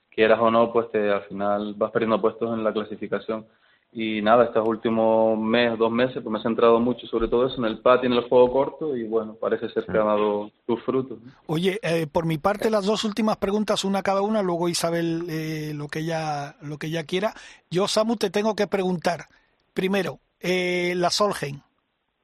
quieras 0.10 0.40
o 0.40 0.52
no, 0.52 0.72
pues 0.72 0.92
te, 0.92 1.12
al 1.12 1.24
final 1.24 1.74
vas 1.76 1.92
perdiendo 1.92 2.22
puestos 2.22 2.54
en 2.54 2.64
la 2.64 2.72
clasificación. 2.72 3.48
Y 3.92 4.22
nada, 4.22 4.46
estos 4.46 4.68
últimos 4.68 5.40
mes, 5.40 5.76
dos 5.78 5.92
meses, 5.92 6.22
pues 6.22 6.32
me 6.32 6.38
he 6.38 6.44
centrado 6.44 6.80
mucho 6.80 7.08
sobre 7.08 7.28
todo 7.28 7.48
eso, 7.48 7.58
en 7.58 7.66
el 7.66 7.82
y 7.84 8.06
en 8.06 8.14
el 8.14 8.30
juego 8.30 8.52
corto, 8.52 8.96
y 8.96 9.04
bueno, 9.04 9.34
parece 9.34 9.68
ser 9.70 9.86
que 9.86 9.98
ha 9.98 10.04
dado 10.04 10.52
sus 10.68 10.84
frutos. 10.84 11.18
Oye, 11.48 11.80
eh, 11.82 12.06
por 12.06 12.28
mi 12.28 12.38
parte 12.38 12.70
las 12.70 12.86
dos 12.86 13.04
últimas 13.04 13.38
preguntas, 13.38 13.84
una 13.84 14.04
cada 14.04 14.22
una, 14.22 14.44
luego 14.44 14.70
Isabel 14.70 15.26
eh, 15.28 15.72
lo 15.74 15.88
que 15.88 16.00
ella 16.00 16.56
lo 16.62 16.78
que 16.78 16.88
ella 16.88 17.04
quiera. 17.04 17.34
Yo 17.72 17.88
Samu 17.88 18.16
te 18.16 18.30
tengo 18.30 18.56
que 18.56 18.68
preguntar 18.68 19.26
primero 19.74 20.20
eh, 20.40 20.94
la 20.96 21.10
Solheim. 21.10 21.62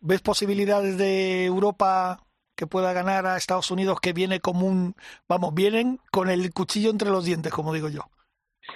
¿Ves 0.02 0.22
posibilidades 0.22 1.00
de 1.00 1.46
Europa 1.46 2.20
que 2.56 2.68
pueda 2.68 2.94
ganar 2.94 3.26
a 3.26 3.38
Estados 3.38 3.72
Unidos 3.72 4.00
que 4.00 4.14
viene 4.14 4.40
como 4.40 4.68
un 4.68 4.94
vamos 5.28 5.56
vienen 5.56 6.00
con 6.12 6.30
el 6.30 6.54
cuchillo 6.54 6.92
entre 6.92 7.10
los 7.10 7.26
dientes 7.26 7.52
como 7.52 7.74
digo 7.74 7.90
yo? 7.90 8.02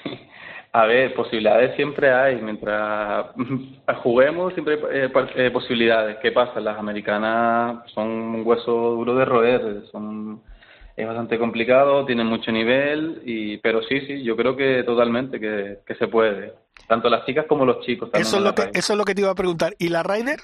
A 0.72 0.86
ver, 0.86 1.14
posibilidades 1.16 1.76
siempre 1.76 2.12
hay. 2.12 2.36
Mientras 2.42 3.28
juguemos, 4.04 4.54
siempre 4.54 4.76
hay 4.76 5.00
eh, 5.00 5.12
eh, 5.36 5.52
posibilidades. 5.52 6.18
¿Qué 6.22 6.32
pasa? 6.32 6.60
Las 6.60 6.78
americanas 6.78 7.92
son 7.94 8.08
un 8.08 8.42
hueso 8.46 8.72
duro 8.72 9.16
de 9.16 9.26
roer. 9.26 9.84
Son, 9.92 10.42
es 10.96 11.08
bastante 11.08 11.40
complicado, 11.40 12.06
tienen 12.06 12.28
mucho 12.28 12.52
nivel, 12.52 13.22
y 13.26 13.58
pero 13.58 13.82
sí, 13.84 14.02
sí, 14.02 14.22
yo 14.22 14.36
creo 14.36 14.56
que 14.56 14.84
totalmente 14.84 15.40
que, 15.40 15.80
que 15.86 15.96
se 15.96 16.08
puede. 16.08 16.54
Tanto 16.88 17.10
las 17.10 17.26
chicas 17.26 17.46
como 17.48 17.66
los 17.66 17.84
chicos. 17.86 18.12
también 18.12 18.28
Eso 18.28 18.38
es 18.38 18.44
lo 18.44 18.54
que 18.54 18.64
eso 18.74 18.94
es 18.94 18.98
lo 18.98 19.06
que 19.06 19.16
te 19.16 19.22
iba 19.22 19.32
a 19.32 19.36
preguntar. 19.36 19.74
¿Y 19.80 19.90
la 19.90 20.04
Ryder? 20.04 20.40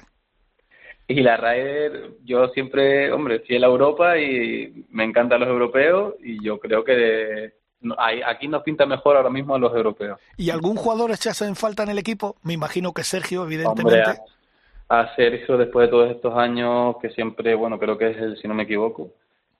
Y 1.07 1.21
la 1.21 1.37
Ryder, 1.37 2.11
yo 2.23 2.47
siempre, 2.49 3.11
hombre, 3.11 3.41
fiel 3.41 3.63
a 3.63 3.67
Europa 3.67 4.17
y 4.17 4.85
me 4.89 5.03
encantan 5.03 5.41
los 5.41 5.49
europeos 5.49 6.15
y 6.23 6.43
yo 6.43 6.59
creo 6.59 6.83
que 6.83 7.53
aquí 8.25 8.47
nos 8.47 8.63
pinta 8.63 8.85
mejor 8.85 9.17
ahora 9.17 9.29
mismo 9.29 9.55
a 9.55 9.59
los 9.59 9.73
europeos. 9.75 10.19
¿Y 10.37 10.49
algún 10.49 10.75
jugador 10.75 11.11
echas 11.11 11.41
en 11.41 11.55
falta 11.55 11.83
en 11.83 11.89
el 11.89 11.97
equipo? 11.97 12.35
Me 12.43 12.53
imagino 12.53 12.93
que 12.93 13.03
Sergio, 13.03 13.41
Hombre, 13.41 13.55
evidentemente. 13.55 14.21
a, 14.89 14.99
a 15.01 15.15
Sergio, 15.15 15.57
después 15.57 15.87
de 15.87 15.91
todos 15.91 16.11
estos 16.11 16.35
años, 16.35 16.95
que 17.01 17.09
siempre, 17.09 17.55
bueno, 17.55 17.77
creo 17.79 17.97
que 17.97 18.09
es 18.11 18.17
el, 18.17 18.37
si 18.41 18.47
no 18.47 18.53
me 18.53 18.63
equivoco, 18.63 19.09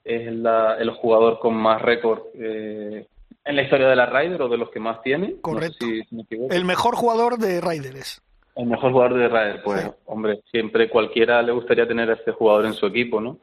es 0.04 0.32
la- 0.34 0.76
el 0.78 0.90
jugador 0.92 1.40
con 1.40 1.56
más 1.56 1.82
récord 1.82 2.22
eh, 2.36 3.08
en 3.44 3.56
la 3.56 3.62
historia 3.62 3.88
de 3.88 3.96
la 3.96 4.06
Ryder 4.06 4.42
o 4.44 4.50
de 4.50 4.58
los 4.58 4.70
que 4.70 4.80
más 4.80 5.02
tiene. 5.02 5.28
No 5.30 5.36
sé 5.36 5.42
Correcto. 5.42 5.86
si- 5.86 6.04
si 6.04 6.16
me 6.16 6.22
equivoco. 6.24 6.54
El 6.54 6.66
mejor 6.66 6.96
jugador 6.96 7.38
de 7.38 7.60
Raiders. 7.62 8.22
El 8.56 8.68
mejor 8.68 8.92
jugador 8.94 9.16
de 9.16 9.28
Ryder, 9.28 9.62
pues, 9.64 9.82
Sí. 9.84 9.90
hombre, 10.06 10.40
siempre 10.50 10.90
cualquiera 10.90 11.42
le 11.42 11.52
gustaría 11.52 11.88
tener 11.88 12.10
a 12.10 12.14
este 12.14 12.32
jugador 12.32 12.66
en 12.66 12.74
su 12.74 12.86
equipo, 12.86 13.20
¿no? 13.20 13.38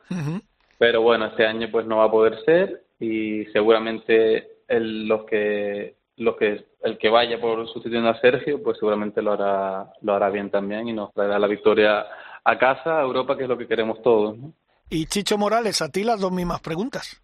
Pero 0.78 1.02
bueno, 1.02 1.26
este 1.26 1.46
año 1.46 1.68
pues 1.70 1.84
no 1.86 1.98
va 1.98 2.04
a 2.04 2.10
poder 2.10 2.42
ser 2.44 2.82
y 2.98 3.44
seguramente 3.52 4.51
el, 4.72 5.06
los 5.06 5.24
que 5.24 5.96
los 6.16 6.36
que 6.36 6.66
el 6.82 6.98
que 6.98 7.08
vaya 7.08 7.40
por 7.40 7.66
sustituyendo 7.68 8.10
a 8.10 8.20
Sergio 8.20 8.62
pues 8.62 8.78
seguramente 8.78 9.22
lo 9.22 9.32
hará 9.32 9.92
lo 10.02 10.14
hará 10.14 10.30
bien 10.30 10.50
también 10.50 10.88
y 10.88 10.92
nos 10.92 11.12
traerá 11.14 11.38
la 11.38 11.46
victoria 11.46 12.06
a 12.44 12.58
casa, 12.58 12.98
a 12.98 13.02
Europa, 13.02 13.36
que 13.36 13.44
es 13.44 13.48
lo 13.48 13.58
que 13.58 13.68
queremos 13.68 14.02
todos. 14.02 14.36
¿no? 14.36 14.52
Y 14.90 15.06
Chicho 15.06 15.38
Morales, 15.38 15.80
a 15.80 15.88
ti 15.90 16.04
las 16.04 16.20
dos 16.20 16.32
mismas 16.32 16.60
preguntas. 16.60 17.22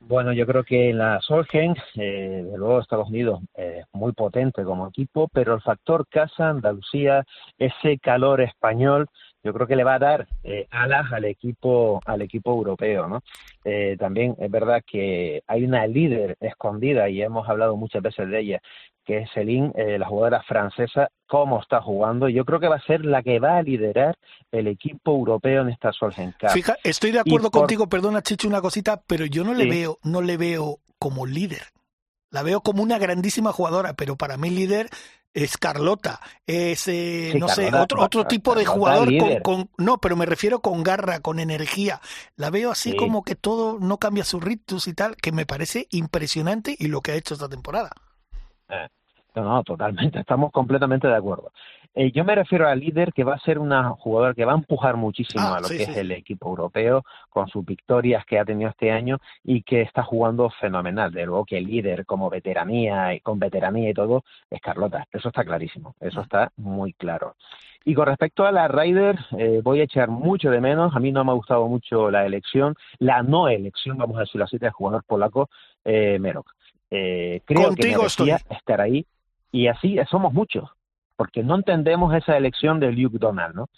Bueno, 0.00 0.34
yo 0.34 0.44
creo 0.46 0.64
que 0.64 0.92
la 0.92 1.18
Solheim, 1.22 1.74
eh, 1.94 2.42
de 2.44 2.58
luego 2.58 2.80
Estados 2.80 3.08
Unidos, 3.08 3.40
eh, 3.56 3.78
es 3.80 3.86
muy 3.92 4.12
potente 4.12 4.62
como 4.62 4.88
equipo, 4.88 5.28
pero 5.32 5.54
el 5.54 5.62
factor 5.62 6.06
casa, 6.08 6.50
Andalucía, 6.50 7.24
ese 7.56 7.98
calor 7.98 8.42
español, 8.42 9.08
yo 9.44 9.52
creo 9.52 9.66
que 9.66 9.76
le 9.76 9.84
va 9.84 9.94
a 9.94 9.98
dar 9.98 10.26
eh, 10.42 10.66
alas 10.70 11.12
al 11.12 11.26
equipo, 11.26 12.00
al 12.06 12.22
equipo 12.22 12.50
europeo, 12.52 13.06
¿no? 13.06 13.22
Eh, 13.64 13.96
también 13.98 14.34
es 14.38 14.50
verdad 14.50 14.82
que 14.84 15.42
hay 15.46 15.64
una 15.64 15.86
líder 15.86 16.36
escondida 16.40 17.08
y 17.10 17.22
hemos 17.22 17.48
hablado 17.48 17.76
muchas 17.76 18.02
veces 18.02 18.28
de 18.28 18.40
ella, 18.40 18.60
que 19.04 19.18
es 19.18 19.30
Celine, 19.34 19.70
eh, 19.76 19.98
la 19.98 20.06
jugadora 20.06 20.42
francesa, 20.42 21.10
cómo 21.26 21.60
está 21.60 21.82
jugando. 21.82 22.28
Yo 22.30 22.44
creo 22.46 22.58
que 22.58 22.68
va 22.68 22.76
a 22.76 22.86
ser 22.86 23.04
la 23.04 23.22
que 23.22 23.38
va 23.38 23.58
a 23.58 23.62
liderar 23.62 24.16
el 24.50 24.66
equipo 24.66 25.12
europeo 25.12 25.62
en 25.62 25.68
esta 25.68 25.92
Solheim 25.92 26.32
Cup. 26.40 26.48
Fija, 26.50 26.76
estoy 26.82 27.12
de 27.12 27.20
acuerdo 27.20 27.50
por- 27.50 27.60
contigo, 27.62 27.86
perdona 27.86 28.22
Chicho 28.22 28.48
una 28.48 28.62
cosita, 28.62 29.02
pero 29.06 29.26
yo 29.26 29.44
no 29.44 29.52
le 29.52 29.64
Sí. 29.64 29.70
veo, 29.70 29.98
no 30.04 30.22
le 30.22 30.38
veo 30.38 30.78
como 30.98 31.26
líder. 31.26 31.62
La 32.30 32.42
veo 32.42 32.62
como 32.62 32.82
una 32.82 32.98
grandísima 32.98 33.52
jugadora, 33.52 33.92
pero 33.94 34.16
para 34.16 34.36
mí 34.38 34.48
líder 34.50 34.88
es 35.34 35.58
Carlota, 35.58 36.20
es 36.46 36.86
eh, 36.88 37.30
Sí, 37.32 37.38
no 37.38 37.48
sé, 37.48 37.74
otro 37.74 38.00
otro 38.02 38.24
tipo 38.24 38.54
de 38.54 38.64
jugador 38.64 39.08
con, 39.42 39.68
no, 39.76 39.98
pero 39.98 40.16
me 40.16 40.26
refiero 40.26 40.60
con 40.60 40.82
garra, 40.82 41.20
con 41.20 41.40
energía. 41.40 42.00
La 42.36 42.50
veo 42.50 42.70
así 42.70 42.92
Sí. 42.92 42.96
como 42.96 43.24
que 43.24 43.34
todo 43.34 43.78
no 43.80 43.98
cambia 43.98 44.24
sus 44.24 44.42
ritmos 44.42 44.86
y 44.86 44.94
tal, 44.94 45.16
que 45.16 45.32
me 45.32 45.44
parece 45.44 45.88
impresionante 45.90 46.76
y 46.78 46.86
lo 46.86 47.00
que 47.00 47.12
ha 47.12 47.16
hecho 47.16 47.34
esta 47.34 47.48
temporada. 47.48 47.90
No, 49.34 49.42
no, 49.42 49.64
totalmente, 49.64 50.20
estamos 50.20 50.52
completamente 50.52 51.08
de 51.08 51.16
acuerdo. 51.16 51.52
Eh, 51.96 52.10
yo 52.12 52.24
me 52.24 52.34
refiero 52.34 52.66
al 52.68 52.80
líder 52.80 53.12
que 53.12 53.22
va 53.22 53.34
a 53.34 53.38
ser 53.38 53.58
una 53.58 53.90
jugadora 53.90 54.34
que 54.34 54.44
va 54.44 54.52
a 54.52 54.56
empujar 54.56 54.96
muchísimo 54.96 55.44
Ah, 55.44 55.56
a 55.56 55.60
lo 55.60 55.68
sí, 55.68 55.78
que 55.78 55.84
sí, 55.84 55.90
es 55.92 55.96
el 55.96 56.10
equipo 56.10 56.48
europeo 56.48 57.04
con 57.30 57.46
sus 57.48 57.64
victorias 57.64 58.24
que 58.26 58.38
ha 58.38 58.44
tenido 58.44 58.70
este 58.70 58.90
año 58.90 59.18
y 59.44 59.62
que 59.62 59.82
está 59.82 60.02
jugando 60.02 60.50
fenomenal. 60.50 61.12
De 61.12 61.24
luego 61.26 61.44
que 61.44 61.58
el 61.58 61.66
líder 61.66 62.04
como 62.04 62.28
veteranía 62.30 63.14
y 63.14 63.20
con 63.20 63.38
veteranía 63.38 63.90
y 63.90 63.94
todo 63.94 64.24
es 64.50 64.60
Carlota. 64.60 65.06
Eso 65.12 65.28
está 65.28 65.44
clarísimo. 65.44 65.94
Eso 66.00 66.20
está 66.20 66.50
muy 66.56 66.92
claro. 66.94 67.36
Y 67.84 67.94
con 67.94 68.06
respecto 68.06 68.46
a 68.46 68.50
la 68.52 68.66
Ryder, 68.66 69.18
eh, 69.38 69.60
voy 69.62 69.80
a 69.80 69.84
echar 69.84 70.08
mucho 70.08 70.50
de 70.50 70.60
menos. 70.60 70.96
A 70.96 71.00
mí 71.00 71.12
no 71.12 71.22
me 71.24 71.30
ha 71.32 71.34
gustado 71.34 71.68
mucho 71.68 72.10
la 72.10 72.24
elección, 72.24 72.74
la 72.98 73.22
no 73.22 73.48
elección, 73.48 73.98
vamos 73.98 74.16
a 74.16 74.20
decirlo 74.20 74.44
así, 74.46 74.56
del 74.58 74.70
jugador 74.70 75.04
polaco 75.04 75.50
eh, 75.84 76.18
Merok. 76.18 76.50
Eh, 76.90 77.42
creo 77.44 77.68
Contigo 77.68 77.92
que 77.92 77.98
merecía 77.98 78.36
estoy. 78.36 78.56
estar 78.56 78.80
ahí 78.80 79.06
y 79.52 79.66
así 79.68 79.98
somos 80.10 80.32
muchos, 80.32 80.70
porque 81.16 81.42
no 81.42 81.54
entendemos 81.56 82.14
esa 82.14 82.36
elección 82.36 82.80
de 82.80 82.92
Luke 82.92 83.18
Donald, 83.18 83.54
¿no? 83.54 83.68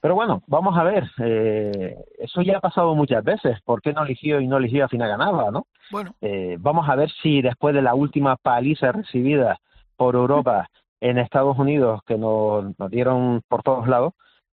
Pero 0.00 0.14
bueno, 0.14 0.42
vamos 0.46 0.78
a 0.78 0.84
ver. 0.84 1.10
eh, 1.18 1.96
eso 2.18 2.42
ya 2.42 2.58
ha 2.58 2.60
pasado 2.60 2.94
muchas 2.94 3.24
veces. 3.24 3.60
¿Por 3.62 3.80
qué 3.82 3.92
no 3.92 4.04
eligió 4.04 4.40
y 4.40 4.46
no 4.46 4.58
eligió 4.58 4.84
al 4.84 4.90
final 4.90 5.08
ganaba, 5.08 5.50
no? 5.50 5.66
Bueno, 5.90 6.14
Eh, 6.20 6.56
vamos 6.60 6.88
a 6.88 6.94
ver 6.94 7.10
si 7.22 7.42
después 7.42 7.74
de 7.74 7.82
la 7.82 7.94
última 7.94 8.36
paliza 8.36 8.92
recibida 8.92 9.58
por 9.96 10.14
Europa 10.14 10.68
en 11.00 11.18
Estados 11.18 11.58
Unidos, 11.58 12.02
que 12.06 12.16
nos, 12.16 12.78
nos 12.78 12.90
dieron 12.90 13.42
por 13.48 13.62
todos 13.62 13.88
lados, 13.88 14.12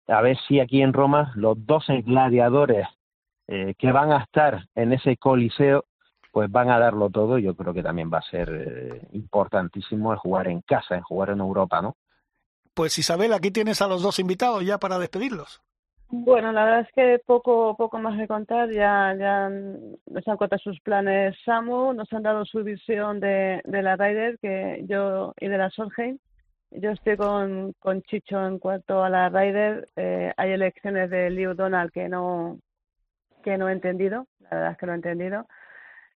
a 0.08 0.22
ver 0.22 0.38
si 0.48 0.60
aquí 0.60 0.82
en 0.82 0.94
Roma 0.94 1.32
los 1.36 1.66
12 1.66 2.02
gladiadores 2.02 2.88
eh, 3.48 3.74
que 3.78 3.92
van 3.92 4.12
a 4.12 4.24
estar 4.24 4.68
en 4.76 4.94
ese 4.94 5.18
coliseo, 5.18 5.84
pues 6.32 6.50
van 6.50 6.70
a 6.70 6.80
darlo 6.80 7.10
todo. 7.10 7.38
Yo 7.38 7.56
creo 7.56 7.74
que 7.74 7.84
también 7.84 8.10
va 8.14 8.20
a 8.20 8.30
ser 8.30 8.50
eh, 8.50 9.02
importantísimo 9.12 10.14
el 10.14 10.20
jugar 10.20 10.48
en 10.48 10.62
casa, 10.62 10.96
en 10.96 11.02
jugar 11.02 11.32
en 11.32 11.40
Europa, 11.40 11.82
¿no? 11.82 11.96
Pues 12.74 12.98
Isabel, 12.98 13.34
aquí 13.34 13.52
tienes 13.52 13.82
a 13.82 13.88
los 13.88 14.02
dos 14.02 14.20
invitados 14.20 14.66
ya 14.66 14.78
para 14.78 15.00
despedirlos. 15.00 15.62
Bueno, 16.14 16.52
la 16.52 16.66
verdad 16.66 16.80
es 16.82 16.94
que 16.94 17.22
poco, 17.26 17.76
poco 17.78 17.98
más 17.98 18.20
que 18.20 18.28
contar. 18.28 18.70
Ya, 18.70 19.16
ya 19.18 19.48
nos 19.50 20.28
han 20.28 20.36
contado 20.38 20.60
sus 20.60 20.78
planes 20.82 21.38
Samu, 21.46 21.94
nos 21.94 22.12
han 22.12 22.24
dado 22.24 22.44
su 22.44 22.64
visión 22.66 23.22
de, 23.22 23.62
de 23.64 23.82
la 23.82 23.96
Ryder 23.96 24.38
que 24.40 24.84
yo 24.90 25.34
y 25.40 25.48
de 25.48 25.58
la 25.58 25.70
Solheim. 25.70 26.18
Yo 26.72 26.92
estoy 26.92 27.16
con, 27.16 27.74
con 27.80 28.02
Chicho 28.04 28.46
en 28.46 28.60
cuanto 28.60 29.04
a 29.04 29.10
la 29.10 29.30
Ryder. 29.30 29.88
Eh, 29.96 30.34
hay 30.36 30.52
elecciones 30.52 31.10
de 31.10 31.30
Liu 31.30 31.54
Donald 31.54 31.92
que 31.92 32.10
no, 32.10 32.60
que 33.44 33.58
no 33.58 33.70
he 33.70 33.72
entendido. 33.72 34.28
La 34.42 34.50
verdad 34.50 34.72
es 34.74 34.78
que 34.78 34.86
no 34.86 34.92
he 34.92 34.96
entendido. 34.96 35.48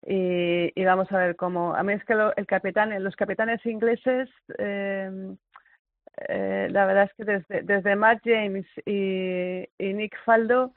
Y, 0.06 0.72
y 0.80 0.86
vamos 0.86 1.12
a 1.12 1.18
ver 1.18 1.36
cómo. 1.36 1.76
A 1.76 1.84
mí 1.84 1.94
es 1.94 2.04
que 2.06 2.16
lo- 2.16 2.36
el 2.36 2.46
capitán, 2.48 3.04
los 3.04 3.16
capitanes 3.16 3.64
ingleses. 3.66 4.28
Eh, 4.58 5.36
eh, 6.18 6.68
la 6.72 6.86
verdad 6.86 7.06
es 7.06 7.14
que 7.14 7.24
desde, 7.24 7.62
desde 7.64 7.96
Matt 7.96 8.22
James 8.24 8.66
y, 8.86 9.68
y 9.78 9.94
Nick 9.94 10.16
Faldo 10.24 10.74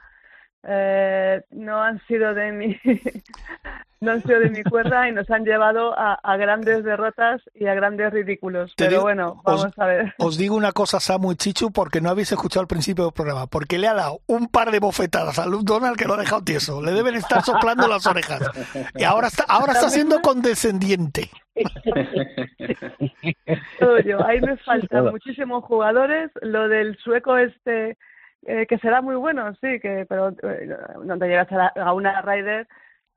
eh, 0.67 1.41
no 1.51 1.81
han 1.81 1.99
sido 2.07 2.33
de 2.33 2.51
mi 2.51 2.77
no 4.01 4.11
han 4.11 4.21
sido 4.21 4.39
de 4.41 4.49
mi 4.51 4.61
cuerda 4.63 5.07
y 5.09 5.11
nos 5.11 5.27
han 5.31 5.43
llevado 5.43 5.97
a, 5.97 6.13
a 6.21 6.37
grandes 6.37 6.83
derrotas 6.83 7.41
y 7.55 7.65
a 7.65 7.73
grandes 7.73 8.11
ridículos. 8.13 8.73
Pero 8.77 8.89
digo- 8.91 9.01
bueno, 9.01 9.41
os- 9.43 9.61
vamos 9.63 9.79
a 9.79 9.85
ver. 9.87 10.13
Os 10.19 10.37
digo 10.37 10.55
una 10.55 10.71
cosa, 10.71 10.99
Samu 10.99 11.31
y 11.31 11.35
Chichu, 11.35 11.71
porque 11.71 11.99
no 12.01 12.09
habéis 12.11 12.31
escuchado 12.31 12.61
al 12.61 12.67
principio 12.67 13.05
del 13.05 13.13
programa, 13.13 13.47
porque 13.47 13.79
le 13.79 13.87
ha 13.87 13.93
dado 13.95 14.19
un 14.27 14.49
par 14.49 14.69
de 14.69 14.79
bofetadas 14.79 15.39
a 15.39 15.47
Luke 15.47 15.63
Donald 15.65 15.97
que 15.97 16.05
lo 16.05 16.13
ha 16.13 16.17
dejado 16.17 16.43
tieso. 16.43 16.79
Le 16.81 16.91
deben 16.91 17.15
estar 17.15 17.41
soplando 17.41 17.87
las 17.87 18.05
orejas. 18.05 18.41
Y 18.95 19.03
ahora 19.03 19.27
está, 19.29 19.45
ahora 19.47 19.73
está 19.73 19.89
siendo 19.89 20.19
condescendiente. 20.21 21.31
Todo 23.79 23.99
yo. 23.99 24.23
Ahí 24.25 24.41
me 24.41 24.57
faltan 24.57 25.05
muchísimos 25.05 25.63
jugadores. 25.63 26.29
Lo 26.41 26.67
del 26.67 26.97
sueco 26.97 27.37
este, 27.37 27.97
eh, 28.45 28.65
que 28.67 28.77
será 28.79 29.01
muy 29.01 29.15
bueno, 29.15 29.53
sí, 29.55 29.79
que 29.79 30.05
pero 30.07 30.29
eh, 30.43 30.75
no 31.03 31.17
te 31.17 31.27
llegas 31.27 31.51
a, 31.51 31.55
la- 31.57 31.73
a 31.83 31.93
una 31.93 32.21
Ryder, 32.21 32.67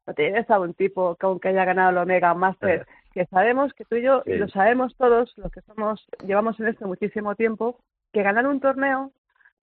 no 0.07 0.15
te 0.15 0.23
llegas 0.25 0.51
a 0.51 0.59
un 0.61 0.75
tipo 0.75 1.15
que 1.17 1.27
aunque 1.27 1.49
haya 1.49 1.65
ganado 1.65 1.91
el 1.91 1.99
Omega 1.99 2.35
Master, 2.35 2.87
que 3.13 3.27
sabemos 3.27 3.73
que 3.75 3.85
tú 3.85 3.97
y 3.97 4.03
yo, 4.03 4.23
y 4.27 4.31
lo 4.39 4.49
sabemos 4.49 4.97
todos, 4.97 5.33
los 5.37 5.51
que 5.53 5.61
somos, 5.63 6.05
llevamos 6.27 6.59
en 6.61 6.69
esto 6.69 6.87
muchísimo 6.87 7.35
tiempo, 7.35 7.79
que 8.13 8.23
ganar 8.23 8.47
un 8.47 8.61
torneo, 8.61 9.11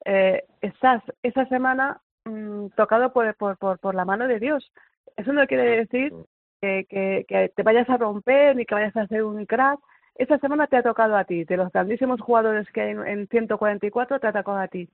eh, 0.05 0.45
estás 0.61 1.01
esa 1.23 1.45
semana 1.47 1.99
mm, 2.25 2.67
tocado 2.75 3.11
por, 3.13 3.33
por, 3.35 3.57
por, 3.57 3.79
por 3.79 3.95
la 3.95 4.05
mano 4.05 4.27
de 4.27 4.39
Dios. 4.39 4.71
Eso 5.15 5.33
no 5.33 5.47
quiere 5.47 5.63
decir 5.77 6.13
que, 6.61 6.85
que, 6.89 7.25
que 7.27 7.49
te 7.55 7.63
vayas 7.63 7.89
a 7.89 7.97
romper 7.97 8.55
ni 8.55 8.65
que 8.65 8.75
vayas 8.75 8.95
a 8.95 9.01
hacer 9.01 9.23
un 9.23 9.45
crack. 9.45 9.79
Esta 10.15 10.37
semana 10.39 10.67
te 10.67 10.77
ha 10.77 10.83
tocado 10.83 11.15
a 11.15 11.23
ti. 11.25 11.43
De 11.45 11.57
los 11.57 11.71
grandísimos 11.71 12.19
jugadores 12.21 12.69
que 12.71 12.81
hay 12.81 12.91
en 12.91 13.27
144, 13.27 14.19
te 14.19 14.27
ha 14.27 14.33
tocado 14.33 14.57
a 14.57 14.67
ti. 14.67 14.89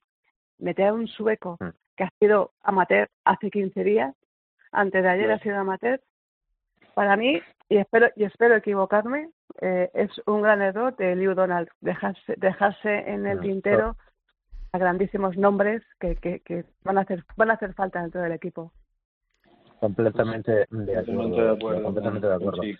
Meter 0.63 0.87
a 0.87 0.93
un 0.93 1.07
sueco 1.07 1.57
Mm. 1.59 1.69
que 1.97 2.03
ha 2.05 2.09
sido 2.19 2.51
amateur 2.63 3.07
hace 3.25 3.51
15 3.51 3.83
días, 3.83 4.15
antes 4.71 5.03
de 5.03 5.09
ayer 5.09 5.31
ha 5.31 5.39
sido 5.39 5.57
amateur. 5.59 5.99
Para 6.95 7.15
mí, 7.17 7.41
y 7.69 7.77
espero, 7.77 8.07
y 8.15 8.23
espero 8.23 8.55
equivocarme, 8.55 9.29
eh, 9.61 9.89
es 9.93 10.09
un 10.25 10.41
gran 10.41 10.61
error 10.61 10.95
de 10.95 11.15
Liu 11.15 11.33
Donald 11.35 11.67
dejarse, 11.81 12.35
dejarse 12.37 12.89
en 13.09 13.27
el 13.27 13.37
Mm, 13.39 13.41
tintero 13.41 13.95
a 14.71 14.77
grandísimos 14.77 15.37
nombres 15.37 15.83
que, 15.99 16.15
que, 16.15 16.39
que 16.39 16.65
van 16.83 16.97
a 16.97 17.01
hacer 17.01 17.23
van 17.35 17.51
a 17.51 17.53
hacer 17.53 17.73
falta 17.73 18.01
dentro 18.01 18.21
del 18.21 18.31
equipo. 18.31 18.71
Completamente 19.79 20.51
de 20.69 20.97
acuerdo. 20.97 21.05
Completamente 21.05 21.41
de 21.41 21.51
acuerdo. 21.51 21.83
completamente 21.83 22.27
de 22.27 22.35
acuerdo. 22.35 22.63
Sí. 22.63 22.75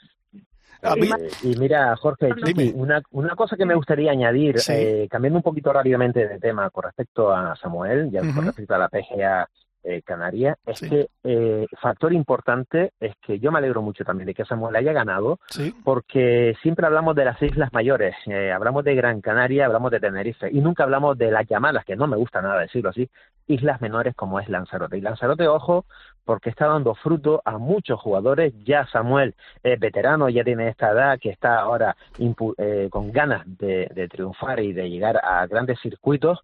Eh, 0.83 1.29
y 1.43 1.55
mira, 1.57 1.95
Jorge, 1.95 2.29
una, 2.75 3.01
una 3.11 3.35
cosa 3.35 3.55
que 3.55 3.65
me 3.65 3.75
gustaría 3.75 4.11
añadir, 4.11 4.59
Sí. 4.59 4.73
eh, 4.75 5.07
cambiando 5.09 5.37
un 5.39 5.43
poquito 5.43 5.71
rápidamente 5.71 6.27
de 6.27 6.39
tema 6.39 6.69
con 6.69 6.83
respecto 6.83 7.31
a 7.33 7.55
Samuel 7.55 8.09
y 8.11 8.17
con 8.33 8.45
respecto 8.45 8.75
a 8.75 8.77
la 8.79 8.89
PGA 8.89 9.47
eh, 9.83 10.01
Canaria, 10.03 10.57
es 10.65 10.79
Sí. 10.79 10.89
que 10.89 11.07
eh, 11.23 11.65
factor 11.81 12.13
importante 12.13 12.91
es 12.99 13.13
que 13.21 13.39
yo 13.39 13.51
me 13.51 13.59
alegro 13.59 13.81
mucho 13.81 14.03
también 14.03 14.27
de 14.27 14.33
que 14.33 14.45
Samuel 14.45 14.75
haya 14.75 14.93
ganado, 14.93 15.39
Sí, 15.49 15.73
porque 15.83 16.55
siempre 16.61 16.85
hablamos 16.85 17.15
de 17.15 17.25
las 17.25 17.41
islas 17.41 17.71
mayores, 17.73 18.15
eh, 18.27 18.51
hablamos 18.51 18.83
de 18.83 18.95
Gran 18.95 19.21
Canaria, 19.21 19.65
hablamos 19.65 19.91
de 19.91 19.99
Tenerife, 19.99 20.49
y 20.51 20.59
nunca 20.61 20.83
hablamos 20.83 21.17
de 21.17 21.31
las 21.31 21.47
llamadas, 21.47 21.85
que 21.85 21.95
no 21.95 22.07
me 22.07 22.17
gusta 22.17 22.41
nada 22.41 22.61
decirlo 22.61 22.89
así, 22.89 23.09
islas 23.47 23.81
menores 23.81 24.15
como 24.15 24.39
es 24.39 24.47
Lanzarote. 24.49 24.97
Y 24.97 25.01
Lanzarote, 25.01 25.47
ojo, 25.47 25.85
porque 26.23 26.49
está 26.49 26.67
dando 26.67 26.95
fruto 26.95 27.41
a 27.43 27.57
muchos 27.57 27.99
jugadores, 27.99 28.53
ya 28.63 28.85
Samuel 28.87 29.35
es 29.63 29.77
veterano, 29.79 30.29
ya 30.29 30.43
tiene 30.45 30.69
esta 30.69 30.91
edad, 30.91 31.19
que 31.19 31.29
está 31.29 31.59
ahora 31.59 31.95
impu- 32.19 32.55
eh, 32.57 32.87
con 32.89 33.11
ganas 33.11 33.43
de, 33.45 33.89
de 33.93 34.07
triunfar 34.07 34.61
y 34.61 34.71
de 34.71 34.89
llegar 34.89 35.19
a 35.21 35.45
grandes 35.47 35.79
circuitos, 35.81 36.39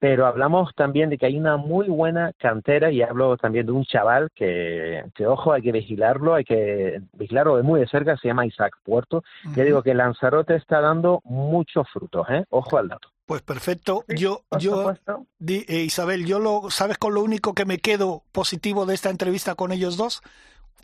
pero 0.00 0.26
hablamos 0.26 0.72
también 0.74 1.10
de 1.10 1.18
que 1.18 1.26
hay 1.26 1.36
una 1.36 1.56
muy 1.56 1.88
buena 1.88 2.32
cantera 2.38 2.90
y 2.90 3.02
hablo 3.02 3.36
también 3.36 3.66
de 3.66 3.72
un 3.72 3.84
chaval 3.84 4.28
que, 4.34 5.04
que 5.14 5.26
ojo, 5.26 5.52
hay 5.52 5.62
que 5.62 5.72
vigilarlo, 5.72 6.34
hay 6.34 6.44
que 6.44 7.00
vigilarlo 7.14 7.56
de 7.56 7.62
muy 7.62 7.80
de 7.80 7.88
cerca, 7.88 8.16
se 8.16 8.28
llama 8.28 8.46
Isaac 8.46 8.74
Puerto. 8.84 9.22
Ya 9.56 9.64
digo 9.64 9.82
que 9.82 9.94
Lanzarote 9.94 10.54
está 10.54 10.80
dando 10.80 11.20
muchos 11.24 11.88
frutos, 11.92 12.26
¿eh? 12.30 12.44
Ojo 12.50 12.78
al 12.78 12.88
dato. 12.88 13.08
pues 13.26 13.42
perfecto. 13.42 14.04
Sí, 14.08 14.16
Yo, 14.18 14.42
yo, 14.58 14.94
di- 15.38 15.64
eh, 15.68 15.82
Isabel, 15.82 16.24
yo 16.26 16.38
lo, 16.38 16.70
¿sabes 16.70 16.96
con 16.98 17.14
lo 17.14 17.22
único 17.22 17.52
que 17.54 17.64
me 17.64 17.78
quedo 17.78 18.22
positivo 18.32 18.86
de 18.86 18.94
esta 18.94 19.10
entrevista 19.10 19.54
con 19.54 19.72
ellos 19.72 19.96
dos? 19.96 20.22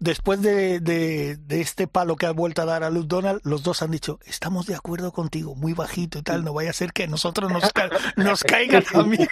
Después 0.00 0.42
de, 0.42 0.80
de, 0.80 1.36
de 1.36 1.60
este 1.60 1.86
palo 1.86 2.16
que 2.16 2.26
ha 2.26 2.32
vuelto 2.32 2.62
a 2.62 2.64
dar 2.64 2.82
a 2.82 2.90
Luke 2.90 3.06
Donald, 3.08 3.40
los 3.44 3.62
dos 3.62 3.80
han 3.80 3.90
dicho, 3.92 4.18
estamos 4.26 4.66
de 4.66 4.74
acuerdo 4.74 5.12
contigo, 5.12 5.54
muy 5.54 5.72
bajito 5.72 6.18
y 6.18 6.22
tal, 6.22 6.44
no 6.44 6.52
vaya 6.52 6.70
a 6.70 6.72
ser 6.74 6.92
que 6.92 7.04
a 7.04 7.06
nosotros 7.06 7.50
nos, 7.50 7.72
ca- 7.72 7.88
nos 8.16 8.42
caiga 8.42 8.80
también. 8.92 9.28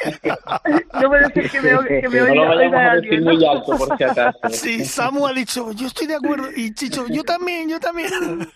No 1.00 1.08
puede 1.08 1.26
ser 1.32 1.50
que 1.50 1.60
me, 1.60 2.00
que 2.00 2.08
me 2.08 2.18
no 2.20 2.24
oiga, 2.24 2.34
lo 2.34 2.48
vayamos 2.48 2.58
oiga 2.58 2.90
a 2.90 2.94
decir 2.94 3.12
alguien, 3.14 3.24
muy 3.24 3.36
¿no? 3.44 3.50
alto, 3.50 3.76
por 3.76 3.96
si 3.98 4.04
acaso. 4.04 4.38
Sí, 4.50 4.84
Samu 4.84 5.26
ha 5.26 5.32
dicho, 5.32 5.72
yo 5.72 5.86
estoy 5.88 6.06
de 6.06 6.14
acuerdo, 6.16 6.48
y 6.54 6.72
Chicho, 6.74 7.06
yo 7.08 7.24
también, 7.24 7.68
yo 7.68 7.78
también. 7.80 8.10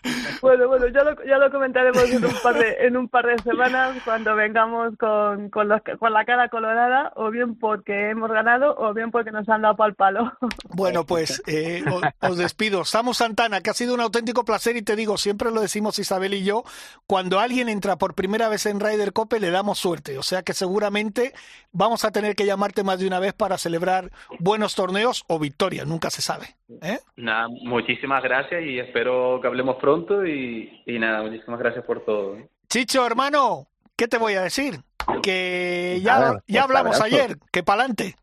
Bueno, 0.42 0.68
bueno, 0.68 0.86
ya 0.88 1.02
lo, 1.02 1.24
ya 1.24 1.38
lo 1.38 1.50
comentaremos 1.50 2.04
en 2.10 2.24
un 2.24 2.32
par 2.42 2.54
de, 2.58 2.76
en 2.86 2.96
un 2.96 3.08
par 3.08 3.26
de 3.26 3.38
semanas 3.42 3.96
cuando 4.04 4.36
vengamos 4.36 4.94
con, 4.98 5.48
con, 5.50 5.68
los, 5.68 5.80
con 5.98 6.12
la 6.12 6.24
cara 6.24 6.48
colorada, 6.50 7.12
o 7.16 7.30
bien 7.30 7.56
porque 7.58 8.10
hemos 8.10 8.30
ganado, 8.30 8.76
o 8.76 8.92
bien 8.94 9.10
porque 9.10 9.32
nos 9.32 9.48
han 9.48 9.62
dado 9.62 9.76
pal 9.76 9.94
palo. 9.94 10.32
Bueno, 10.68 11.04
pues 11.04 11.42
eh, 11.46 11.82
os, 11.96 12.04
os 12.20 12.36
despido. 12.36 12.84
Samu 12.84 13.14
Santana, 13.14 13.60
que 13.60 13.70
ha 13.70 13.74
sido 13.74 13.94
un 13.94 14.00
auténtico 14.00 14.44
placer 14.44 14.76
y 14.76 14.82
te 14.82 14.96
digo, 14.96 15.18
siempre 15.18 15.50
lo 15.50 15.60
decimos 15.60 15.98
Isabel 15.98 16.34
y 16.34 16.44
yo, 16.44 16.64
cuando 17.06 17.40
alguien 17.40 17.68
entra 17.68 17.96
por 17.96 18.14
primera 18.14 18.48
vez 18.48 18.66
en 18.66 18.80
Ryder 18.80 19.12
Cope 19.12 19.40
le 19.40 19.50
damos 19.50 19.78
suerte. 19.78 20.18
O 20.18 20.22
sea 20.22 20.42
que 20.42 20.52
seguramente 20.52 21.32
vamos 21.72 22.04
a 22.04 22.12
tener 22.12 22.34
que 22.34 22.46
llamarte 22.46 22.82
más 22.82 22.98
de 22.98 23.06
una 23.06 23.20
vez 23.20 23.32
para 23.32 23.58
celebrar 23.58 24.10
buenos 24.38 24.74
torneos 24.74 25.24
o 25.28 25.38
victorias, 25.38 25.86
nunca 25.86 26.10
se 26.10 26.22
sabe. 26.22 26.56
¿eh? 26.82 27.00
Nada, 27.16 27.48
muchísimas 27.48 28.22
gracias 28.22 28.62
y 28.64 28.78
espero 28.78 29.38
que 29.40 29.48
hablemos 29.48 29.76
pronto 29.76 30.26
y, 30.26 30.82
y 30.86 30.98
nada, 30.98 31.22
muchísimas 31.22 31.58
gracias 31.58 31.84
por 31.84 32.04
todo. 32.04 32.36
Chicho, 32.68 33.06
hermano, 33.06 33.68
¿qué 33.96 34.08
te 34.08 34.18
voy 34.18 34.34
a 34.34 34.42
decir? 34.42 34.80
Que 35.22 36.00
ya, 36.02 36.42
ya 36.48 36.64
hablamos 36.64 37.00
ayer, 37.00 37.38
que 37.52 37.62
pa'lante. 37.62 38.16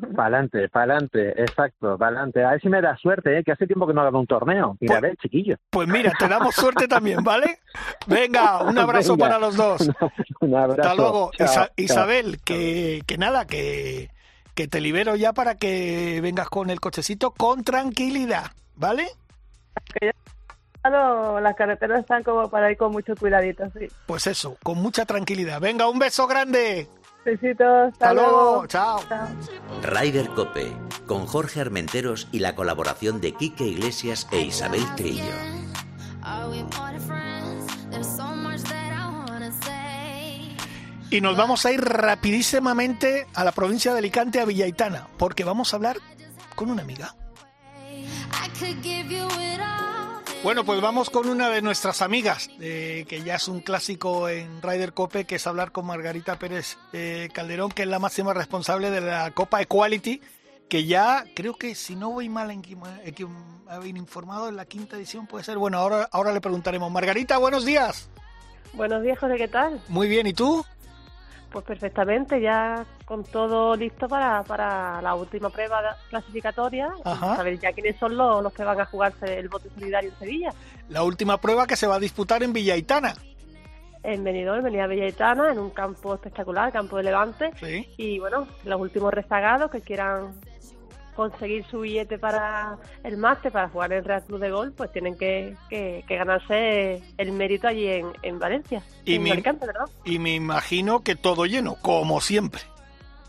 Para 0.16 0.28
adelante, 0.28 0.68
para 0.68 0.94
adelante, 0.94 1.42
exacto, 1.42 1.96
para 1.98 2.12
adelante. 2.16 2.44
A 2.44 2.50
ver 2.52 2.60
si 2.60 2.68
me 2.68 2.80
da 2.80 2.96
suerte, 2.96 3.38
¿eh? 3.38 3.44
que 3.44 3.52
hace 3.52 3.66
tiempo 3.66 3.86
que 3.86 3.94
no 3.94 4.02
hago 4.02 4.18
un 4.20 4.26
torneo. 4.26 4.76
Mira, 4.80 4.94
Pues- 4.94 4.98
a 4.98 5.00
ver, 5.00 5.16
chiquillo. 5.16 5.56
Pues 5.70 5.88
mira, 5.88 6.12
te 6.18 6.28
damos 6.28 6.54
suerte 6.54 6.88
también, 6.88 7.22
¿vale? 7.24 7.58
Venga, 8.06 8.62
un 8.62 8.78
abrazo 8.78 9.12
Venga. 9.16 9.26
para 9.28 9.38
los 9.38 9.56
dos. 9.56 9.90
Un 10.40 10.54
abrazo. 10.54 10.80
Hasta 10.82 10.94
luego. 10.94 11.30
Chao, 11.36 11.46
Isa- 11.46 11.54
chao. 11.54 11.68
Isabel, 11.76 12.38
que, 12.44 13.02
que 13.06 13.18
nada, 13.18 13.46
que, 13.46 14.10
que 14.54 14.68
te 14.68 14.80
libero 14.80 15.16
ya 15.16 15.32
para 15.32 15.54
que 15.56 16.20
vengas 16.22 16.48
con 16.48 16.70
el 16.70 16.80
cochecito 16.80 17.30
con 17.32 17.64
tranquilidad, 17.64 18.50
¿vale? 18.76 19.06
Las 21.42 21.56
carreteras 21.56 22.00
están 22.00 22.22
como 22.22 22.48
para 22.48 22.70
ir 22.70 22.76
con 22.76 22.92
mucho 22.92 23.14
cuidadito, 23.16 23.64
sí. 23.76 23.86
Pues 24.06 24.26
eso, 24.28 24.56
con 24.62 24.78
mucha 24.78 25.04
tranquilidad. 25.04 25.60
Venga, 25.60 25.88
un 25.88 25.98
beso 25.98 26.26
grande. 26.28 26.86
Besitos, 27.26 27.66
hasta, 27.66 28.10
Hasta 28.10 28.14
luego. 28.14 28.66
Chao. 28.68 29.00
Chao. 29.08 29.28
Rider 29.82 30.28
Cope, 30.28 30.72
con 31.06 31.26
Jorge 31.26 31.60
Armenteros 31.60 32.28
y 32.30 32.38
la 32.38 32.54
colaboración 32.54 33.20
de 33.20 33.32
Quique 33.32 33.64
Iglesias 33.64 34.28
e 34.30 34.42
Isabel 34.42 34.84
Trillo. 34.94 35.24
Y 41.10 41.20
nos 41.20 41.36
vamos 41.36 41.66
a 41.66 41.72
ir 41.72 41.80
rapidísimamente 41.80 43.26
a 43.34 43.42
la 43.42 43.50
provincia 43.50 43.92
de 43.92 43.98
Alicante, 43.98 44.38
a 44.40 44.44
Villaitana, 44.44 45.08
porque 45.18 45.42
vamos 45.42 45.72
a 45.72 45.78
hablar 45.78 45.96
con 46.54 46.70
una 46.70 46.82
amiga. 46.82 47.16
I 48.32 48.48
could 48.56 48.80
give 48.84 49.10
you 49.10 49.26
it 49.40 49.60
all. 49.60 49.95
Bueno, 50.46 50.62
pues 50.62 50.80
vamos 50.80 51.10
con 51.10 51.28
una 51.28 51.50
de 51.50 51.60
nuestras 51.60 52.02
amigas, 52.02 52.50
eh, 52.60 53.04
que 53.08 53.20
ya 53.22 53.34
es 53.34 53.48
un 53.48 53.58
clásico 53.58 54.28
en 54.28 54.62
Ryder 54.62 54.92
Cope, 54.92 55.24
que 55.24 55.34
es 55.34 55.46
hablar 55.48 55.72
con 55.72 55.86
Margarita 55.86 56.38
Pérez 56.38 56.78
eh, 56.92 57.30
Calderón, 57.32 57.72
que 57.72 57.82
es 57.82 57.88
la 57.88 57.98
máxima 57.98 58.32
responsable 58.32 58.92
de 58.92 59.00
la 59.00 59.32
Copa 59.32 59.60
Equality, 59.60 60.20
que 60.68 60.84
ya 60.84 61.24
creo 61.34 61.56
que 61.56 61.74
si 61.74 61.96
no 61.96 62.12
voy 62.12 62.28
mal 62.28 62.52
en 62.52 62.62
haber 63.66 63.96
informado 63.96 64.48
en 64.48 64.54
la 64.54 64.66
quinta 64.66 64.96
edición 64.96 65.26
puede 65.26 65.42
ser. 65.42 65.58
Bueno, 65.58 65.78
ahora, 65.78 66.08
ahora 66.12 66.32
le 66.32 66.40
preguntaremos. 66.40 66.92
Margarita, 66.92 67.38
buenos 67.38 67.64
días. 67.64 68.08
Buenos 68.72 69.02
días, 69.02 69.18
José, 69.18 69.34
¿qué 69.38 69.48
tal? 69.48 69.82
Muy 69.88 70.06
bien, 70.06 70.28
¿y 70.28 70.32
tú? 70.32 70.64
Pues 71.50 71.64
perfectamente, 71.64 72.40
ya 72.40 72.84
con 73.04 73.24
todo 73.24 73.76
listo 73.76 74.08
para, 74.08 74.42
para 74.42 75.00
la 75.00 75.14
última 75.14 75.48
prueba 75.48 75.96
clasificatoria. 76.10 76.92
Ajá. 77.04 77.36
Saber 77.36 77.58
ya 77.58 77.72
quiénes 77.72 77.96
son 77.98 78.16
los, 78.16 78.42
los 78.42 78.52
que 78.52 78.64
van 78.64 78.80
a 78.80 78.84
jugarse 78.84 79.38
el 79.38 79.48
voto 79.48 79.68
solidario 79.74 80.10
en 80.10 80.18
Sevilla. 80.18 80.50
La 80.88 81.02
última 81.02 81.38
prueba 81.40 81.66
que 81.66 81.76
se 81.76 81.86
va 81.86 81.96
a 81.96 82.00
disputar 82.00 82.42
en 82.42 82.52
Villaitana. 82.52 83.14
En 84.02 84.22
Benidorm, 84.22 84.62
venía 84.62 84.86
Villaitana, 84.86 85.50
en 85.50 85.58
un 85.58 85.70
campo 85.70 86.14
espectacular, 86.14 86.72
campo 86.72 86.96
de 86.96 87.04
Levante. 87.04 87.50
Sí. 87.60 87.88
Y 87.96 88.18
bueno, 88.18 88.46
los 88.64 88.80
últimos 88.80 89.12
rezagados 89.12 89.70
que 89.70 89.80
quieran 89.80 90.32
conseguir 91.16 91.64
su 91.66 91.80
billete 91.80 92.18
para 92.18 92.76
el 93.02 93.16
máster, 93.16 93.50
para 93.50 93.68
jugar 93.68 93.92
en 93.92 93.98
el 93.98 94.04
Real 94.04 94.22
Club 94.24 94.38
de 94.38 94.50
Gol, 94.50 94.72
pues 94.72 94.92
tienen 94.92 95.16
que, 95.16 95.56
que, 95.68 96.04
que 96.06 96.16
ganarse 96.16 97.02
el 97.18 97.32
mérito 97.32 97.66
allí 97.66 97.88
en, 97.88 98.06
en 98.22 98.38
Valencia. 98.38 98.82
Y 99.04 99.16
en 99.16 99.22
mi- 99.24 99.30
Alicante, 99.30 99.66
¿verdad? 99.66 99.86
Y 100.04 100.18
me 100.18 100.34
imagino 100.34 101.02
que 101.02 101.16
todo 101.16 101.46
lleno, 101.46 101.76
como 101.82 102.20
siempre. 102.20 102.62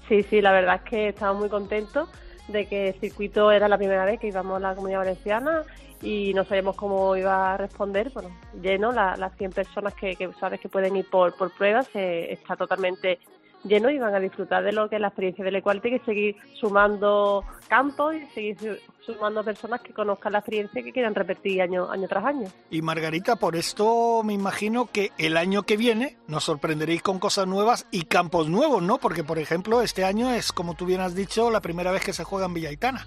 Sí, 0.07 0.23
sí, 0.23 0.41
la 0.41 0.51
verdad 0.51 0.81
es 0.83 0.89
que 0.89 1.07
estamos 1.09 1.39
muy 1.39 1.49
contentos 1.49 2.09
de 2.47 2.65
que 2.67 2.89
el 2.89 2.99
circuito 2.99 3.51
era 3.51 3.67
la 3.67 3.77
primera 3.77 4.05
vez 4.05 4.19
que 4.19 4.27
íbamos 4.27 4.57
a 4.57 4.59
la 4.59 4.75
comunidad 4.75 4.99
valenciana 4.99 5.63
y 6.01 6.33
no 6.33 6.45
sabíamos 6.45 6.75
cómo 6.75 7.15
iba 7.17 7.53
a 7.53 7.57
responder. 7.57 8.09
Bueno, 8.13 8.29
lleno, 8.61 8.91
la- 8.91 9.17
las 9.17 9.35
100 9.37 9.51
personas 9.51 9.93
que, 9.95 10.15
que 10.15 10.29
sabes 10.39 10.59
que 10.61 10.69
pueden 10.69 10.95
ir 10.95 11.09
por, 11.09 11.35
por 11.35 11.51
pruebas, 11.51 11.89
eh, 11.95 12.27
está 12.31 12.55
totalmente 12.55 13.19
lleno 13.63 13.89
y 13.89 13.97
van 13.99 14.15
a 14.15 14.19
disfrutar 14.19 14.63
de 14.63 14.71
lo 14.71 14.87
que 14.89 14.95
es 14.95 15.01
la 15.01 15.07
experiencia 15.09 15.43
del 15.43 15.55
Equality 15.57 15.95
y 15.95 15.99
seguir 15.99 16.35
sumando 16.59 17.43
campos 17.67 18.15
y 18.15 18.25
seguir 18.33 18.57
su- 18.59 19.13
sumando 19.13 19.43
personas 19.43 19.81
que 19.81 19.93
conozcan 19.93 20.33
la 20.33 20.39
experiencia 20.39 20.79
y 20.81 20.83
que 20.83 20.91
quieran 20.93 21.15
repetir 21.15 21.61
año, 21.61 21.89
año 21.89 22.07
tras 22.07 22.25
año. 22.25 22.47
Y 22.69 22.81
Margarita, 22.81 23.35
por 23.37 23.55
esto 23.55 24.21
me 24.23 24.33
imagino 24.33 24.85
que 24.91 25.11
el 25.17 25.37
año 25.37 25.63
que 25.63 25.77
viene 25.77 26.17
nos 26.27 26.43
sorprenderéis 26.45 27.01
con 27.01 27.19
cosas 27.19 27.47
nuevas 27.47 27.87
y 27.91 28.03
campos 28.03 28.49
nuevos, 28.49 28.81
¿no? 28.83 28.97
Porque, 28.99 29.23
por 29.23 29.39
ejemplo, 29.39 29.81
este 29.81 30.03
año 30.05 30.31
es, 30.33 30.51
como 30.51 30.75
tú 30.75 30.85
bien 30.85 31.01
has 31.01 31.15
dicho, 31.15 31.49
la 31.51 31.61
primera 31.61 31.91
vez 31.91 32.03
que 32.03 32.13
se 32.13 32.23
juega 32.23 32.45
en 32.45 32.53
Villaitana. 32.53 33.05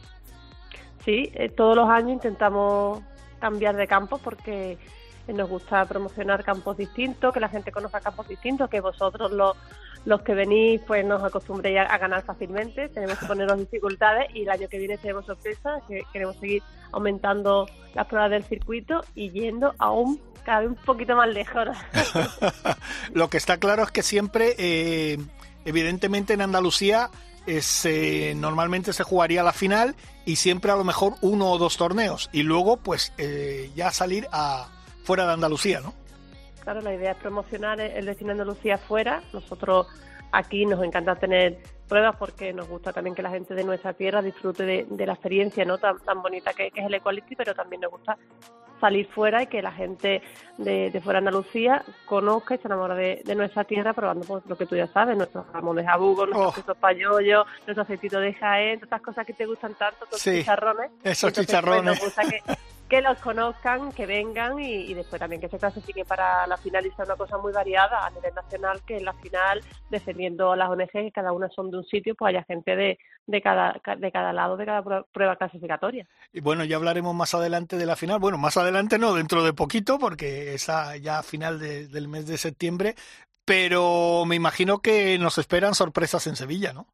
Sí, 1.05 1.30
eh, 1.34 1.48
todos 1.48 1.76
los 1.76 1.88
años 1.88 2.12
intentamos 2.12 3.03
cambiar 3.38 3.76
de 3.76 3.86
campos 3.86 4.20
porque 4.22 4.76
nos 5.28 5.48
gusta 5.48 5.84
promocionar 5.86 6.44
campos 6.44 6.76
distintos, 6.76 7.32
que 7.32 7.40
la 7.40 7.48
gente 7.48 7.72
conozca 7.72 8.00
campos 8.00 8.28
distintos, 8.28 8.68
que 8.68 8.80
vosotros 8.80 9.30
los, 9.30 9.56
los 10.04 10.22
que 10.22 10.34
venís 10.34 10.80
pues 10.86 11.04
nos 11.04 11.22
acostumbréis 11.22 11.78
a, 11.78 11.82
a 11.82 11.98
ganar 11.98 12.22
fácilmente, 12.22 12.88
tenemos 12.88 13.18
que 13.18 13.26
poneros 13.26 13.58
dificultades 13.70 14.28
y 14.34 14.42
el 14.42 14.50
año 14.50 14.68
que 14.68 14.78
viene 14.78 14.98
tenemos 14.98 15.26
sorpresas, 15.26 15.82
que 15.86 16.02
queremos 16.12 16.36
seguir 16.36 16.62
aumentando 16.92 17.66
las 17.94 18.06
pruebas 18.06 18.30
del 18.30 18.44
circuito 18.44 19.04
y 19.14 19.30
yendo 19.30 19.74
aún 19.78 20.20
cada 20.44 20.60
vez 20.60 20.70
un 20.70 20.76
poquito 20.76 21.16
más 21.16 21.28
lejos. 21.28 21.68
Lo 23.12 23.28
que 23.28 23.36
está 23.36 23.58
claro 23.58 23.82
es 23.82 23.90
que 23.90 24.02
siempre, 24.02 24.54
eh, 24.58 25.18
evidentemente 25.64 26.34
en 26.34 26.42
Andalucía, 26.42 27.10
es, 27.46 27.84
eh, 27.84 28.34
normalmente 28.36 28.92
se 28.92 29.02
jugaría 29.02 29.42
la 29.42 29.52
final 29.52 29.94
y 30.24 30.36
siempre 30.36 30.70
a 30.70 30.76
lo 30.76 30.84
mejor 30.84 31.14
uno 31.22 31.50
o 31.50 31.58
dos 31.58 31.76
torneos 31.76 32.28
y 32.32 32.42
luego 32.42 32.76
pues 32.76 33.12
eh, 33.18 33.70
ya 33.74 33.90
salir 33.90 34.28
a 34.30 34.68
fuera 35.05 35.26
de 35.26 35.32
Andalucía, 35.34 35.80
¿no? 35.80 35.94
Claro, 36.62 36.80
la 36.82 36.94
idea 36.94 37.12
es 37.12 37.16
promocionar 37.18 37.80
el 37.80 38.05
destino 38.07 38.28
de 38.28 38.32
Andalucía 38.40 38.76
fuera. 38.78 39.22
Nosotros 39.32 39.86
aquí 40.32 40.66
nos 40.66 40.82
encanta 40.84 41.16
tener 41.16 41.59
pruebas 41.88 42.16
porque 42.16 42.53
nos 42.53 42.68
gusta 42.68 42.92
también 42.92 43.14
que 43.16 43.22
la 43.22 43.30
gente 43.30 43.55
de 43.55 43.64
nuestra 43.64 43.94
tierra 43.94 44.22
disfrute 44.22 44.64
de, 44.64 44.86
de 44.88 45.07
la 45.07 45.14
experiencia 45.14 45.64
no 45.64 45.78
tan, 45.78 45.98
tan 46.01 46.22
bonita 46.22 46.53
que, 46.53 46.70
que 46.70 46.80
es 46.80 46.86
el 46.86 46.94
Equality, 46.94 47.34
pero 47.34 47.55
también 47.55 47.80
nos 47.80 47.90
gusta 47.90 48.16
salir 48.80 49.07
fuera 49.09 49.42
y 49.42 49.46
que 49.48 49.61
la 49.61 49.72
gente 49.72 50.22
de, 50.57 50.90
de 50.90 51.01
fuera 51.01 51.20
de 51.20 51.26
Andalucía 51.28 51.84
conozca 52.07 52.55
y 52.55 52.59
se 52.59 52.68
enamore 52.68 52.94
de, 52.94 53.22
de 53.24 53.34
nuestra 53.34 53.64
tierra 53.64 53.92
probando 53.92 54.24
pues, 54.24 54.44
lo 54.46 54.57
que 54.57 54.64
tú 54.66 54.76
ya 54.76 54.86
sabes, 54.86 55.16
nuestros 55.18 55.44
jamón 55.53 55.76
de 55.76 55.84
jabugo, 55.84 56.24
nuestros 56.26 56.53
Oh. 56.53 56.55
quesos 56.55 56.76
payollos, 56.78 57.44
nuestros 57.66 57.78
aceititos 57.78 58.22
de 58.22 58.32
Jaén, 58.34 58.78
todas 58.78 58.86
estas 58.86 59.03
cosas 59.03 59.26
que 59.26 59.32
te 59.34 59.44
gustan 59.46 59.74
tanto, 59.74 60.07
todos 60.07 60.20
Sí, 60.20 60.38
chicharrones. 60.38 60.90
esos 61.03 61.28
Entonces, 61.28 61.32
pues, 61.34 61.46
chicharrones. 61.46 61.84
nos 61.84 62.01
gusta 62.01 62.22
que, 62.22 62.40
que 62.91 63.01
los 63.01 63.18
conozcan, 63.20 63.93
que 63.93 64.05
vengan 64.05 64.59
y, 64.59 64.91
y 64.91 64.95
después 64.95 65.18
también 65.20 65.41
que 65.41 65.49
se 65.49 65.59
clasifiquen 65.59 66.05
para 66.05 66.47
la 66.47 66.57
final 66.59 66.84
y 66.84 66.91
sea 66.91 67.07
una 67.07 67.16
cosa 67.16 67.38
muy 67.38 67.53
variada 67.53 68.05
a 68.05 68.11
nivel 68.11 68.34
nacional, 68.34 68.82
que 68.86 68.99
en 68.99 69.05
la 69.07 69.14
final, 69.14 69.62
defendiendo 69.88 70.55
las 70.57 70.68
ONG, 70.68 70.91
que 70.91 71.12
cada 71.12 71.32
una 71.32 71.49
son 71.49 71.70
de 71.70 71.78
un 71.78 71.84
sitio, 71.84 72.14
pues 72.16 72.30
haya 72.34 72.45
gente 72.45 72.74
de, 72.76 72.99
de, 73.26 73.41
cada, 73.41 73.80
de 73.97 74.12
cada 74.12 74.32
lado, 74.32 74.57
de 74.57 74.66
cada 74.66 74.82
prue- 74.82 75.07
prueba 75.12 75.36
clasificatoria. 75.36 76.07
Y 76.32 76.41
bueno, 76.41 76.64
ya 76.64 76.76
hablaremos 76.76 77.14
más 77.14 77.32
adelante 77.34 77.76
de 77.78 77.86
la 77.86 77.97
final. 77.97 78.18
Bueno, 78.18 78.36
más 78.36 78.57
adelante 78.57 78.99
no, 78.99 79.14
dentro 79.14 79.45
de 79.45 79.53
poquito, 79.53 79.99
porque 79.99 80.53
esa 80.55 80.97
ya 80.97 81.22
final 81.22 81.59
de- 81.61 81.86
del 81.88 82.09
mes 82.09 82.26
de 82.26 82.36
septiembre. 82.36 82.97
Pero 83.45 84.24
me 84.26 84.36
imagino 84.36 84.78
que 84.80 85.18
nos 85.18 85.38
esperan 85.38 85.74
sorpresas 85.74 86.26
en 86.26 86.36
Sevilla, 86.36 86.72
¿no? 86.72 86.86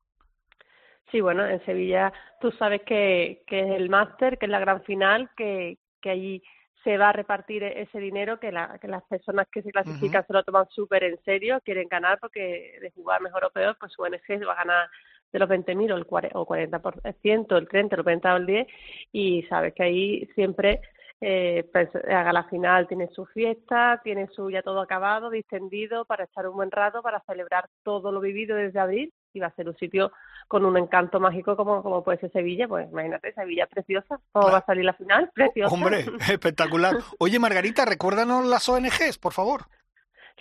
Sí, 1.11 1.21
bueno, 1.21 1.47
en 1.47 1.65
Sevilla 1.65 2.13
tú 2.41 2.51
sabes 2.53 2.83
que, 2.83 3.43
que 3.47 3.61
es 3.61 3.71
el 3.77 3.89
máster, 3.89 4.39
que 4.39 4.47
es 4.47 4.51
la 4.51 4.59
gran 4.59 4.83
final, 4.83 5.31
que, 5.37 5.79
que 6.07 6.11
allí 6.11 6.43
se 6.85 6.99
va 6.99 7.09
a 7.09 7.13
repartir 7.13 7.65
e- 7.65 7.83
ese 7.83 7.99
dinero, 7.99 8.39
que, 8.39 8.53
la, 8.53 8.79
que 8.79 8.87
las 8.87 9.03
personas 9.05 9.49
que 9.51 9.61
se 9.63 9.73
clasifican 9.73 10.25
se 10.25 10.33
lo 10.33 10.45
toman 10.45 10.69
súper 10.71 11.03
en 11.03 11.19
serio, 11.25 11.61
quieren 11.65 11.89
ganar 11.89 12.19
porque 12.21 12.79
de 12.81 12.93
jugar 12.93 13.21
mejor 13.21 13.45
o 13.45 13.51
peor, 13.51 13.77
pues 13.81 13.91
su 13.93 14.03
ONG 14.03 14.47
va 14.47 14.53
a 14.53 14.63
ganar 14.65 14.89
de 15.33 15.39
los 15.41 15.49
20.000 15.49 15.91
o 15.93 15.97
el 15.97 16.07
cuare- 16.07 16.31
o 16.35 16.47
40%, 16.47 17.57
el 17.57 17.67
30, 17.67 17.97
el 17.97 18.03
20 18.05 18.29
o 18.29 18.37
el 18.37 18.47
10, 18.47 18.67
y 19.11 19.43
sabes 19.49 19.75
que 19.75 19.83
ahí 19.83 20.27
siempre 20.37 20.81
eh, 21.21 21.65
pues, 21.73 21.89
haga 22.09 22.33
la 22.33 22.45
final, 22.45 22.87
tiene 22.87 23.09
su 23.09 23.27
fiesta, 23.27 24.01
tiene 24.05 24.29
su 24.29 24.49
ya 24.51 24.63
todo 24.63 24.81
acabado, 24.81 25.29
distendido, 25.31 26.05
para 26.05 26.25
estar 26.25 26.47
un 26.47 26.55
buen 26.55 26.71
rato, 26.71 27.03
para 27.03 27.21
celebrar 27.27 27.65
todo 27.83 28.13
lo 28.13 28.21
vivido 28.21 28.55
desde 28.55 28.79
abril, 28.79 29.13
y 29.37 29.41
va 29.41 29.49
a 29.49 29.55
ser 29.55 29.69
un 29.69 29.77
sitio 29.77 30.13
con 30.49 30.65
un 30.65 30.77
encanto 30.77 31.21
mágico 31.21 31.57
como, 31.57 31.83
como 31.83 32.03
puede 32.03 32.19
ser 32.19 32.33
Sevilla, 32.33 32.67
pues 32.67 32.91
imagínate, 32.91 33.33
Sevilla 33.33 33.67
preciosa, 33.67 34.19
¿cómo 34.33 34.51
va 34.51 34.59
a 34.59 34.67
salir 34.67 34.85
la 34.85 34.95
final? 34.95 35.31
Preciosa. 35.35 35.75
Hombre, 35.75 36.05
espectacular. 36.31 36.97
Oye, 37.19 37.39
Margarita, 37.39 37.85
recuérdanos 37.85 38.45
las 38.47 38.69
ONGs, 38.69 39.19
por 39.19 39.33
favor. 39.33 39.63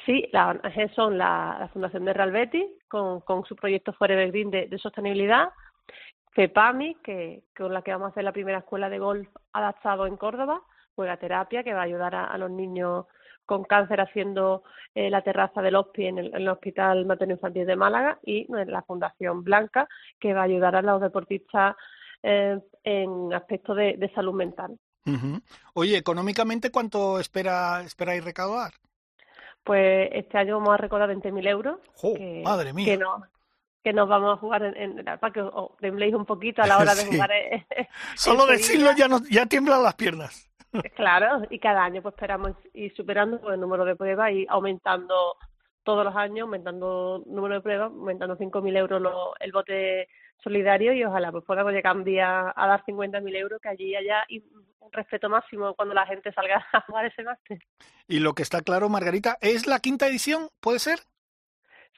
Sí, 0.06 0.28
las 0.32 0.56
ONG 0.56 0.94
son 0.94 1.18
la, 1.18 1.58
la 1.60 1.68
Fundación 1.70 2.06
de 2.06 2.14
Real 2.14 2.32
Betis, 2.32 2.66
con, 2.88 3.22
con 3.22 3.44
su 3.46 3.56
proyecto 3.56 3.94
Forever 3.94 4.30
Green 4.30 4.52
de, 4.52 4.68
de 4.68 4.78
sostenibilidad, 4.78 5.50
FEPAMI, 6.34 6.96
que 7.04 7.44
con 7.58 7.74
la 7.74 7.82
que 7.82 7.92
vamos 7.92 8.08
a 8.08 8.12
hacer 8.12 8.24
la 8.24 8.34
primera 8.34 8.60
escuela 8.60 8.90
de 8.90 9.00
golf 9.00 9.28
adaptado 9.54 10.06
en 10.06 10.18
Córdoba, 10.18 10.62
Juega 10.96 11.18
Terapia, 11.18 11.64
que 11.64 11.74
va 11.74 11.82
a 11.82 11.86
ayudar 11.86 12.16
a, 12.16 12.26
a 12.26 12.38
los 12.38 12.52
niños 12.52 13.06
con 13.46 13.64
cáncer 13.64 14.02
haciendo 14.02 14.64
eh, 14.94 15.10
la 15.10 15.22
terraza 15.22 15.62
del 15.62 15.76
HOSPI 15.76 16.06
en 16.08 16.18
el, 16.20 16.28
en 16.28 16.36
el 16.36 16.48
Hospital 16.50 17.06
Materno 17.06 17.34
Infantil 17.36 17.66
de 17.66 17.76
Málaga, 17.76 18.20
y 18.24 18.42
eh, 18.56 18.66
la 18.66 18.82
Fundación 18.84 19.44
Blanca, 19.44 19.88
que 20.20 20.34
va 20.34 20.42
a 20.42 20.46
ayudar 20.46 20.76
a 20.76 20.82
los 20.82 21.02
deportistas 21.02 21.76
eh, 22.24 22.60
en 22.84 23.34
aspectos 23.34 23.78
de, 23.78 23.96
de 23.98 24.10
salud 24.14 24.34
mental. 24.34 24.78
Oye, 25.76 25.98
económicamente, 25.98 26.72
¿cuánto 26.72 27.20
espera 27.20 27.82
esperáis 27.84 28.24
recaudar? 28.24 28.72
Pues 29.64 30.10
este 30.14 30.38
año 30.38 30.58
vamos 30.58 30.74
a 30.74 30.78
recordar 30.78 31.10
20.000 31.10 31.48
euros. 31.48 31.80
¡Jo, 31.94 32.14
que, 32.16 32.42
madre 32.44 32.74
mía! 32.74 32.86
Que 32.86 32.98
no, 32.98 33.24
que 33.84 33.94
nos 33.94 34.08
vamos 34.10 34.34
a 34.36 34.40
jugar 34.40 34.64
en, 34.64 35.00
en 35.00 35.06
para 35.06 35.32
que 35.32 35.42
os 35.42 35.78
tembléis 35.78 36.14
un 36.16 36.26
poquito 36.26 36.62
a 36.64 36.68
la 36.68 36.78
hora 36.80 36.96
de 36.96 37.02
Sí. 37.04 37.12
jugar. 37.14 37.32
en- 37.52 37.66
en 37.70 37.88
Solo 38.16 38.46
decirlo 38.48 38.92
ya, 38.98 39.08
nos, 39.08 39.28
ya 39.30 39.46
tiemblan 39.46 39.84
las 39.84 39.94
piernas. 39.96 40.50
Claro, 40.96 41.44
y 41.50 41.60
cada 41.60 41.84
año 41.84 42.02
pues 42.02 42.14
esperamos 42.14 42.52
ir 42.74 42.94
superando 42.96 43.40
pues, 43.40 43.54
el 43.56 43.60
número 43.62 43.86
de 43.86 43.96
pruebas 43.96 44.32
y 44.32 44.46
aumentando 44.50 45.36
todos 45.84 46.04
los 46.06 46.16
años, 46.16 46.42
aumentando 46.44 47.24
el 47.26 47.34
número 47.34 47.56
de 47.56 47.62
pruebas, 47.62 47.92
aumentando 47.92 48.36
5.000 48.38 48.76
euros 48.76 49.02
lo- 49.02 49.34
el 49.40 49.52
bote 49.52 50.08
solidario 50.44 50.94
y 50.94 51.04
ojalá 51.04 51.32
pues 51.32 51.44
podamos 51.46 51.72
llegar 51.74 51.96
un 51.96 52.04
día 52.04 52.54
a 52.56 52.68
dar 52.68 52.84
50.000 52.86 53.36
euros 53.36 53.62
que 53.62 53.70
allí 53.70 53.96
haya 53.96 54.24
y 54.28 54.40
un 54.80 54.92
respeto 54.92 55.30
máximo 55.30 55.74
cuando 55.76 55.94
la 55.94 56.06
gente 56.06 56.32
salga 56.34 56.66
a 56.74 56.82
jugar 56.82 57.06
ese 57.06 57.24
máster. 57.24 57.60
Y 58.08 58.20
lo 58.20 58.34
que 58.34 58.44
está 58.44 58.62
claro, 58.62 58.90
Margarita, 58.90 59.38
¿es 59.42 59.68
la 59.68 59.80
quinta 59.80 60.08
edición? 60.08 60.50
¿Puede 60.60 60.80
ser? 60.80 61.00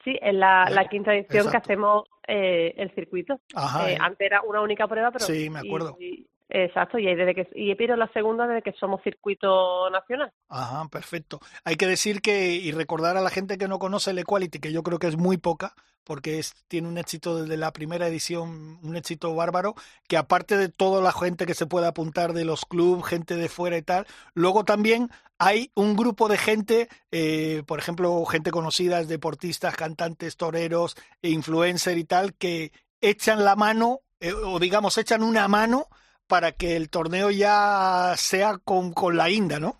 Sí, 0.04 0.16
es 0.22 0.34
la, 0.34 0.66
Ya, 0.68 0.74
la 0.74 0.88
quinta 0.88 1.14
edición 1.14 1.50
que 1.50 1.56
hacemos 1.56 2.04
eh, 2.26 2.74
el 2.76 2.90
circuito. 2.94 3.40
Ajá. 3.54 3.90
Eh, 3.90 3.94
eh. 3.94 3.98
antes 4.00 4.26
era 4.26 4.42
una 4.42 4.60
única 4.60 4.86
prueba, 4.86 5.10
pero 5.10 5.24
Sí, 5.24 5.50
me 5.50 5.58
acuerdo. 5.60 5.96
y- 5.98 6.04
y- 6.06 6.26
exacto, 6.48 6.98
y 6.98 7.06
ahí 7.06 7.14
desde 7.14 7.34
que 7.34 7.48
y 7.54 7.74
pero 7.74 7.96
la 7.96 8.08
segunda 8.12 8.46
desde 8.46 8.62
que 8.62 8.72
somos 8.78 9.02
circuito 9.02 9.90
nacional. 9.90 10.32
Ajá, 10.48 10.88
perfecto. 10.88 11.40
Hay 11.64 11.76
que 11.76 11.86
decir 11.86 12.20
que 12.20 12.52
y 12.52 12.72
recordar 12.72 13.16
a 13.16 13.20
la 13.20 13.30
gente 13.30 13.58
que 13.58 13.68
no 13.68 13.78
conoce 13.78 14.10
el 14.10 14.18
Equality, 14.18 14.58
que 14.58 14.72
yo 14.72 14.82
creo 14.82 14.98
que 14.98 15.08
es 15.08 15.16
muy 15.16 15.36
poca, 15.36 15.74
porque 16.08 16.38
es, 16.38 16.54
tiene 16.68 16.88
un 16.88 16.96
éxito 16.96 17.42
desde 17.42 17.58
la 17.58 17.72
primera 17.72 18.08
edición, 18.08 18.78
un 18.82 18.96
éxito 18.96 19.34
bárbaro, 19.34 19.74
que 20.08 20.16
aparte 20.16 20.56
de 20.56 20.70
toda 20.70 21.02
la 21.02 21.12
gente 21.12 21.44
que 21.44 21.54
se 21.54 21.66
puede 21.66 21.86
apuntar 21.86 22.32
de 22.32 22.46
los 22.46 22.64
clubes, 22.64 23.04
gente 23.04 23.36
de 23.36 23.50
fuera 23.50 23.76
y 23.76 23.82
tal, 23.82 24.06
luego 24.32 24.64
también 24.64 25.10
hay 25.38 25.70
un 25.74 25.96
grupo 25.96 26.28
de 26.28 26.38
gente, 26.38 26.88
eh, 27.12 27.62
por 27.66 27.78
ejemplo, 27.78 28.24
gente 28.24 28.50
conocida, 28.50 29.04
deportistas, 29.04 29.76
cantantes, 29.76 30.38
toreros, 30.38 30.96
e 31.20 31.28
influencer 31.28 31.98
y 31.98 32.04
tal, 32.04 32.32
que 32.34 32.72
echan 33.02 33.44
la 33.44 33.54
mano, 33.54 34.00
eh, 34.18 34.32
o 34.32 34.58
digamos, 34.58 34.96
echan 34.96 35.22
una 35.22 35.46
mano 35.46 35.88
para 36.28 36.52
que 36.52 36.76
el 36.76 36.90
torneo 36.90 37.30
ya 37.30 38.12
sea 38.16 38.58
con, 38.64 38.92
con 38.92 39.16
la 39.16 39.30
Inda, 39.30 39.58
¿no? 39.58 39.76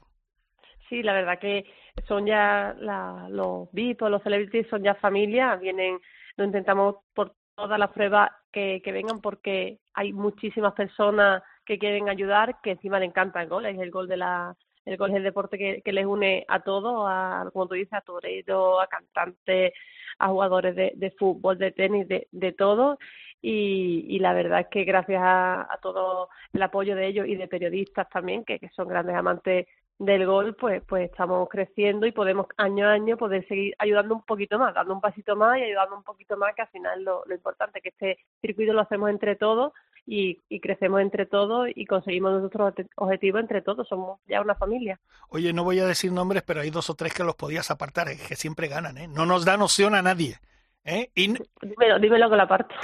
Sí, 0.88 1.02
la 1.02 1.12
verdad 1.12 1.38
que 1.38 1.66
son 2.06 2.26
ya 2.26 2.74
la, 2.80 3.28
los 3.30 3.70
VIP 3.72 4.00
los 4.02 4.22
celebrities 4.22 4.66
son 4.68 4.82
ya 4.82 4.94
familia, 4.94 5.56
vienen, 5.56 5.98
lo 6.36 6.44
intentamos 6.44 6.96
por 7.14 7.34
todas 7.54 7.78
las 7.78 7.90
pruebas 7.90 8.30
que, 8.52 8.80
que 8.82 8.92
vengan 8.92 9.20
porque 9.20 9.78
hay 9.94 10.12
muchísimas 10.12 10.72
personas 10.74 11.42
que 11.66 11.78
quieren 11.78 12.08
ayudar, 12.08 12.60
que 12.62 12.70
encima 12.72 12.98
le 12.98 13.06
encanta 13.06 13.42
el 13.42 13.48
gol, 13.48 13.66
es 13.66 13.78
el 13.78 13.90
gol 13.90 14.08
de 14.08 14.16
la 14.16 14.56
el 14.88 14.96
gol 14.96 15.10
es 15.10 15.16
el 15.16 15.22
deporte 15.22 15.58
que, 15.58 15.82
que 15.84 15.92
les 15.92 16.06
une 16.06 16.46
a 16.48 16.60
todos, 16.60 17.04
a, 17.06 17.44
como 17.52 17.66
tú 17.66 17.74
dices, 17.74 17.92
a 17.92 18.00
toreros, 18.00 18.82
a 18.82 18.86
cantantes, 18.86 19.74
a 20.18 20.28
jugadores 20.28 20.74
de, 20.74 20.92
de 20.96 21.10
fútbol, 21.10 21.58
de 21.58 21.72
tenis, 21.72 22.08
de, 22.08 22.26
de 22.32 22.52
todo. 22.52 22.98
Y, 23.40 24.04
y 24.08 24.18
la 24.18 24.32
verdad 24.32 24.60
es 24.60 24.66
que 24.68 24.84
gracias 24.84 25.22
a, 25.24 25.78
todo 25.80 26.28
el 26.52 26.62
apoyo 26.62 26.96
de 26.96 27.06
ellos 27.06 27.26
y 27.28 27.36
de 27.36 27.46
periodistas 27.46 28.08
también, 28.08 28.44
que, 28.44 28.58
que 28.58 28.68
son 28.70 28.88
grandes 28.88 29.14
amantes 29.14 29.66
del 29.96 30.26
gol, 30.26 30.54
pues, 30.54 30.82
pues 30.86 31.10
estamos 31.10 31.48
creciendo 31.48 32.06
y 32.06 32.12
podemos 32.12 32.46
año 32.56 32.86
a 32.86 32.92
año 32.92 33.16
poder 33.16 33.46
seguir 33.48 33.74
ayudando 33.78 34.14
un 34.14 34.22
poquito 34.22 34.58
más, 34.58 34.72
dando 34.74 34.94
un 34.94 35.00
pasito 35.00 35.34
más 35.34 35.58
y 35.58 35.62
ayudando 35.62 35.96
un 35.96 36.04
poquito 36.04 36.36
más, 36.36 36.54
que 36.54 36.62
al 36.62 36.68
final 36.68 37.02
lo, 37.02 37.24
lo 37.26 37.34
importante 37.34 37.78
es 37.78 37.82
que 37.82 37.88
este 37.88 38.24
circuito 38.40 38.72
lo 38.72 38.80
hacemos 38.82 39.10
entre 39.10 39.34
todos 39.34 39.72
y, 40.06 40.40
y 40.48 40.60
crecemos 40.60 41.00
entre 41.00 41.26
todos 41.26 41.68
y 41.74 41.84
conseguimos 41.84 42.40
nuestros 42.40 42.72
obje- 42.74 42.88
objetivos 42.96 43.40
entre 43.40 43.60
todos, 43.60 43.88
somos 43.88 44.20
ya 44.28 44.40
una 44.40 44.54
familia. 44.54 45.00
Oye, 45.30 45.52
no 45.52 45.64
voy 45.64 45.80
a 45.80 45.86
decir 45.86 46.12
nombres, 46.12 46.44
pero 46.44 46.60
hay 46.60 46.70
dos 46.70 46.90
o 46.90 46.94
tres 46.94 47.12
que 47.12 47.24
los 47.24 47.34
podías 47.34 47.70
apartar, 47.70 48.06
que 48.08 48.36
siempre 48.36 48.68
ganan, 48.68 48.98
¿eh? 48.98 49.08
No 49.08 49.26
nos 49.26 49.44
dan 49.44 49.62
opción 49.62 49.94
a 49.96 50.02
nadie. 50.02 50.36
¿Eh? 50.88 51.10
Y, 51.14 51.34
Dímelo, 51.62 51.98
dímelo 51.98 52.28
con 52.28 52.38
la 52.38 52.48
parte. 52.48 52.74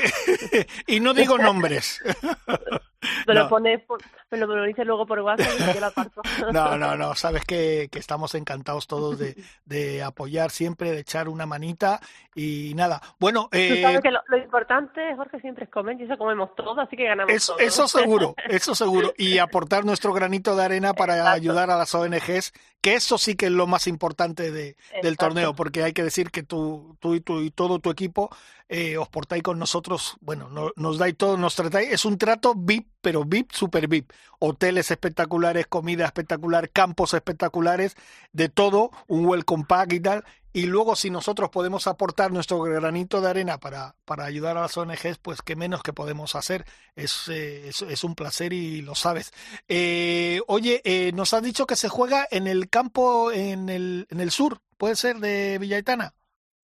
y 0.86 1.00
no 1.00 1.14
digo 1.14 1.38
nombres. 1.38 2.00
Me 3.26 3.34
No. 3.34 3.42
lo 3.44 3.48
pones, 3.48 3.82
por- 3.82 4.00
me 4.30 4.38
lo, 4.38 4.48
me 4.48 4.56
lo 4.56 4.64
dices 4.64 4.86
luego 4.86 5.06
por 5.06 5.20
WhatsApp 5.20 5.52
y 5.58 5.74
yo 5.74 5.80
lo 5.80 5.86
aparto. 5.86 6.22
No, 6.52 6.76
no, 6.76 6.96
no, 6.96 7.14
sabes 7.14 7.44
que, 7.44 7.88
que 7.90 7.98
estamos 7.98 8.34
encantados 8.34 8.86
todos 8.86 9.18
de, 9.18 9.36
de 9.64 10.02
apoyar 10.02 10.50
siempre, 10.50 10.90
de 10.92 11.00
echar 11.00 11.28
una 11.28 11.46
manita 11.46 12.00
y 12.34 12.72
nada. 12.74 13.00
Bueno, 13.18 13.48
Tú 13.52 13.58
eh, 13.58 13.80
sabes 13.82 14.00
que 14.00 14.10
lo, 14.10 14.20
lo 14.28 14.36
importante, 14.38 15.14
Jorge, 15.16 15.40
siempre 15.40 15.64
es 15.64 15.70
comer 15.70 16.00
y 16.00 16.04
eso 16.04 16.16
comemos 16.18 16.54
todo, 16.56 16.80
así 16.80 16.96
que 16.96 17.04
ganamos 17.04 17.32
eso, 17.32 17.54
todo. 17.54 17.64
eso 17.66 17.88
seguro, 17.88 18.34
eso 18.48 18.74
seguro. 18.74 19.12
Y 19.16 19.38
aportar 19.38 19.84
nuestro 19.84 20.12
granito 20.12 20.56
de 20.56 20.64
arena 20.64 20.94
para 20.94 21.14
Exacto. 21.16 21.36
ayudar 21.36 21.70
a 21.70 21.76
las 21.76 21.94
ONGs, 21.94 22.52
que 22.80 22.94
eso 22.94 23.18
sí 23.18 23.36
que 23.36 23.46
es 23.46 23.52
lo 23.52 23.66
más 23.66 23.86
importante 23.86 24.50
de, 24.50 24.76
del 25.02 25.16
torneo, 25.16 25.54
porque 25.54 25.82
hay 25.84 25.92
que 25.92 26.02
decir 26.02 26.30
que 26.30 26.42
tú, 26.42 26.96
tú 27.00 27.14
y, 27.14 27.20
tú 27.20 27.40
y 27.40 27.50
todo 27.50 27.78
tu 27.78 27.90
equipo 27.90 28.30
eh, 28.68 28.96
os 28.98 29.08
portáis 29.08 29.42
con 29.42 29.58
nosotros, 29.58 30.16
bueno, 30.20 30.48
no- 30.48 30.72
nos 30.76 30.98
dais 30.98 31.16
todo, 31.16 31.36
nos 31.36 31.54
tratáis, 31.54 31.90
es 31.92 32.04
un 32.04 32.16
trato 32.18 32.54
VIP, 32.56 32.88
pero 33.00 33.24
VIP, 33.24 33.52
super 33.52 33.86
VIP. 33.88 34.10
Hoteles 34.38 34.90
espectaculares, 34.90 35.66
comida 35.66 36.04
espectacular, 36.06 36.70
campos 36.70 37.14
espectaculares, 37.14 37.94
de 38.32 38.48
todo, 38.48 38.90
un 39.06 39.26
welcome 39.26 39.64
pack 39.68 39.92
y 39.92 40.00
tal. 40.00 40.24
Y 40.56 40.66
luego 40.66 40.94
si 40.94 41.10
nosotros 41.10 41.50
podemos 41.50 41.88
aportar 41.88 42.30
nuestro 42.32 42.60
granito 42.62 43.20
de 43.20 43.28
arena 43.28 43.58
para, 43.58 43.96
para 44.04 44.24
ayudar 44.24 44.56
a 44.56 44.60
las 44.62 44.76
ONGs, 44.76 45.18
pues 45.20 45.42
qué 45.42 45.56
menos 45.56 45.82
que 45.82 45.92
podemos 45.92 46.36
hacer. 46.36 46.64
Es, 46.94 47.26
eh, 47.28 47.68
es, 47.68 47.82
es 47.82 48.04
un 48.04 48.14
placer 48.14 48.52
y 48.52 48.80
lo 48.80 48.94
sabes. 48.94 49.32
Eh, 49.68 50.40
oye, 50.46 50.80
eh, 50.84 51.10
nos 51.12 51.34
has 51.34 51.42
dicho 51.42 51.66
que 51.66 51.74
se 51.76 51.88
juega 51.88 52.26
en 52.30 52.46
el 52.46 52.68
campo 52.70 53.32
en 53.32 53.68
el, 53.68 54.06
en 54.10 54.20
el 54.20 54.30
sur, 54.30 54.60
¿puede 54.76 54.94
ser 54.96 55.18
de 55.18 55.58
Villaitana? 55.58 56.14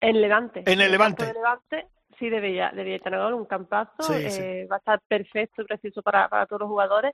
En 0.01 0.21
Levante. 0.21 0.63
En 0.65 0.81
el 0.81 0.91
Levante. 0.91 1.25
de 1.25 1.33
Levante, 1.33 1.87
sí, 2.17 2.29
de 2.29 2.39
Villa, 2.39 2.71
de 2.73 2.83
Villatanagal, 2.83 3.33
un 3.33 3.45
campazo. 3.45 4.03
Sí, 4.03 4.13
eh, 4.13 4.31
sí. 4.31 4.67
Va 4.67 4.77
a 4.77 4.79
estar 4.79 5.01
perfecto 5.07 5.61
y 5.61 5.65
preciso 5.65 6.01
para, 6.01 6.29
para 6.29 6.45
todos 6.45 6.61
los 6.61 6.69
jugadores. 6.69 7.13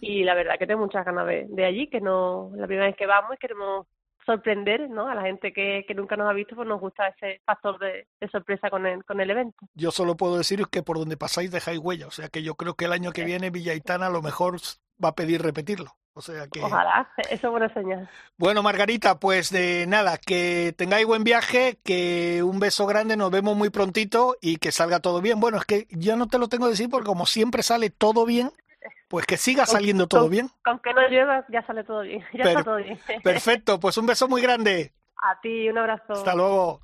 Y 0.00 0.24
la 0.24 0.34
verdad 0.34 0.58
que 0.58 0.66
tengo 0.66 0.80
muchas 0.80 1.04
ganas 1.04 1.26
de, 1.26 1.46
de 1.48 1.64
allí, 1.64 1.88
que 1.88 2.00
no 2.00 2.50
la 2.54 2.66
primera 2.66 2.86
vez 2.86 2.96
que 2.96 3.06
vamos 3.06 3.34
y 3.34 3.38
queremos 3.38 3.86
sorprender 4.26 4.90
¿no? 4.90 5.08
a 5.08 5.14
la 5.14 5.22
gente 5.22 5.52
que, 5.52 5.84
que 5.86 5.94
nunca 5.94 6.16
nos 6.16 6.28
ha 6.28 6.32
visto, 6.32 6.56
pues 6.56 6.68
nos 6.68 6.80
gusta 6.80 7.06
ese 7.06 7.40
factor 7.46 7.78
de, 7.78 8.08
de 8.20 8.28
sorpresa 8.28 8.68
con 8.68 8.84
el, 8.84 9.04
con 9.04 9.20
el 9.20 9.30
evento. 9.30 9.56
Yo 9.74 9.92
solo 9.92 10.16
puedo 10.16 10.36
deciros 10.36 10.68
que 10.68 10.82
por 10.82 10.98
donde 10.98 11.16
pasáis 11.16 11.50
dejáis 11.50 11.78
huella, 11.78 12.08
o 12.08 12.10
sea 12.10 12.28
que 12.28 12.42
yo 12.42 12.56
creo 12.56 12.74
que 12.74 12.86
el 12.86 12.92
año 12.92 13.12
que 13.12 13.24
viene 13.24 13.50
Villaitana 13.50 14.06
a 14.08 14.10
lo 14.10 14.22
mejor 14.22 14.56
va 15.02 15.10
a 15.10 15.14
pedir 15.14 15.42
repetirlo. 15.42 15.92
O 16.18 16.22
sea 16.22 16.46
que 16.48 16.62
Ojalá, 16.62 17.10
eso 17.28 17.30
es 17.46 17.50
buena 17.50 17.72
señal. 17.74 18.08
Bueno, 18.38 18.62
Margarita, 18.62 19.20
pues 19.20 19.50
de 19.50 19.84
nada, 19.86 20.16
que 20.16 20.74
tengáis 20.78 21.06
buen 21.06 21.24
viaje, 21.24 21.78
que 21.84 22.42
un 22.42 22.58
beso 22.58 22.86
grande, 22.86 23.18
nos 23.18 23.30
vemos 23.30 23.54
muy 23.54 23.68
prontito 23.68 24.34
y 24.40 24.56
que 24.56 24.72
salga 24.72 25.00
todo 25.00 25.20
bien. 25.20 25.40
Bueno, 25.40 25.58
es 25.58 25.66
que 25.66 25.86
ya 25.90 26.16
no 26.16 26.26
te 26.26 26.38
lo 26.38 26.48
tengo 26.48 26.64
que 26.64 26.70
decir 26.70 26.88
porque 26.88 27.04
como 27.06 27.26
siempre 27.26 27.62
sale 27.62 27.90
todo 27.90 28.24
bien, 28.24 28.50
pues 29.08 29.26
que 29.26 29.36
siga 29.36 29.66
saliendo 29.66 30.06
todo 30.06 30.22
Con- 30.22 30.30
bien. 30.30 30.50
Con 30.64 30.78
que 30.78 30.94
no 30.94 31.06
llueva, 31.06 31.44
ya 31.50 31.66
sale 31.66 31.84
todo 31.84 32.00
bien. 32.00 32.24
Ya 32.32 32.44
Per- 32.44 32.48
está 32.48 32.64
todo 32.64 32.76
bien. 32.76 32.98
Perfecto, 33.22 33.78
pues 33.78 33.98
un 33.98 34.06
beso 34.06 34.26
muy 34.26 34.40
grande. 34.40 34.92
A 35.22 35.38
ti, 35.42 35.68
un 35.68 35.76
abrazo. 35.76 36.14
Hasta 36.14 36.34
luego. 36.34 36.80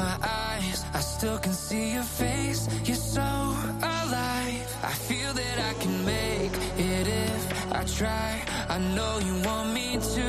I 0.00 1.00
still 1.00 1.38
can 1.40 1.52
see 1.52 1.94
your 1.94 2.02
face. 2.02 2.68
You're 2.84 2.96
so 2.96 3.20
alive. 3.20 4.66
I 4.82 4.92
feel 4.92 5.32
that 5.32 5.58
I 5.58 5.74
can 5.82 6.04
make 6.04 6.52
it 6.78 7.06
if 7.06 7.72
I 7.72 7.84
try. 7.84 8.42
I 8.68 8.78
know 8.94 9.18
you 9.20 9.34
want 9.44 9.72
me 9.72 9.98
to. 9.98 10.26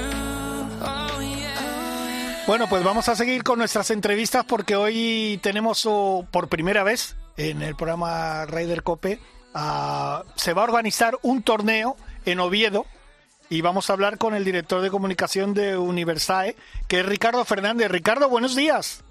Oh, 0.82 1.22
yeah. 1.22 2.43
Bueno, 2.47 2.68
pues 2.68 2.84
vamos 2.84 3.09
a 3.09 3.15
seguir 3.15 3.43
con 3.43 3.59
nuestras 3.59 3.91
entrevistas 3.91 4.45
porque 4.45 4.76
hoy 4.76 5.39
tenemos 5.41 5.86
oh, 5.86 6.26
por 6.32 6.47
primera 6.47 6.84
vez 6.84 7.15
en 7.36 7.61
el 7.61 7.76
programa 7.76 8.45
Raider 8.45 8.84
Cope, 8.84 9.20
ah, 9.53 10.24
se 10.36 10.53
va 10.53 10.61
a 10.61 10.65
organizar 10.65 11.18
un 11.22 11.43
torneo 11.43 11.95
en 12.26 12.39
Oviedo 12.39 12.86
y 13.49 13.61
vamos 13.61 13.89
a 13.89 13.93
hablar 13.93 14.18
con 14.18 14.34
el 14.34 14.43
director 14.43 14.82
de 14.82 14.89
comunicación 14.89 15.53
de 15.53 15.78
Universae, 15.78 16.55
que 16.88 17.01
es 17.01 17.05
Ricardo 17.05 17.45
Fernández. 17.45 17.89
Ricardo, 17.91 18.28
buenos 18.30 18.55
días. 18.55 19.03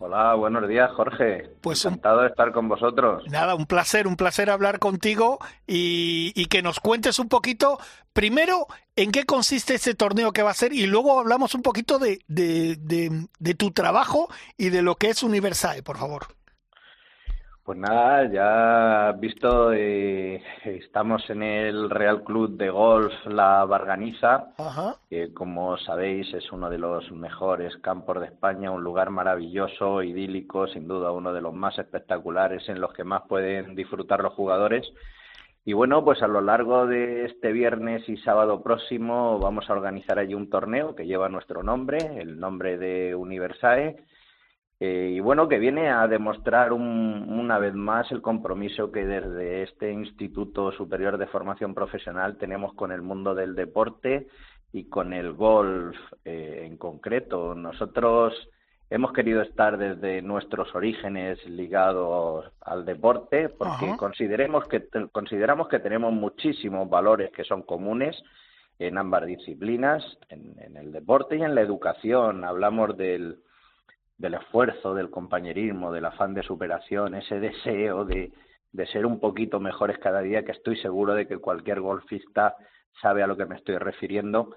Hola, 0.00 0.34
buenos 0.34 0.68
días, 0.68 0.90
Jorge. 0.92 1.50
Pues 1.60 1.84
Encantado 1.84 2.20
de 2.20 2.28
estar 2.28 2.52
con 2.52 2.68
vosotros. 2.68 3.24
Nada, 3.28 3.56
un 3.56 3.66
placer, 3.66 4.06
un 4.06 4.16
placer 4.16 4.48
hablar 4.48 4.78
contigo 4.78 5.38
y, 5.66 6.32
y 6.36 6.46
que 6.46 6.62
nos 6.62 6.78
cuentes 6.78 7.18
un 7.18 7.28
poquito, 7.28 7.78
primero, 8.12 8.68
en 8.94 9.10
qué 9.10 9.24
consiste 9.24 9.74
este 9.74 9.94
torneo 9.94 10.32
que 10.32 10.42
va 10.42 10.50
a 10.50 10.54
ser 10.54 10.72
y 10.72 10.86
luego 10.86 11.18
hablamos 11.18 11.56
un 11.56 11.62
poquito 11.62 11.98
de, 11.98 12.20
de, 12.28 12.76
de, 12.76 13.26
de 13.40 13.54
tu 13.54 13.72
trabajo 13.72 14.28
y 14.56 14.68
de 14.68 14.82
lo 14.82 14.94
que 14.94 15.10
es 15.10 15.24
Universae, 15.24 15.82
por 15.82 15.98
favor. 15.98 16.28
Pues 17.68 17.80
nada, 17.80 18.24
ya 18.32 19.08
has 19.10 19.20
visto, 19.20 19.74
eh, 19.74 20.42
estamos 20.64 21.28
en 21.28 21.42
el 21.42 21.90
Real 21.90 22.24
Club 22.24 22.56
de 22.56 22.70
Golf 22.70 23.12
La 23.26 23.62
Barganiza, 23.66 24.54
Ajá. 24.56 24.94
que 25.10 25.34
como 25.34 25.76
sabéis 25.76 26.32
es 26.32 26.50
uno 26.50 26.70
de 26.70 26.78
los 26.78 27.12
mejores 27.12 27.76
campos 27.82 28.20
de 28.20 28.28
España, 28.28 28.70
un 28.70 28.82
lugar 28.82 29.10
maravilloso, 29.10 30.02
idílico, 30.02 30.66
sin 30.66 30.88
duda 30.88 31.12
uno 31.12 31.34
de 31.34 31.42
los 31.42 31.52
más 31.52 31.78
espectaculares 31.78 32.66
en 32.70 32.80
los 32.80 32.94
que 32.94 33.04
más 33.04 33.24
pueden 33.28 33.74
disfrutar 33.74 34.22
los 34.22 34.32
jugadores. 34.32 34.90
Y 35.66 35.74
bueno, 35.74 36.02
pues 36.02 36.22
a 36.22 36.26
lo 36.26 36.40
largo 36.40 36.86
de 36.86 37.26
este 37.26 37.52
viernes 37.52 38.08
y 38.08 38.16
sábado 38.16 38.62
próximo 38.62 39.38
vamos 39.40 39.68
a 39.68 39.74
organizar 39.74 40.18
allí 40.18 40.32
un 40.32 40.48
torneo 40.48 40.94
que 40.94 41.04
lleva 41.04 41.28
nuestro 41.28 41.62
nombre, 41.62 41.98
el 42.18 42.40
nombre 42.40 42.78
de 42.78 43.14
Universae, 43.14 43.96
eh, 44.80 45.10
y 45.12 45.20
bueno, 45.20 45.48
que 45.48 45.58
viene 45.58 45.90
a 45.90 46.06
demostrar 46.06 46.72
una 46.72 47.58
vez 47.58 47.74
más 47.74 48.10
el 48.12 48.22
compromiso 48.22 48.92
que 48.92 49.04
desde 49.04 49.62
este 49.62 49.90
Instituto 49.90 50.70
Superior 50.70 51.18
de 51.18 51.26
Formación 51.26 51.74
Profesional 51.74 52.36
tenemos 52.38 52.74
con 52.74 52.92
el 52.92 53.02
mundo 53.02 53.34
del 53.34 53.56
deporte 53.56 54.28
y 54.72 54.84
con 54.84 55.12
el 55.12 55.32
golf 55.32 55.96
eh, 56.24 56.62
en 56.64 56.76
concreto. 56.76 57.56
Nosotros 57.56 58.32
hemos 58.88 59.12
querido 59.12 59.42
estar 59.42 59.78
desde 59.78 60.22
nuestros 60.22 60.72
orígenes 60.76 61.44
ligados 61.46 62.52
al 62.60 62.84
deporte 62.84 63.48
porque 63.48 63.96
consideremos 63.96 64.68
que 64.68 64.88
consideramos 65.10 65.68
que 65.68 65.80
tenemos 65.80 66.12
muchísimos 66.12 66.88
valores 66.88 67.32
que 67.32 67.42
son 67.42 67.62
comunes 67.62 68.16
en 68.78 68.96
ambas 68.96 69.26
disciplinas, 69.26 70.04
en, 70.28 70.76
el 70.76 70.92
deporte 70.92 71.36
y 71.36 71.42
en 71.42 71.56
la 71.56 71.62
educación. 71.62 72.44
Hablamos 72.44 72.96
del, 72.96 73.40
del 74.18 74.34
esfuerzo, 74.34 74.94
del 74.94 75.10
compañerismo, 75.10 75.92
del 75.92 76.04
afán 76.04 76.34
de 76.34 76.42
superación, 76.42 77.14
ese 77.14 77.40
deseo 77.40 78.04
de, 78.04 78.32
de 78.72 78.86
ser 78.88 79.06
un 79.06 79.20
poquito 79.20 79.60
mejores 79.60 79.98
cada 79.98 80.20
día, 80.20 80.44
que 80.44 80.52
estoy 80.52 80.76
seguro 80.76 81.14
de 81.14 81.26
que 81.26 81.38
cualquier 81.38 81.80
golfista 81.80 82.56
sabe 83.00 83.22
a 83.22 83.26
lo 83.26 83.36
que 83.36 83.46
me 83.46 83.56
estoy 83.56 83.78
refiriendo 83.78 84.50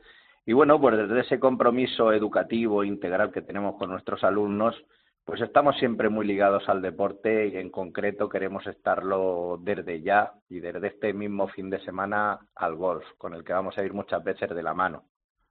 y 0.45 0.53
bueno, 0.53 0.82
pues 0.82 0.97
desde 0.97 1.20
ese 1.22 1.39
compromiso 1.39 2.12
educativo 2.12 2.84
integral 2.84 3.32
que 3.32 3.43
tenemos 3.43 3.76
con 3.78 3.91
nuestros 3.91 4.24
alumnos, 4.24 4.76
pues 5.24 5.39
estamos 5.41 5.78
siempre 5.78 6.09
muy 6.09 6.26
ligados 6.26 6.68
al 6.68 6.82
deporte 6.82 7.47
y 7.47 7.57
en 7.57 7.70
concreto 7.70 8.28
queremos 8.28 8.66
estarlo 8.66 9.59
desde 9.62 10.01
ya 10.01 10.34
y 10.49 10.59
desde 10.59 10.88
este 10.88 11.14
mismo 11.14 11.47
fin 11.47 11.70
de 11.70 11.80
semana 11.82 12.39
al 12.55 12.76
golf, 12.76 13.05
con 13.20 13.36
el 13.36 13.43
que 13.43 13.53
vamos 13.53 13.78
a 13.78 13.84
ir 13.84 13.93
muchas 13.93 14.24
veces 14.24 14.49
de 14.49 14.64
la 14.64 14.74
mano. 14.74 15.03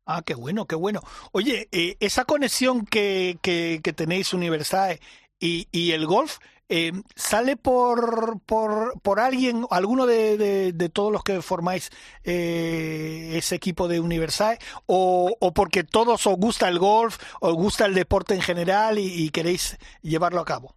Ah, 0.07 0.23
qué 0.25 0.35
bueno, 0.35 0.67
qué 0.67 0.75
bueno. 0.75 1.03
Oye, 1.33 1.69
eh, 1.73 1.97
esa 2.01 2.25
conexión 2.25 2.85
que, 2.85 3.39
que, 3.43 3.81
que 3.83 3.93
tenéis 3.93 4.35
Universal 4.35 4.99
y, 5.39 5.69
y 5.71 5.93
el 5.93 6.07
golf, 6.07 6.39
eh, 6.73 6.93
¿Sale 7.17 7.57
por, 7.57 8.41
por, 8.47 9.01
por 9.03 9.19
alguien, 9.19 9.67
alguno 9.71 10.07
de, 10.07 10.73
de, 10.73 10.89
todos 10.89 11.11
los 11.13 11.25
que 11.25 11.43
formáis 11.43 11.91
eh, 12.23 13.33
ese 13.35 13.57
equipo 13.57 13.89
de 13.89 13.99
Universal? 13.99 14.57
O, 14.87 15.35
¿O 15.41 15.53
porque 15.53 15.83
todos 15.83 16.27
os 16.29 16.37
gusta 16.37 16.69
el 16.69 16.79
golf, 16.79 17.19
os 17.41 17.55
gusta 17.55 17.87
el 17.87 17.95
deporte 17.95 18.35
en 18.35 18.41
general 18.41 19.01
y, 19.01 19.31
queréis 19.31 19.79
llevarlo 20.03 20.41
a 20.41 20.45
cabo? 20.45 20.77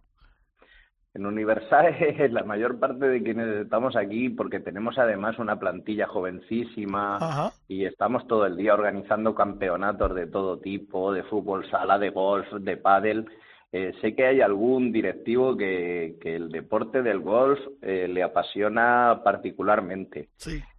En 1.14 1.26
Universal 1.26 1.94
la 2.32 2.42
mayor 2.42 2.80
parte 2.80 3.06
de 3.06 3.22
quienes 3.22 3.46
estamos 3.62 3.94
aquí, 3.94 4.30
porque 4.30 4.58
tenemos 4.58 4.98
además 4.98 5.38
una 5.38 5.60
plantilla 5.60 6.08
jovencísima 6.08 7.52
y 7.68 7.84
estamos 7.84 8.26
todo 8.26 8.46
el 8.46 8.56
día 8.56 8.74
organizando 8.74 9.32
campeonatos 9.32 10.12
de 10.14 10.26
todo 10.26 10.58
tipo, 10.58 11.12
de 11.12 11.22
fútbol 11.22 11.70
sala, 11.70 11.98
de 12.00 12.10
golf, 12.10 12.52
de 12.52 12.76
pádel. 12.76 13.26
Eh, 13.70 13.92
sé 14.00 14.14
que 14.14 14.26
hay 14.26 14.40
algún 14.40 14.92
directivo 14.92 15.56
que, 15.56 16.16
que 16.20 16.34
el 16.34 16.50
deporte 16.50 17.02
del 17.02 17.20
golf 17.20 17.60
eh, 17.82 18.08
le 18.08 18.22
apasiona 18.22 19.20
particularmente. 19.24 20.28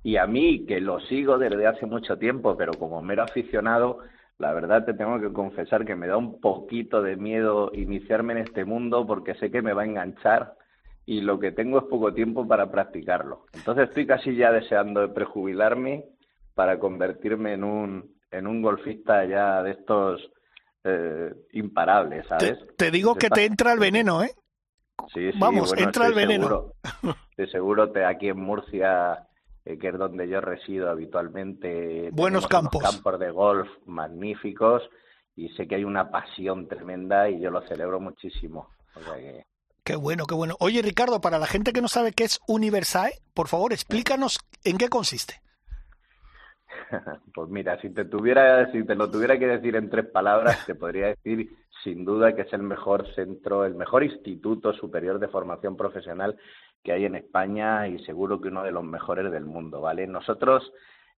Y 0.03 0.17
a 0.17 0.27
mí, 0.27 0.65
que 0.65 0.81
lo 0.81 0.99
sigo 1.01 1.37
desde 1.37 1.67
hace 1.67 1.85
mucho 1.85 2.17
tiempo, 2.17 2.55
pero 2.57 2.73
como 2.73 3.01
mero 3.01 3.23
aficionado, 3.23 3.99
la 4.37 4.53
verdad 4.53 4.85
te 4.85 4.93
tengo 4.93 5.19
que 5.19 5.31
confesar 5.31 5.85
que 5.85 5.95
me 5.95 6.07
da 6.07 6.17
un 6.17 6.39
poquito 6.41 7.01
de 7.01 7.15
miedo 7.15 7.71
iniciarme 7.73 8.33
en 8.33 8.39
este 8.39 8.65
mundo 8.65 9.05
porque 9.07 9.35
sé 9.35 9.49
que 9.49 9.61
me 9.61 9.73
va 9.73 9.83
a 9.83 9.85
enganchar 9.85 10.55
y 11.05 11.21
lo 11.21 11.39
que 11.39 11.51
tengo 11.51 11.77
es 11.77 11.85
poco 11.85 12.13
tiempo 12.13 12.47
para 12.47 12.71
practicarlo. 12.71 13.45
Entonces 13.53 13.89
estoy 13.89 14.07
casi 14.07 14.35
ya 14.35 14.51
deseando 14.51 15.01
de 15.01 15.09
prejubilarme 15.09 16.05
para 16.53 16.79
convertirme 16.79 17.53
en 17.53 17.63
un, 17.63 18.15
en 18.31 18.47
un 18.47 18.61
golfista 18.61 19.23
ya 19.25 19.61
de 19.61 19.71
estos 19.71 20.31
eh, 20.83 21.33
imparable, 21.53 22.23
¿sabes? 22.27 22.57
Te, 22.77 22.91
digo 22.91 23.15
que 23.15 23.29
te 23.29 23.45
entra 23.45 23.73
el 23.73 23.79
veneno, 23.79 24.23
¿eh? 24.23 24.31
Sí, 25.13 25.31
sí, 25.31 25.39
Vamos, 25.39 25.73
entra 25.77 26.07
el 26.07 26.13
veneno. 26.13 26.47
Seguro, 26.47 26.73
estoy 27.31 27.49
seguro 27.49 27.93
que 27.93 28.03
aquí 28.03 28.29
en 28.29 28.39
Murcia, 28.39 29.24
eh, 29.65 29.79
que 29.79 29.87
es 29.89 29.97
donde 29.97 30.27
yo 30.27 30.41
resido 30.41 30.89
habitualmente, 30.89 32.09
buenos 32.11 32.47
campos. 32.47 32.83
campos 32.83 33.19
de 33.19 33.31
golf 33.31 33.67
magníficos 33.85 34.83
y 35.35 35.49
sé 35.49 35.67
que 35.67 35.75
hay 35.75 35.83
una 35.83 36.11
pasión 36.11 36.67
tremenda 36.67 37.29
y 37.29 37.41
yo 37.41 37.49
lo 37.49 37.61
celebro 37.67 37.99
muchísimo. 37.99 38.69
Qué 39.83 39.95
bueno, 39.95 40.25
qué 40.25 40.35
bueno. 40.35 40.55
Oye, 40.59 40.81
Ricardo, 40.81 41.19
para 41.19 41.39
la 41.39 41.47
gente 41.47 41.73
que 41.73 41.81
no 41.81 41.87
sabe 41.87 42.13
qué 42.13 42.23
es 42.23 42.39
Universae, 42.47 43.19
por 43.33 43.47
favor, 43.47 43.73
explícanos 43.73 44.39
en 44.63 44.77
qué 44.77 44.87
consiste. 44.89 45.41
Pues 47.33 47.49
mira, 47.49 47.79
si 47.81 47.89
te 47.89 48.05
tuviera, 48.05 48.71
si 48.71 48.85
te 48.85 48.95
lo 48.95 49.09
tuviera 49.09 49.37
que 49.37 49.47
decir 49.47 49.75
en 49.75 49.89
tres 49.89 50.05
palabras, 50.05 50.65
te 50.65 50.75
podría 50.75 51.07
decir 51.07 51.49
sin 51.83 52.05
duda 52.05 52.33
que 52.33 52.43
es 52.43 52.53
el 52.53 52.63
mejor 52.63 53.05
centro, 53.13 53.65
el 53.65 53.75
mejor 53.75 54.03
instituto 54.03 54.73
superior 54.73 55.19
de 55.19 55.27
formación 55.27 55.77
profesional 55.77 56.35
que 56.85 56.93
hay 56.93 57.05
en 57.05 57.15
España 57.15 57.87
y 57.87 57.97
seguro 58.05 58.39
que 58.39 58.49
uno 58.49 58.63
de 58.63 58.71
los 58.71 58.83
mejores 58.83 59.31
del 59.31 59.43
mundo, 59.43 59.81
¿vale? 59.81 60.05
Nosotros 60.05 60.71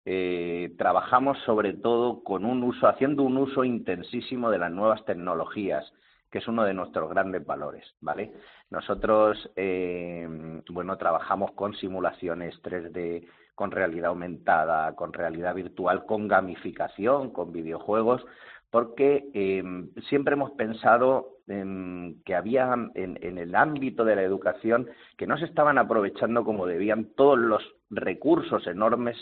eh, 0.06 0.74
trabajamos 0.78 1.38
sobre 1.40 1.74
todo 1.74 2.24
con 2.24 2.46
un 2.46 2.64
uso, 2.64 2.88
haciendo 2.88 3.24
un 3.24 3.38
uso 3.38 3.66
intensísimo 3.66 4.50
de 4.50 4.60
las 4.60 4.72
nuevas 4.72 5.04
tecnologías, 5.04 5.94
que 6.32 6.38
es 6.38 6.48
uno 6.48 6.64
de 6.64 6.74
nuestros 6.74 7.10
grandes 7.10 7.46
valores, 7.46 7.86
¿vale? 8.00 8.32
Nosotros, 8.70 9.52
eh, 9.58 10.62
bueno, 10.70 10.98
trabajamos 10.98 11.52
con 11.52 11.74
simulaciones 11.76 12.56
3D, 12.64 13.28
con 13.54 13.72
realidad 13.72 14.10
aumentada, 14.10 14.96
con 14.96 15.12
realidad 15.12 15.54
virtual, 15.54 16.06
con 16.06 16.30
gamificación, 16.30 17.32
con 17.32 17.52
videojuegos, 17.52 18.26
porque 18.70 19.30
em, 19.34 19.90
siempre 20.10 20.34
hemos 20.34 20.52
pensado 20.52 21.37
que 21.48 22.36
había 22.36 22.74
en, 22.96 23.38
el 23.38 23.56
ámbito 23.56 24.04
de 24.04 24.18
la 24.18 24.24
educación 24.24 24.90
que 25.18 25.28
no 25.28 25.38
se 25.38 25.46
estaban 25.46 25.78
aprovechando 25.78 26.44
como 26.44 26.66
debían 26.66 27.06
todos 27.16 27.40
los 27.40 27.64
recursos 27.90 28.68
enormes 28.68 29.16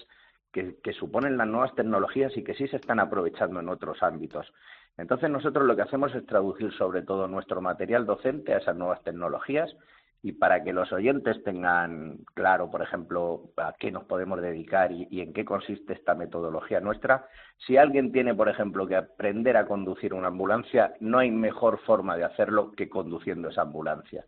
que, 0.52 0.94
suponen 0.94 1.38
las 1.38 1.48
nuevas 1.48 1.76
tecnologías 1.76 2.36
y 2.36 2.44
que 2.44 2.56
sí 2.56 2.68
se 2.68 2.78
están 2.78 3.00
aprovechando 3.00 3.60
en 3.60 3.70
otros 3.70 4.02
ámbitos. 4.02 4.52
Entonces 4.98 5.30
nosotros 5.30 5.68
lo 5.68 5.76
que 5.76 5.84
hacemos 5.84 6.16
es 6.16 6.26
traducir 6.26 6.72
sobre 6.74 7.04
todo 7.04 7.28
nuestro 7.28 7.62
material 7.62 8.06
docente 8.06 8.54
a 8.54 8.58
esas 8.58 8.76
nuevas 8.76 9.04
tecnologías 9.04 9.76
y 10.22 10.34
para 10.34 10.63
que 10.63 10.74
los 10.74 10.91
oyentes 10.91 11.43
tengan 11.43 12.18
claro, 12.34 12.72
por 12.72 12.82
ejemplo, 12.82 13.51
a 13.57 13.74
qué 13.78 13.91
nos 13.91 14.05
podemos 14.05 14.41
dedicar 14.41 14.91
y, 14.91 15.22
en 15.22 15.34
qué 15.34 15.45
consiste 15.45 15.93
esta 15.93 16.16
metodología 16.16 16.80
nuestra, 16.80 17.28
si 17.57 17.78
alguien 17.78 18.11
tiene, 18.11 18.34
por 18.34 18.49
ejemplo, 18.49 18.88
que 18.88 18.95
aprender 18.95 19.55
a 19.55 19.68
conducir 19.68 20.13
una 20.13 20.30
ambulancia, 20.30 20.93
no 20.99 21.20
hay 21.20 21.30
mejor 21.30 21.80
forma 21.86 22.18
de 22.18 22.24
hacerlo 22.24 22.72
que 22.72 22.89
conduciendo 22.89 23.49
esa 23.49 23.61
ambulancia. 23.61 24.26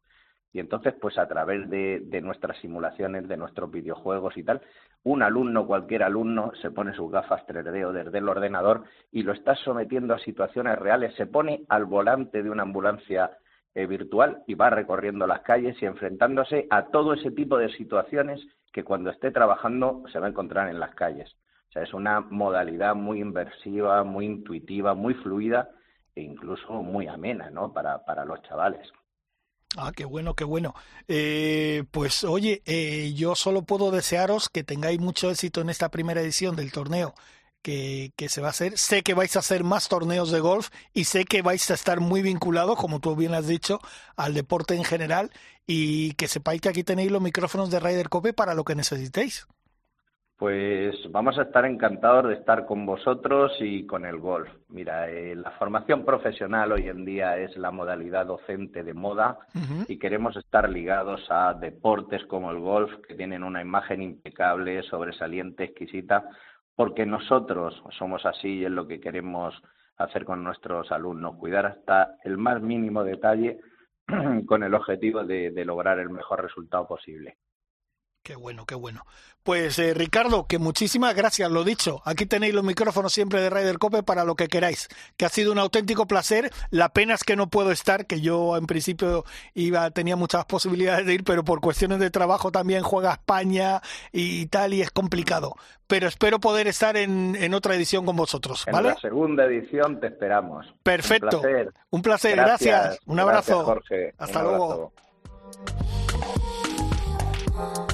Y 0.54 0.60
entonces, 0.60 0.94
pues 1.02 1.18
a 1.18 1.28
través 1.28 1.70
de, 1.70 2.02
de 2.06 2.22
nuestras 2.22 2.58
simulaciones, 2.60 3.28
de 3.28 3.38
nuestros 3.38 3.70
videojuegos 3.70 4.38
y 4.38 4.44
tal, 4.44 4.62
un 5.04 5.24
alumno, 5.24 5.66
cualquier 5.66 6.04
alumno, 6.04 6.52
se 6.62 6.72
pone 6.72 6.94
sus 6.94 7.12
gafas 7.12 7.46
3D 7.48 7.86
o 7.86 7.94
desde 7.94 8.18
el 8.18 8.30
ordenador 8.30 8.84
y 9.12 9.24
lo 9.24 9.34
está 9.34 9.56
sometiendo 9.56 10.14
a 10.14 10.20
situaciones 10.20 10.78
reales, 10.78 11.16
se 11.16 11.26
pone 11.26 11.64
al 11.70 11.86
volante 11.86 12.44
de 12.44 12.50
una 12.50 12.64
ambulancia 12.64 13.32
virtual 13.86 14.44
y 14.48 14.56
va 14.56 14.70
recorriendo 14.70 15.28
las 15.28 15.42
calles 15.42 15.76
y 15.82 15.86
enfrentándose 15.86 16.68
a 16.70 16.88
todo 16.88 17.14
ese 17.14 17.32
tipo 17.32 17.58
de 17.58 17.72
situaciones 17.74 18.42
que 18.74 18.84
cuando 18.84 19.10
esté 19.10 19.32
trabajando 19.32 20.04
se 20.12 20.20
va 20.20 20.28
a 20.28 20.30
encontrar 20.30 20.70
en 20.70 20.80
las 20.80 20.96
calles. 20.96 21.36
O 21.70 21.72
sea, 21.72 21.84
es 21.84 21.94
una 21.94 22.22
modalidad 22.22 22.96
muy 22.96 23.20
inversiva, 23.20 24.04
muy 24.04 24.26
intuitiva, 24.26 24.94
muy 24.94 25.14
fluida 25.16 25.70
e 26.16 26.22
incluso 26.22 26.74
muy 26.82 27.08
amena, 27.08 27.50
¿no? 27.50 27.74
Para, 27.74 28.04
para 28.06 28.26
los 28.26 28.42
chavales. 28.44 28.88
Ah, 29.76 29.92
qué 29.96 30.06
bueno, 30.06 30.34
qué 30.34 30.46
bueno. 30.46 30.74
Eh, 31.08 31.84
pues 31.92 32.24
oye, 32.24 32.62
eh, 32.66 33.14
yo 33.16 33.36
solo 33.36 33.64
puedo 33.64 33.92
desearos 33.92 34.50
que 34.50 34.64
tengáis 34.64 35.00
mucho 35.00 35.30
éxito 35.30 35.62
en 35.62 35.70
esta 35.70 35.90
primera 35.90 36.22
edición 36.22 36.56
del 36.56 36.72
torneo 36.72 37.14
que, 38.16 38.30
se 38.30 38.42
va 38.42 38.48
a 38.48 38.52
hacer. 38.52 38.78
Sé 38.78 39.04
que 39.04 39.14
vais 39.14 39.36
a 39.36 39.40
hacer 39.40 39.64
más 39.64 39.90
torneos 39.90 40.32
de 40.32 40.40
golf 40.40 40.70
y 40.94 41.04
sé 41.04 41.26
que 41.26 41.42
vais 41.42 41.70
a 41.70 41.74
estar 41.74 42.00
muy 42.00 42.22
vinculados, 42.22 42.78
como 42.78 43.00
tú 43.00 43.16
bien 43.16 43.34
has 43.34 43.48
dicho, 43.48 43.80
al 44.16 44.34
deporte 44.34 44.76
en 44.76 44.86
general 44.86 45.32
y 45.66 46.14
que 46.14 46.28
sepáis 46.28 46.62
que 46.62 46.70
aquí 46.70 46.84
tenéis 46.84 47.12
los 47.12 47.22
micrófonos 47.22 47.70
de 47.70 47.80
Ryder 47.80 48.10
Cope 48.10 48.32
para 48.32 48.54
lo 48.54 48.64
que 48.64 48.76
necesitéis. 48.76 49.48
Pues 50.38 50.96
vamos 51.12 51.38
a 51.40 51.42
estar 51.42 51.66
encantados 51.66 52.28
de 52.28 52.36
estar 52.36 52.68
con 52.68 52.86
vosotros 52.86 53.52
y 53.60 53.88
con 53.88 54.06
el 54.06 54.20
golf. 54.20 54.48
Mira, 54.70 55.10
eh, 55.10 55.36
la 55.36 55.50
formación 55.52 56.06
profesional 56.06 56.72
hoy 56.72 56.88
en 56.88 57.04
día 57.04 57.38
es 57.38 57.58
la 57.58 57.72
modalidad 57.72 58.28
docente 58.28 58.84
de 58.84 58.94
moda 58.94 59.40
y 59.88 59.98
queremos 59.98 60.38
estar 60.38 60.70
ligados 60.70 61.26
a 61.32 61.56
deportes 61.56 62.24
como 62.28 62.52
el 62.52 62.60
golf, 62.60 62.92
que 63.08 63.16
tienen 63.16 63.44
una 63.44 63.62
imagen 63.62 64.04
impecable, 64.04 64.84
sobresaliente, 64.84 65.64
exquisita, 65.64 66.30
porque 66.78 67.08
nosotros 67.08 67.84
somos 67.98 68.24
así 68.28 68.60
y 68.60 68.66
es 68.66 68.72
lo 68.72 68.88
que 68.88 69.02
queremos 69.02 69.60
hacer 69.98 70.26
con 70.26 70.44
nuestros 70.44 70.92
alumnos, 70.92 71.36
cuidar 71.38 71.66
hasta 71.66 72.18
el 72.24 72.38
más 72.38 72.62
mínimo 72.62 73.04
detalle 73.04 73.60
con 74.46 74.62
el 74.62 74.76
objetivo 74.76 75.24
de, 75.24 75.52
lograr 75.66 75.98
el 75.98 76.12
mejor 76.12 76.44
resultado 76.44 76.88
posible. 76.88 77.38
Qué 78.28 78.36
bueno, 78.36 78.66
qué 78.66 78.76
bueno. 78.76 79.06
Pues 79.42 79.80
eh, 79.80 79.94
Ricardo, 79.94 80.48
que 80.48 80.60
muchísimas 80.60 81.16
gracias, 81.16 81.50
lo 81.50 81.64
dicho. 81.64 82.02
Aquí 82.04 82.26
tenéis 82.26 82.54
los 82.54 82.66
micrófonos 82.66 83.14
siempre 83.14 83.40
de 83.40 83.50
Ryder 83.50 83.78
Cope 83.78 84.04
para 84.04 84.26
lo 84.26 84.36
que 84.36 84.50
queráis. 84.50 84.90
Que 85.16 85.24
ha 85.24 85.30
sido 85.30 85.54
un 85.54 85.60
auténtico 85.60 86.08
placer. 86.08 86.52
La 86.70 86.90
pena 86.90 87.14
es 87.14 87.24
que 87.24 87.38
no 87.38 87.50
puedo 87.50 87.72
estar, 87.72 88.06
que 88.06 88.20
yo 88.20 88.58
en 88.58 88.66
principio 88.68 89.24
iba, 89.54 89.90
tenía 89.92 90.18
muchas 90.18 90.44
posibilidades 90.44 91.06
de 91.06 91.14
ir, 91.14 91.24
pero 91.24 91.46
por 91.46 91.62
cuestiones 91.62 92.00
de 92.00 92.10
trabajo 92.10 92.52
también 92.52 92.84
juega 92.84 93.14
España 93.14 93.82
y 94.12 94.48
tal, 94.48 94.74
y 94.74 94.82
es 94.82 94.92
complicado. 94.92 95.56
Pero 95.88 96.10
espero 96.10 96.42
poder 96.42 96.68
estar 96.68 96.98
en, 96.98 97.38
en 97.40 97.54
otra 97.54 97.76
edición 97.76 98.06
con 98.06 98.18
vosotros, 98.18 98.66
En 98.68 98.84
la 98.84 98.98
segunda 98.98 99.46
edición 99.46 100.02
te 100.02 100.08
esperamos. 100.08 100.68
Perfecto. 100.84 101.38
Un 101.38 101.44
placer. 101.44 101.74
Un 101.92 102.02
placer, 102.02 102.36
gracias. 102.36 103.00
Un 103.06 103.16
Gracias, 103.16 103.52
abrazo. 103.56 103.64
Jorge. 103.64 104.14
Hasta 104.18 104.40
Un 104.40 104.46
luego. 104.50 104.92
abrazo. 107.54 107.87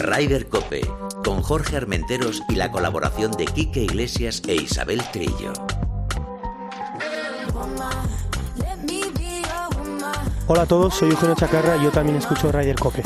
Rider 0.00 0.48
Cope, 0.48 0.80
con 1.22 1.42
Jorge 1.42 1.76
Armenteros 1.76 2.42
y 2.48 2.54
la 2.54 2.72
colaboración 2.72 3.32
de 3.32 3.44
Quique 3.44 3.80
Iglesias 3.80 4.42
e 4.48 4.54
Isabel 4.54 5.02
Trillo. 5.12 5.52
Hola 10.46 10.62
a 10.62 10.66
todos, 10.66 10.94
soy 10.94 11.10
Eugenio 11.10 11.34
Chacarra 11.34 11.76
y 11.76 11.84
yo 11.84 11.90
también 11.90 12.16
escucho 12.16 12.50
Ryder 12.50 12.76
Cope. 12.76 13.02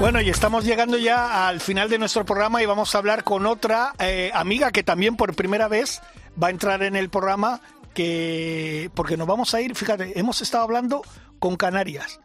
Bueno, 0.00 0.20
y 0.22 0.30
estamos 0.30 0.64
llegando 0.64 0.96
ya 0.96 1.46
al 1.48 1.60
final 1.60 1.90
de 1.90 1.98
nuestro 1.98 2.24
programa 2.24 2.62
y 2.62 2.66
vamos 2.66 2.94
a 2.94 2.98
hablar 2.98 3.24
con 3.24 3.44
otra 3.44 3.92
eh, 3.98 4.30
amiga 4.34 4.72
que 4.72 4.82
también 4.82 5.16
por 5.16 5.34
primera 5.34 5.68
vez 5.68 6.00
va 6.42 6.46
a 6.46 6.50
entrar 6.50 6.82
en 6.82 6.96
el 6.96 7.10
programa, 7.10 7.60
que 7.92 8.90
porque 8.94 9.18
nos 9.18 9.26
vamos 9.26 9.52
a 9.52 9.60
ir, 9.60 9.74
fíjate, 9.74 10.18
hemos 10.18 10.40
estado 10.40 10.64
hablando 10.64 11.02
con 11.38 11.56
Canarias 11.56 12.18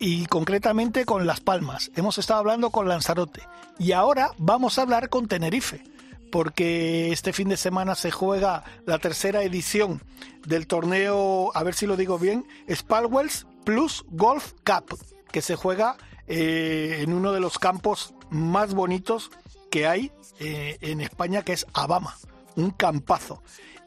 y 0.00 0.26
concretamente 0.26 1.04
con 1.04 1.26
Las 1.26 1.40
Palmas, 1.40 1.92
hemos 1.94 2.16
estado 2.18 2.40
hablando 2.40 2.70
con 2.70 2.88
Lanzarote. 2.88 3.42
Y 3.78 3.92
ahora 3.92 4.30
vamos 4.38 4.78
a 4.78 4.82
hablar 4.82 5.10
con 5.10 5.28
Tenerife 5.28 5.84
porque 6.32 7.12
este 7.12 7.32
fin 7.32 7.48
de 7.48 7.56
semana 7.56 7.94
se 7.94 8.10
juega 8.10 8.64
la 8.86 8.98
tercera 8.98 9.42
edición 9.42 10.00
del 10.46 10.66
torneo, 10.66 11.50
a 11.54 11.62
ver 11.62 11.74
si 11.74 11.86
lo 11.86 11.96
digo 11.96 12.18
bien, 12.18 12.46
Spalwells 12.72 13.46
Plus 13.64 14.04
Golf 14.10 14.52
Cup, 14.64 14.98
que 15.32 15.42
se 15.42 15.56
juega 15.56 15.96
eh, 16.26 17.00
en 17.00 17.12
uno 17.12 17.32
de 17.32 17.40
los 17.40 17.58
campos 17.58 18.14
más 18.30 18.74
bonitos 18.74 19.30
que 19.70 19.86
hay 19.86 20.12
eh, 20.38 20.78
en 20.80 21.00
España, 21.00 21.42
que 21.42 21.52
es 21.52 21.66
Abama, 21.74 22.16
un 22.56 22.70
campazo. 22.70 23.42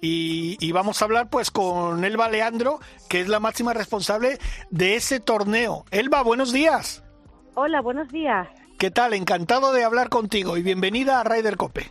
Y, 0.05 0.57
y 0.59 0.73
vamos 0.73 1.01
a 1.01 1.05
hablar 1.05 1.29
pues 1.29 1.49
con 1.49 2.03
Elba 2.03 2.27
Leandro, 2.29 2.81
que 3.07 3.21
es 3.21 3.29
la 3.29 3.39
máxima 3.39 3.71
responsable 3.73 4.37
de 4.69 4.95
ese 4.97 5.21
torneo. 5.21 5.85
Elba, 5.91 6.21
buenos 6.23 6.51
días. 6.51 7.01
Hola, 7.55 7.79
buenos 7.79 8.09
días. 8.09 8.49
¿Qué 8.77 8.91
tal? 8.91 9.13
Encantado 9.13 9.71
de 9.71 9.85
hablar 9.85 10.09
contigo 10.09 10.57
y 10.57 10.61
bienvenida 10.61 11.21
a 11.21 11.23
Ryder 11.23 11.55
Cope. 11.55 11.89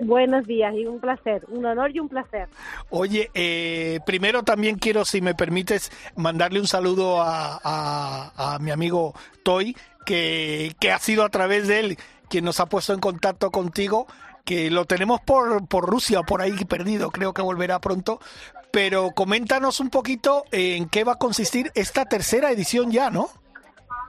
Buenos 0.00 0.46
días 0.46 0.74
y 0.74 0.84
un 0.84 1.00
placer, 1.00 1.46
un 1.48 1.64
honor 1.64 1.92
y 1.96 2.00
un 2.00 2.10
placer. 2.10 2.46
Oye, 2.90 3.30
eh, 3.32 4.00
primero 4.04 4.42
también 4.42 4.76
quiero, 4.76 5.06
si 5.06 5.22
me 5.22 5.34
permites, 5.34 5.90
mandarle 6.16 6.60
un 6.60 6.66
saludo 6.66 7.22
a, 7.22 7.58
a- 7.64 8.54
a 8.54 8.58
mi 8.58 8.70
amigo 8.70 9.14
Toy, 9.44 9.74
que, 10.04 10.74
que 10.78 10.92
ha 10.92 10.98
sido 10.98 11.24
a 11.24 11.30
través 11.30 11.68
de 11.68 11.80
él 11.80 11.98
quien 12.28 12.44
nos 12.44 12.58
ha 12.58 12.66
puesto 12.66 12.92
en 12.92 13.00
contacto 13.00 13.50
contigo, 13.50 14.08
que 14.44 14.70
lo 14.70 14.84
tenemos 14.84 15.20
por, 15.20 15.66
por 15.68 15.88
Rusia, 15.88 16.22
por 16.22 16.42
ahí 16.42 16.52
perdido, 16.64 17.10
creo 17.10 17.32
que 17.32 17.42
volverá 17.42 17.80
pronto. 17.80 18.20
Pero 18.70 19.12
coméntanos 19.12 19.80
un 19.80 19.90
poquito 19.90 20.44
en 20.50 20.88
qué 20.88 21.04
va 21.04 21.12
a 21.12 21.18
consistir 21.18 21.70
esta 21.74 22.04
tercera 22.04 22.50
edición 22.50 22.90
ya, 22.90 23.10
¿no? 23.10 23.28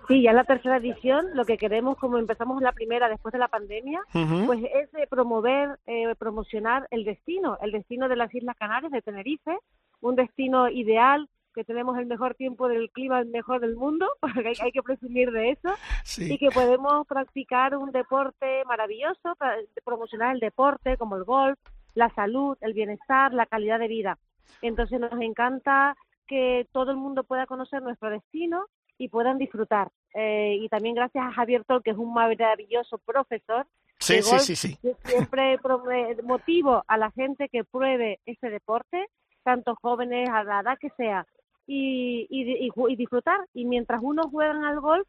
Sí, 0.07 0.21
ya 0.21 0.31
es 0.31 0.35
la 0.35 0.43
tercera 0.43 0.77
edición. 0.77 1.25
Lo 1.33 1.45
que 1.45 1.57
queremos, 1.57 1.97
como 1.97 2.17
empezamos 2.17 2.61
la 2.61 2.71
primera 2.71 3.09
después 3.09 3.31
de 3.31 3.39
la 3.39 3.47
pandemia, 3.47 4.01
pues 4.45 4.63
es 4.63 4.93
eh, 4.95 5.07
promover, 5.09 5.79
eh, 5.87 6.13
promocionar 6.17 6.87
el 6.91 7.05
destino, 7.05 7.57
el 7.61 7.71
destino 7.71 8.07
de 8.07 8.15
las 8.15 8.33
Islas 8.33 8.55
Canarias, 8.57 8.91
de 8.91 9.01
Tenerife, 9.01 9.57
un 10.01 10.15
destino 10.15 10.69
ideal, 10.69 11.27
que 11.55 11.63
tenemos 11.63 11.97
el 11.97 12.05
mejor 12.05 12.35
tiempo 12.35 12.67
del 12.67 12.91
clima, 12.91 13.19
el 13.19 13.27
mejor 13.27 13.61
del 13.61 13.75
mundo, 13.75 14.07
porque 14.21 14.49
hay, 14.49 14.55
hay 14.61 14.71
que 14.71 14.83
presumir 14.83 15.31
de 15.31 15.51
eso, 15.51 15.69
Sí. 16.03 16.33
y 16.33 16.37
que 16.37 16.49
podemos 16.51 17.07
practicar 17.07 17.75
un 17.75 17.91
deporte 17.91 18.63
maravilloso, 18.65 19.35
promocionar 19.83 20.35
el 20.35 20.39
deporte 20.41 20.97
como 20.97 21.15
el 21.15 21.23
golf, 21.23 21.57
la 21.95 22.09
salud, 22.13 22.57
el 22.61 22.73
bienestar, 22.73 23.33
la 23.33 23.45
calidad 23.45 23.79
de 23.79 23.87
vida. 23.87 24.17
Entonces 24.61 24.99
nos 24.99 25.19
encanta 25.21 25.95
que 26.27 26.67
todo 26.71 26.91
el 26.91 26.97
mundo 26.97 27.23
pueda 27.23 27.45
conocer 27.45 27.81
nuestro 27.81 28.09
destino 28.09 28.65
y 28.97 29.09
puedan 29.09 29.37
disfrutar. 29.37 29.89
Eh, 30.13 30.57
y 30.61 30.69
también 30.69 30.95
gracias 30.95 31.25
a 31.25 31.31
Javier 31.31 31.63
Tol, 31.65 31.83
que 31.83 31.91
es 31.91 31.97
un 31.97 32.13
maravilloso 32.13 32.97
profesor. 32.99 33.65
Sí, 33.99 34.21
sí, 34.21 34.29
golf, 34.29 34.41
sí, 34.41 34.55
sí. 34.55 34.77
Yo 34.83 34.91
siempre 35.03 35.57
motivo 36.23 36.83
a 36.87 36.97
la 36.97 37.11
gente 37.11 37.49
que 37.49 37.63
pruebe 37.63 38.19
este 38.25 38.49
deporte, 38.49 39.07
tanto 39.43 39.75
jóvenes, 39.81 40.29
a 40.29 40.43
la 40.43 40.61
edad 40.61 40.77
que 40.79 40.89
sea, 40.97 41.25
y, 41.67 42.27
y, 42.29 42.67
y 42.67 42.69
y 42.89 42.95
disfrutar. 42.95 43.39
Y 43.53 43.65
mientras 43.65 44.01
unos 44.03 44.27
juegan 44.27 44.63
al 44.65 44.79
golf, 44.79 45.07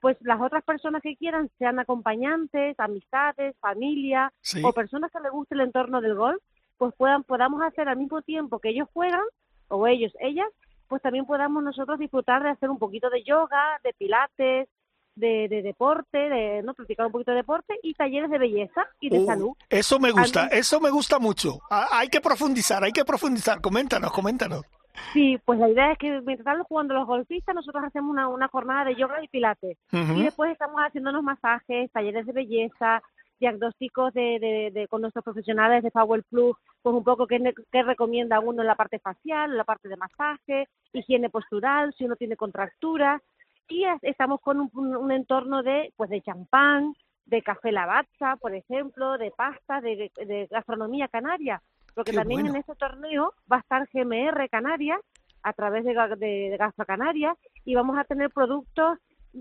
pues 0.00 0.16
las 0.20 0.40
otras 0.40 0.62
personas 0.64 1.02
que 1.02 1.16
quieran, 1.16 1.50
sean 1.58 1.78
acompañantes, 1.78 2.78
amistades, 2.78 3.56
familia 3.60 4.32
Sí. 4.40 4.62
o 4.64 4.72
personas 4.72 5.10
que 5.10 5.20
les 5.20 5.32
guste 5.32 5.54
el 5.54 5.62
entorno 5.62 6.00
del 6.00 6.14
golf, 6.14 6.40
pues 6.76 6.94
puedan 6.96 7.24
podamos 7.24 7.60
hacer 7.62 7.88
al 7.88 7.96
mismo 7.96 8.22
tiempo 8.22 8.60
que 8.60 8.68
ellos 8.70 8.88
juegan, 8.92 9.24
o 9.68 9.86
ellos, 9.86 10.12
ellas, 10.20 10.46
pues 10.86 11.02
también 11.02 11.26
podamos 11.26 11.62
nosotros 11.62 11.98
disfrutar 11.98 12.42
de 12.42 12.50
hacer 12.50 12.70
un 12.70 12.78
poquito 12.78 13.10
de 13.10 13.22
yoga, 13.24 13.80
de 13.82 13.92
pilates, 13.94 14.68
de, 15.16 15.48
de 15.48 15.62
deporte, 15.62 16.16
de 16.16 16.62
no 16.62 16.74
practicar 16.74 17.06
un 17.06 17.12
poquito 17.12 17.32
de 17.32 17.38
deporte 17.38 17.74
y 17.82 17.92
talleres 17.94 18.30
de 18.30 18.38
belleza 18.38 18.86
y 19.00 19.10
de 19.10 19.18
Uh, 19.18 19.26
salud. 19.26 19.50
Eso 19.68 19.98
me 19.98 20.12
gusta, 20.12 20.46
eso 20.46 20.80
me 20.80 20.90
gusta 20.90 21.18
mucho. 21.18 21.58
Hay 21.68 22.06
que 22.08 22.20
profundizar, 22.20 22.84
hay 22.84 22.92
que 22.92 23.04
profundizar. 23.04 23.60
Coméntanos, 23.60 24.12
coméntanos. 24.12 24.62
Sí, 25.12 25.38
pues 25.44 25.58
la 25.58 25.68
idea 25.68 25.92
es 25.92 25.98
que 25.98 26.10
mientras 26.20 26.40
están 26.40 26.62
jugando 26.64 26.94
los 26.94 27.06
golfistas, 27.06 27.54
nosotros 27.54 27.82
hacemos 27.84 28.10
una, 28.10 28.28
una 28.28 28.48
jornada 28.48 28.84
de 28.84 28.94
yoga 28.94 29.22
y 29.22 29.28
pilates. 29.28 29.78
Y 30.18 30.22
después 30.24 30.52
estamos 30.52 30.76
haciéndonos 30.80 31.22
masajes, 31.22 31.90
talleres 31.92 32.26
de 32.26 32.32
belleza, 32.32 33.02
diagnósticos 33.40 34.12
de, 34.14 34.38
de, 34.40 34.70
de- 34.72 34.88
con 34.88 35.00
nuestros 35.00 35.24
profesionales 35.24 35.82
de 35.82 35.90
Power 35.90 36.22
Plus, 36.24 36.56
pues 36.82 36.94
un 36.94 37.04
poco 37.04 37.26
qué, 37.26 37.54
qué 37.70 37.82
recomienda 37.82 38.40
uno 38.40 38.62
en 38.62 38.66
la 38.68 38.74
parte 38.74 38.98
facial, 38.98 39.50
en 39.52 39.56
la 39.56 39.64
parte 39.64 39.88
de 39.88 39.96
masaje, 39.96 40.66
higiene 40.92 41.30
postural, 41.30 41.94
si 41.96 42.04
uno 42.04 42.16
tiene 42.16 42.36
contracturas. 42.36 43.22
Y 43.68 43.84
es- 43.84 44.02
estamos 44.02 44.40
con 44.40 44.60
un, 44.60 44.70
un- 44.74 44.96
un 44.96 45.12
entorno 45.12 45.62
de 45.62 45.92
pues 45.96 46.10
de 46.10 46.20
champán, 46.20 46.94
de 47.26 47.42
café 47.42 47.70
lavazza, 47.72 48.36
por 48.40 48.54
ejemplo, 48.54 49.16
de 49.18 49.30
pasta, 49.30 49.80
de- 49.80 50.10
de 50.16 50.48
gastronomía 50.50 51.08
canaria. 51.08 51.60
Porque 51.98 52.12
Qué 52.12 52.16
también 52.18 52.42
bueno. 52.42 52.54
en 52.54 52.60
este 52.60 52.76
torneo 52.76 53.34
va 53.50 53.56
a 53.56 53.58
estar 53.58 53.88
GMR 53.92 54.48
Canarias 54.48 55.00
a 55.42 55.52
través 55.52 55.84
de, 55.84 55.94
de, 55.94 56.26
de 56.56 56.84
Canarias 56.86 57.36
y 57.64 57.74
vamos 57.74 57.98
a 57.98 58.04
tener 58.04 58.30
productos 58.30 58.98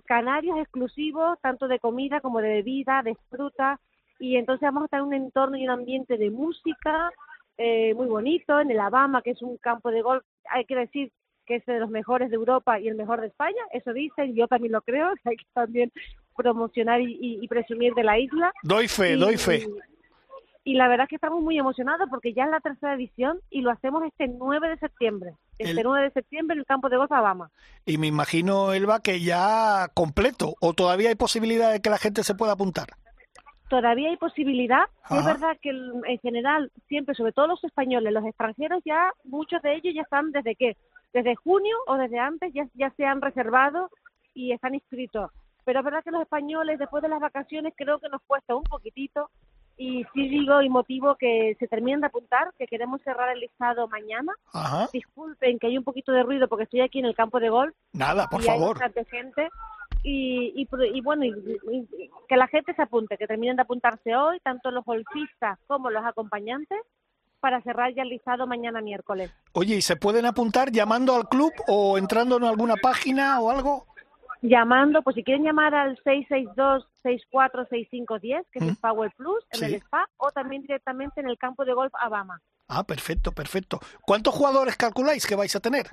canarios 0.07 0.57
exclusivos, 0.57 1.37
tanto 1.39 1.67
de 1.67 1.77
comida 1.77 2.19
como 2.19 2.41
de 2.41 2.49
bebida, 2.49 3.03
de 3.03 3.15
fruta, 3.29 3.79
y 4.17 4.37
entonces 4.37 4.63
vamos 4.65 4.81
a 4.81 4.85
estar 4.85 4.99
en 5.01 5.05
un 5.05 5.13
entorno 5.13 5.55
y 5.55 5.65
un 5.65 5.69
ambiente 5.69 6.17
de 6.17 6.31
música 6.31 7.11
eh, 7.59 7.93
muy 7.93 8.07
bonito, 8.07 8.59
en 8.59 8.71
el 8.71 8.79
Alabama, 8.79 9.21
que 9.21 9.31
es 9.31 9.41
un 9.43 9.57
campo 9.57 9.91
de 9.91 10.01
golf, 10.01 10.23
hay 10.49 10.65
que 10.65 10.75
decir 10.75 11.11
que 11.45 11.57
es 11.57 11.65
de 11.67 11.79
los 11.79 11.91
mejores 11.91 12.31
de 12.31 12.37
Europa 12.37 12.79
y 12.79 12.87
el 12.87 12.95
mejor 12.95 13.21
de 13.21 13.27
España, 13.27 13.61
eso 13.71 13.93
dicen, 13.93 14.33
yo 14.35 14.47
también 14.47 14.71
lo 14.73 14.81
creo, 14.81 15.11
hay 15.25 15.35
que 15.37 15.45
también 15.53 15.91
promocionar 16.35 17.01
y, 17.01 17.13
y- 17.21 17.39
y 17.39 17.47
presumir 17.47 17.93
de 17.93 18.03
la 18.03 18.17
isla. 18.17 18.51
Doy 18.63 18.87
fe, 18.87 19.13
Y- 19.13 19.19
doy 19.19 19.37
fe. 19.37 19.67
Y 20.67 20.73
la 20.73 20.89
verdad 20.89 21.05
es 21.05 21.09
que 21.11 21.15
estamos 21.15 21.41
muy 21.41 21.57
emocionados 21.57 22.09
porque 22.09 22.33
ya 22.33 22.43
es 22.43 22.49
la 22.49 22.59
tercera 22.59 22.93
edición 22.93 23.39
y 23.49 23.61
lo 23.61 23.71
hacemos 23.71 24.03
este 24.03 24.27
9 24.27 24.67
de 24.67 24.77
septiembre. 24.77 25.31
Este 25.57 25.79
El- 25.79 25.83
9 25.85 26.03
de 26.03 26.11
septiembre 26.11 26.55
en 26.55 26.59
el 26.59 26.65
campo 26.65 26.89
de 26.89 26.97
golf 26.97 27.09
Alabama. 27.09 27.49
Y 27.85 27.97
me 27.97 28.07
imagino, 28.07 28.73
Elba, 28.73 28.99
que 28.99 29.21
ya 29.21 29.87
completo. 29.93 30.55
¿O 30.59 30.73
todavía 30.73 31.07
hay 31.07 31.15
posibilidad 31.15 31.71
de 31.71 31.79
que 31.79 31.89
la 31.89 31.97
gente 31.97 32.21
se 32.23 32.35
pueda 32.35 32.51
apuntar? 32.51 32.87
todavía 33.69 34.09
hay 34.09 34.17
posibilidad. 34.17 34.83
Es 35.09 35.25
verdad 35.25 35.57
que 35.61 35.69
en 35.69 36.19
general, 36.19 36.71
siempre, 36.87 37.15
sobre 37.15 37.31
todo 37.31 37.47
los 37.47 37.63
españoles, 37.63 38.13
los 38.13 38.25
extranjeros 38.25 38.81
ya, 38.85 39.11
muchos 39.23 39.61
de 39.61 39.75
ellos 39.75 39.93
ya 39.95 40.01
están 40.01 40.31
desde 40.31 40.55
qué? 40.55 40.75
Desde 41.13 41.35
junio 41.35 41.75
o 41.87 41.95
desde 41.95 42.19
antes 42.19 42.53
ya, 42.53 42.67
ya 42.75 42.89
se 42.91 43.05
han 43.05 43.21
reservado 43.21 43.89
y 44.33 44.51
están 44.51 44.73
inscritos. 44.75 45.31
Pero 45.65 45.79
es 45.79 45.85
verdad 45.85 46.03
que 46.03 46.11
los 46.11 46.21
españoles 46.21 46.79
después 46.79 47.03
de 47.03 47.09
las 47.09 47.19
vacaciones 47.19 47.73
creo 47.75 47.99
que 47.99 48.07
nos 48.09 48.21
cuesta 48.25 48.55
un 48.55 48.63
poquitito 48.63 49.29
y 49.77 50.03
sí 50.13 50.27
digo 50.27 50.61
y 50.61 50.69
motivo 50.69 51.15
que 51.15 51.55
se 51.59 51.67
terminen 51.67 52.01
de 52.01 52.07
apuntar, 52.07 52.51
que 52.57 52.65
queremos 52.67 53.01
cerrar 53.03 53.29
el 53.29 53.39
listado 53.39 53.87
mañana. 53.87 54.33
Ajá. 54.53 54.89
Disculpen 54.91 55.59
que 55.59 55.67
hay 55.67 55.77
un 55.77 55.83
poquito 55.83 56.11
de 56.11 56.23
ruido 56.23 56.47
porque 56.47 56.63
estoy 56.63 56.81
aquí 56.81 56.99
en 56.99 57.05
el 57.05 57.15
campo 57.15 57.39
de 57.39 57.49
golf 57.49 57.75
Nada, 57.93 58.27
por 58.27 58.41
y 58.43 58.47
hay 58.47 58.57
favor. 58.59 58.79
bastante 58.79 59.05
gente 59.05 59.49
y, 60.03 60.51
y, 60.55 60.67
y 60.93 61.01
bueno 61.01 61.25
y- 61.25 61.99
que 62.27 62.37
la 62.37 62.47
gente 62.47 62.73
se 62.73 62.81
apunte 62.81 63.17
que 63.17 63.27
terminen 63.27 63.55
de 63.55 63.61
apuntarse 63.61 64.15
hoy 64.15 64.39
tanto 64.41 64.71
los 64.71 64.83
golfistas 64.83 65.57
como 65.67 65.89
los 65.89 66.03
acompañantes 66.05 66.79
para 67.39 67.61
cerrar 67.61 67.93
ya 67.93 68.01
el 68.01 68.09
listado 68.09 68.47
mañana 68.47 68.81
miércoles. 68.81 69.31
Oye, 69.53 69.75
¿y 69.75 69.81
se 69.83 69.95
pueden 69.95 70.25
apuntar 70.25 70.71
llamando 70.71 71.15
al 71.15 71.29
club 71.29 71.51
o 71.67 71.97
entrando 71.99 72.37
en 72.37 72.43
alguna 72.45 72.75
página 72.81 73.39
o 73.39 73.51
algo? 73.51 73.85
Llamando, 74.51 75.01
pues 75.01 75.15
si 75.15 75.23
quieren 75.25 75.43
llamar 75.43 75.75
al 75.75 75.97
662-646510, 76.03 78.45
que 78.51 78.59
es 78.59 78.65
el 78.65 78.71
¿Mm? 78.71 78.75
Power 78.77 79.11
Plus, 79.17 79.43
en 79.51 79.59
Sí. 79.59 79.65
el 79.65 79.73
spa, 79.75 80.07
o 80.17 80.31
también 80.31 80.61
directamente 80.61 81.19
en 81.19 81.27
el 81.29 81.37
campo 81.37 81.65
de 81.65 81.73
golf 81.73 81.93
Abama. 81.99 82.39
Ah, 82.69 82.85
perfecto, 82.85 83.31
perfecto. 83.33 83.79
¿Cuántos 84.01 84.33
jugadores 84.33 84.77
calculáis 84.77 85.25
que 85.27 85.35
vais 85.35 85.53
a 85.55 85.59
tener? 85.59 85.87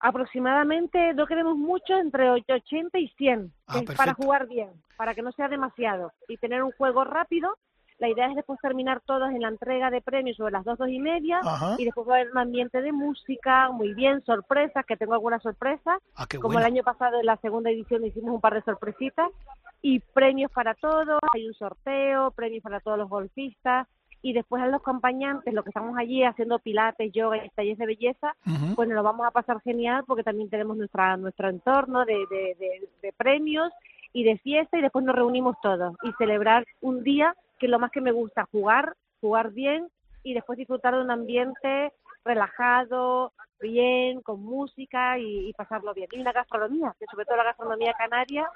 Aproximadamente, 0.00 1.12
no 1.14 1.26
queremos 1.26 1.56
mucho, 1.56 1.94
entre 1.96 2.30
80 2.30 2.98
y 2.98 3.08
100, 3.18 3.52
Ah, 3.66 3.72
perfecto. 3.74 3.96
para 3.96 4.14
jugar 4.14 4.46
bien, 4.48 4.70
para 4.96 5.14
que 5.14 5.20
no 5.22 5.32
sea 5.32 5.48
demasiado 5.48 6.12
y 6.28 6.36
tener 6.38 6.62
un 6.62 6.72
juego 6.72 7.04
rápido. 7.04 7.56
La 7.98 8.08
idea 8.08 8.26
es 8.26 8.34
después 8.34 8.58
terminar 8.60 9.00
todos 9.06 9.30
en 9.30 9.40
la 9.40 9.48
entrega 9.48 9.88
de 9.90 10.00
premios 10.02 10.36
sobre 10.36 10.52
las 10.52 10.64
dos, 10.64 10.76
dos 10.78 10.88
y 10.88 10.98
media 10.98 11.38
Ajá. 11.44 11.76
y 11.78 11.84
después 11.84 12.08
va 12.08 12.14
a 12.14 12.16
haber 12.18 12.32
un 12.32 12.38
ambiente 12.38 12.82
de 12.82 12.90
música, 12.92 13.70
muy 13.70 13.94
bien, 13.94 14.22
sorpresas, 14.24 14.84
que 14.84 14.96
tengo 14.96 15.14
algunas 15.14 15.42
sorpresas. 15.42 16.00
Ah, 16.16 16.26
Como 16.28 16.54
bueno. 16.54 16.60
el 16.60 16.66
año 16.66 16.82
pasado 16.82 17.20
en 17.20 17.26
la 17.26 17.36
segunda 17.36 17.70
edición 17.70 18.04
hicimos 18.04 18.34
un 18.34 18.40
par 18.40 18.54
de 18.54 18.62
sorpresitas 18.62 19.30
y 19.80 20.00
premios 20.00 20.50
para 20.50 20.74
todos, 20.74 21.20
hay 21.32 21.46
un 21.46 21.54
sorteo, 21.54 22.30
premios 22.32 22.62
para 22.62 22.80
todos 22.80 22.98
los 22.98 23.08
golfistas 23.08 23.86
y 24.22 24.32
después 24.32 24.62
a 24.62 24.66
los 24.66 24.80
acompañantes, 24.80 25.52
los 25.54 25.62
que 25.64 25.70
estamos 25.70 25.96
allí 25.98 26.24
haciendo 26.24 26.58
pilates, 26.58 27.12
yoga 27.12 27.44
y 27.44 27.48
talleres 27.50 27.78
de 27.78 27.86
belleza, 27.86 28.34
Ujú. 28.46 28.74
pues 28.74 28.88
nos 28.88 28.96
lo 28.96 29.02
vamos 29.02 29.26
a 29.26 29.30
pasar 29.30 29.60
genial 29.60 30.02
porque 30.06 30.22
también 30.24 30.48
tenemos 30.50 30.76
nuestra 30.76 31.16
nuestro 31.16 31.48
entorno 31.48 32.04
de, 32.06 32.14
de, 32.30 32.56
de- 32.58 32.88
de 33.02 33.12
premios 33.12 33.70
y 34.12 34.24
de 34.24 34.38
fiesta 34.38 34.78
y 34.78 34.80
después 34.82 35.04
nos 35.04 35.14
reunimos 35.14 35.56
todos 35.62 35.94
y 36.02 36.12
celebrar 36.18 36.64
un 36.80 37.02
día 37.04 37.34
que 37.58 37.66
es 37.66 37.70
lo 37.70 37.78
más 37.78 37.90
que 37.90 38.00
me 38.00 38.12
gusta, 38.12 38.48
jugar, 38.50 38.94
jugar 39.20 39.52
bien 39.52 39.88
y 40.22 40.34
después 40.34 40.58
disfrutar 40.58 40.94
de 40.94 41.02
un 41.02 41.10
ambiente 41.10 41.92
relajado, 42.24 43.32
bien, 43.60 44.20
con 44.22 44.42
música 44.42 45.18
y, 45.18 45.48
y 45.48 45.52
pasarlo 45.52 45.94
bien. 45.94 46.08
Y 46.12 46.20
una 46.20 46.32
gastronomía, 46.32 46.94
que 46.98 47.06
sobre 47.10 47.24
todo 47.26 47.36
la 47.36 47.44
gastronomía 47.44 47.94
canaria. 47.94 48.48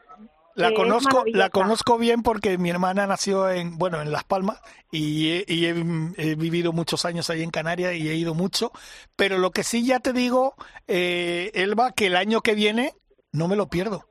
La 0.55 0.69
es 0.69 0.75
conozco, 0.75 1.25
la 1.33 1.51
conozco 1.51 1.99
bien 1.99 2.23
porque 2.23 2.59
mi 2.59 2.69
hermana 2.71 3.07
nació 3.07 3.49
en, 3.49 3.79
bueno, 3.79 4.01
en 4.03 4.11
Las 4.11 4.25
Palmas 4.25 4.61
y, 4.91 5.31
he, 5.31 5.45
y 5.47 5.67
he- 5.67 6.13
he 6.17 6.35
vivido 6.35 6.73
muchos 6.73 7.05
años 7.05 7.31
ahí 7.31 7.43
en 7.43 7.51
Canarias 7.51 7.95
y 7.95 8.09
he 8.09 8.15
ido 8.17 8.35
mucho. 8.35 8.73
Pero 9.15 9.39
lo 9.39 9.53
que 9.53 9.63
sí 9.63 9.87
ya 9.87 10.01
te 10.01 10.13
digo, 10.13 10.55
eh, 10.89 11.53
Elba, 11.55 11.93
que 11.93 12.07
el 12.07 12.17
año 12.17 12.41
que 12.41 12.55
viene 12.55 12.93
no 13.31 13.47
me 13.47 13.55
lo 13.57 13.69
pierdo. 13.69 14.07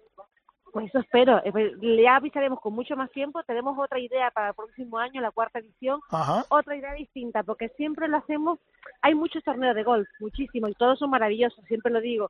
Pues 0.78 0.90
eso 0.90 1.00
espero. 1.00 1.42
Eh, 1.44 1.52
pues, 1.52 1.76
Le 1.82 2.08
avisaremos 2.08 2.60
con 2.60 2.76
mucho 2.76 2.96
más 2.96 3.10
tiempo. 3.10 3.42
Tenemos 3.42 3.76
otra 3.80 4.00
idea 4.00 4.30
para 4.30 4.50
el 4.50 4.54
próximo 4.54 5.00
año, 5.00 5.22
la 5.22 5.32
cuarta 5.32 5.58
edición. 5.58 6.02
Ajá. 6.12 6.46
Otra 6.50 6.76
idea 6.76 6.94
distinta, 6.94 7.42
porque 7.42 7.70
siempre 7.70 8.08
lo 8.08 8.18
hacemos. 8.18 8.60
Hay 9.02 9.16
muchos 9.16 9.44
torneos 9.44 9.74
de 9.74 9.82
golf, 9.82 10.08
muchísimos, 10.20 10.70
y 10.70 10.76
todos 10.76 11.00
son 11.00 11.10
maravillosos, 11.10 11.66
siempre 11.66 11.92
lo 11.92 12.00
digo. 12.00 12.30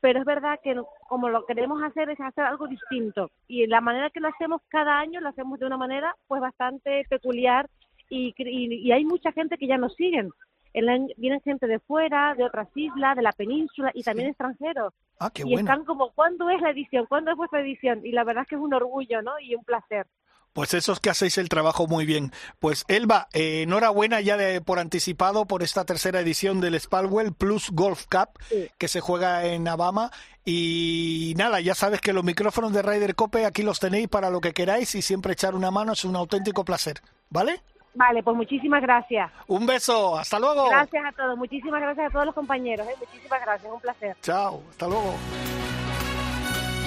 Pero 0.00 0.18
es 0.18 0.24
verdad 0.24 0.58
que 0.60 0.74
como 1.08 1.28
lo 1.28 1.46
queremos 1.46 1.80
hacer 1.84 2.10
es 2.10 2.18
hacer 2.20 2.42
algo 2.42 2.66
distinto. 2.66 3.30
Y 3.46 3.64
la 3.68 3.80
manera 3.80 4.10
que 4.10 4.18
lo 4.18 4.26
hacemos 4.26 4.60
cada 4.70 4.98
año 4.98 5.20
lo 5.20 5.28
hacemos 5.28 5.60
de 5.60 5.66
una 5.66 5.76
manera 5.76 6.16
pues 6.26 6.40
bastante 6.40 7.06
peculiar 7.08 7.70
y, 8.10 8.34
y 8.36 8.90
hay 8.90 9.04
mucha 9.04 9.30
gente 9.30 9.56
que 9.56 9.68
ya 9.68 9.78
nos 9.78 9.94
siguen. 9.94 10.32
El 10.74 10.88
año- 10.90 11.14
vienen 11.16 11.40
gente 11.40 11.66
de 11.66 11.78
fuera, 11.78 12.34
de 12.36 12.44
otras 12.44 12.68
islas, 12.74 13.16
de 13.16 13.22
la 13.22 13.32
península 13.32 13.90
y 13.94 14.02
también 14.02 14.28
extranjeros. 14.28 14.92
Ah, 15.18 15.30
qué 15.32 15.44
y 15.46 15.54
están 15.54 15.84
como, 15.84 16.10
¿cuándo 16.12 16.50
es 16.50 16.60
la 16.60 16.70
edición? 16.70 17.06
¿Cuándo 17.08 17.30
es 17.30 17.36
vuestra 17.36 17.60
edición? 17.62 18.04
Y 18.04 18.12
la 18.12 18.24
verdad 18.24 18.42
es 18.42 18.48
que 18.48 18.56
es 18.56 18.60
un 18.60 18.74
orgullo, 18.74 19.22
¿no? 19.22 19.38
Y 19.40 19.54
un 19.54 19.64
placer. 19.64 20.06
Pues 20.52 20.72
eso 20.72 20.92
es 20.92 21.00
que 21.00 21.10
hacéis 21.10 21.36
el 21.38 21.48
trabajo 21.48 21.88
muy 21.88 22.06
bien. 22.06 22.30
Pues 22.60 22.84
Elba, 22.86 23.26
eh, 23.32 23.62
enhorabuena 23.62 24.20
ya 24.20 24.36
de, 24.36 24.60
por 24.60 24.78
anticipado 24.78 25.46
por 25.46 25.64
esta 25.64 25.84
tercera 25.84 26.20
edición 26.20 26.60
del 26.60 26.78
Spalwell 26.78 27.32
Plus 27.32 27.70
Golf 27.72 28.06
Cup 28.06 28.38
que 28.78 28.86
se 28.86 29.00
juega 29.00 29.46
en 29.46 29.66
Alabama. 29.66 30.12
Y 30.44 31.34
nada, 31.36 31.60
ya 31.60 31.74
sabes 31.74 32.00
que 32.00 32.12
los 32.12 32.22
micrófonos 32.22 32.72
de 32.72 32.82
Ryder 32.82 33.16
Cope 33.16 33.46
aquí 33.46 33.62
los 33.64 33.80
tenéis 33.80 34.06
para 34.06 34.30
lo 34.30 34.40
que 34.40 34.52
queráis 34.52 34.94
y 34.94 35.02
siempre 35.02 35.32
echar 35.32 35.54
una 35.56 35.72
mano 35.72 35.92
es 35.92 36.04
un 36.04 36.14
auténtico 36.14 36.64
placer. 36.64 37.00
¿Vale? 37.30 37.60
Vale, 37.94 38.22
pues 38.22 38.36
muchísimas 38.36 38.82
gracias. 38.82 39.30
Un 39.46 39.66
beso, 39.66 40.18
hasta 40.18 40.38
luego. 40.38 40.68
Gracias 40.68 41.04
a 41.04 41.12
todos, 41.12 41.38
muchísimas 41.38 41.80
gracias 41.80 42.08
a 42.08 42.10
todos 42.10 42.26
los 42.26 42.34
compañeros, 42.34 42.86
¿eh? 42.88 42.94
muchísimas 42.98 43.40
gracias, 43.40 43.72
un 43.72 43.80
placer. 43.80 44.16
Chao, 44.20 44.62
hasta 44.70 44.88
luego. 44.88 45.14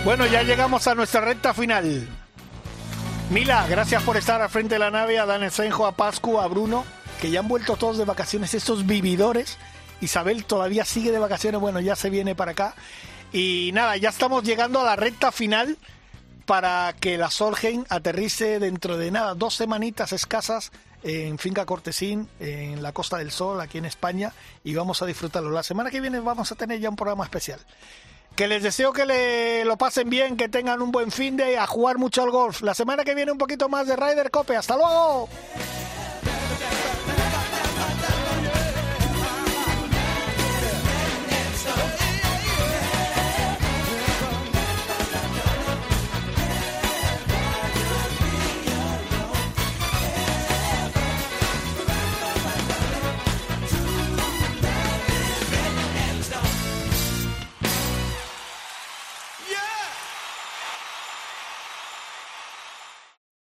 Bueno, 0.04 0.26
ya 0.26 0.44
llegamos 0.44 0.86
a 0.88 0.96
nuestra 0.96 1.22
recta 1.22 1.54
final. 1.54 2.08
Mila, 3.30 3.66
gracias 3.68 4.04
por 4.04 4.18
estar 4.18 4.42
al 4.42 4.50
frente 4.50 4.76
de 4.76 4.80
la 4.80 4.92
nave, 4.92 5.18
a 5.20 5.26
Dan 5.26 5.44
Esenjo, 5.44 5.86
a 5.86 5.94
Pascu, 5.94 6.40
a 6.40 6.48
Bruno, 6.48 6.86
que 7.22 7.30
ya 7.30 7.40
han 7.40 7.48
vuelto 7.48 7.78
todos 7.78 7.98
de 7.98 8.06
vacaciones, 8.06 8.54
estos 8.54 8.86
vividores. 8.86 9.58
Isabel 10.02 10.46
todavía 10.46 10.86
sigue 10.86 11.12
de 11.12 11.20
vacaciones, 11.20 11.60
bueno, 11.60 11.80
ya 11.80 11.96
se 11.96 12.10
viene 12.10 12.36
para 12.36 12.52
acá. 12.52 12.76
Y 13.32 13.72
nada, 13.74 13.98
ya 13.98 14.10
estamos 14.10 14.44
llegando 14.44 14.80
a 14.80 14.84
la 14.84 14.96
recta 14.96 15.32
final 15.32 15.78
para 16.46 16.94
que 17.00 17.18
la 17.18 17.30
Solheim 17.30 17.84
aterrice 17.90 18.60
dentro 18.60 18.98
de 18.98 19.12
nada, 19.12 19.36
dos 19.36 19.56
semanitas 19.56 20.14
escasas 20.14 20.72
en 21.04 21.38
Finca 21.38 21.66
Cortesín, 21.66 22.28
en 22.40 22.82
la 22.82 22.92
Costa 22.92 23.18
del 23.18 23.32
Sol, 23.32 23.62
aquí 23.62 23.78
en 23.78 23.86
España, 23.86 24.34
y 24.64 24.76
vamos 24.76 25.02
a 25.02 25.06
disfrutarlo. 25.06 25.52
La 25.52 25.64
semana 25.64 25.92
que 25.92 26.02
viene 26.02 26.20
vamos 26.20 26.52
a 26.52 26.56
tener 26.56 26.80
ya 26.80 26.90
un 26.90 26.96
programa 26.96 27.24
especial. 27.24 27.60
Que 28.36 28.48
les 28.48 28.62
deseo 28.62 28.94
que 28.94 29.64
lo 29.66 29.78
pasen 29.78 30.10
bien, 30.10 30.38
que 30.38 30.48
tengan 30.48 30.82
un 30.82 30.92
buen 30.92 31.12
fin 31.12 31.38
de 31.38 31.58
a 31.58 31.66
jugar 31.66 31.98
mucho 31.98 32.22
al 32.22 32.30
golf. 32.30 32.62
La 32.62 32.76
semana 32.76 33.04
que 33.04 33.16
viene 33.16 33.32
un 33.32 33.38
poquito 33.40 33.68
más 33.68 33.88
de 33.88 33.96
Ryder 33.96 34.30
Cope. 34.30 34.56
¡Hasta 34.56 34.76
luego! 34.76 35.28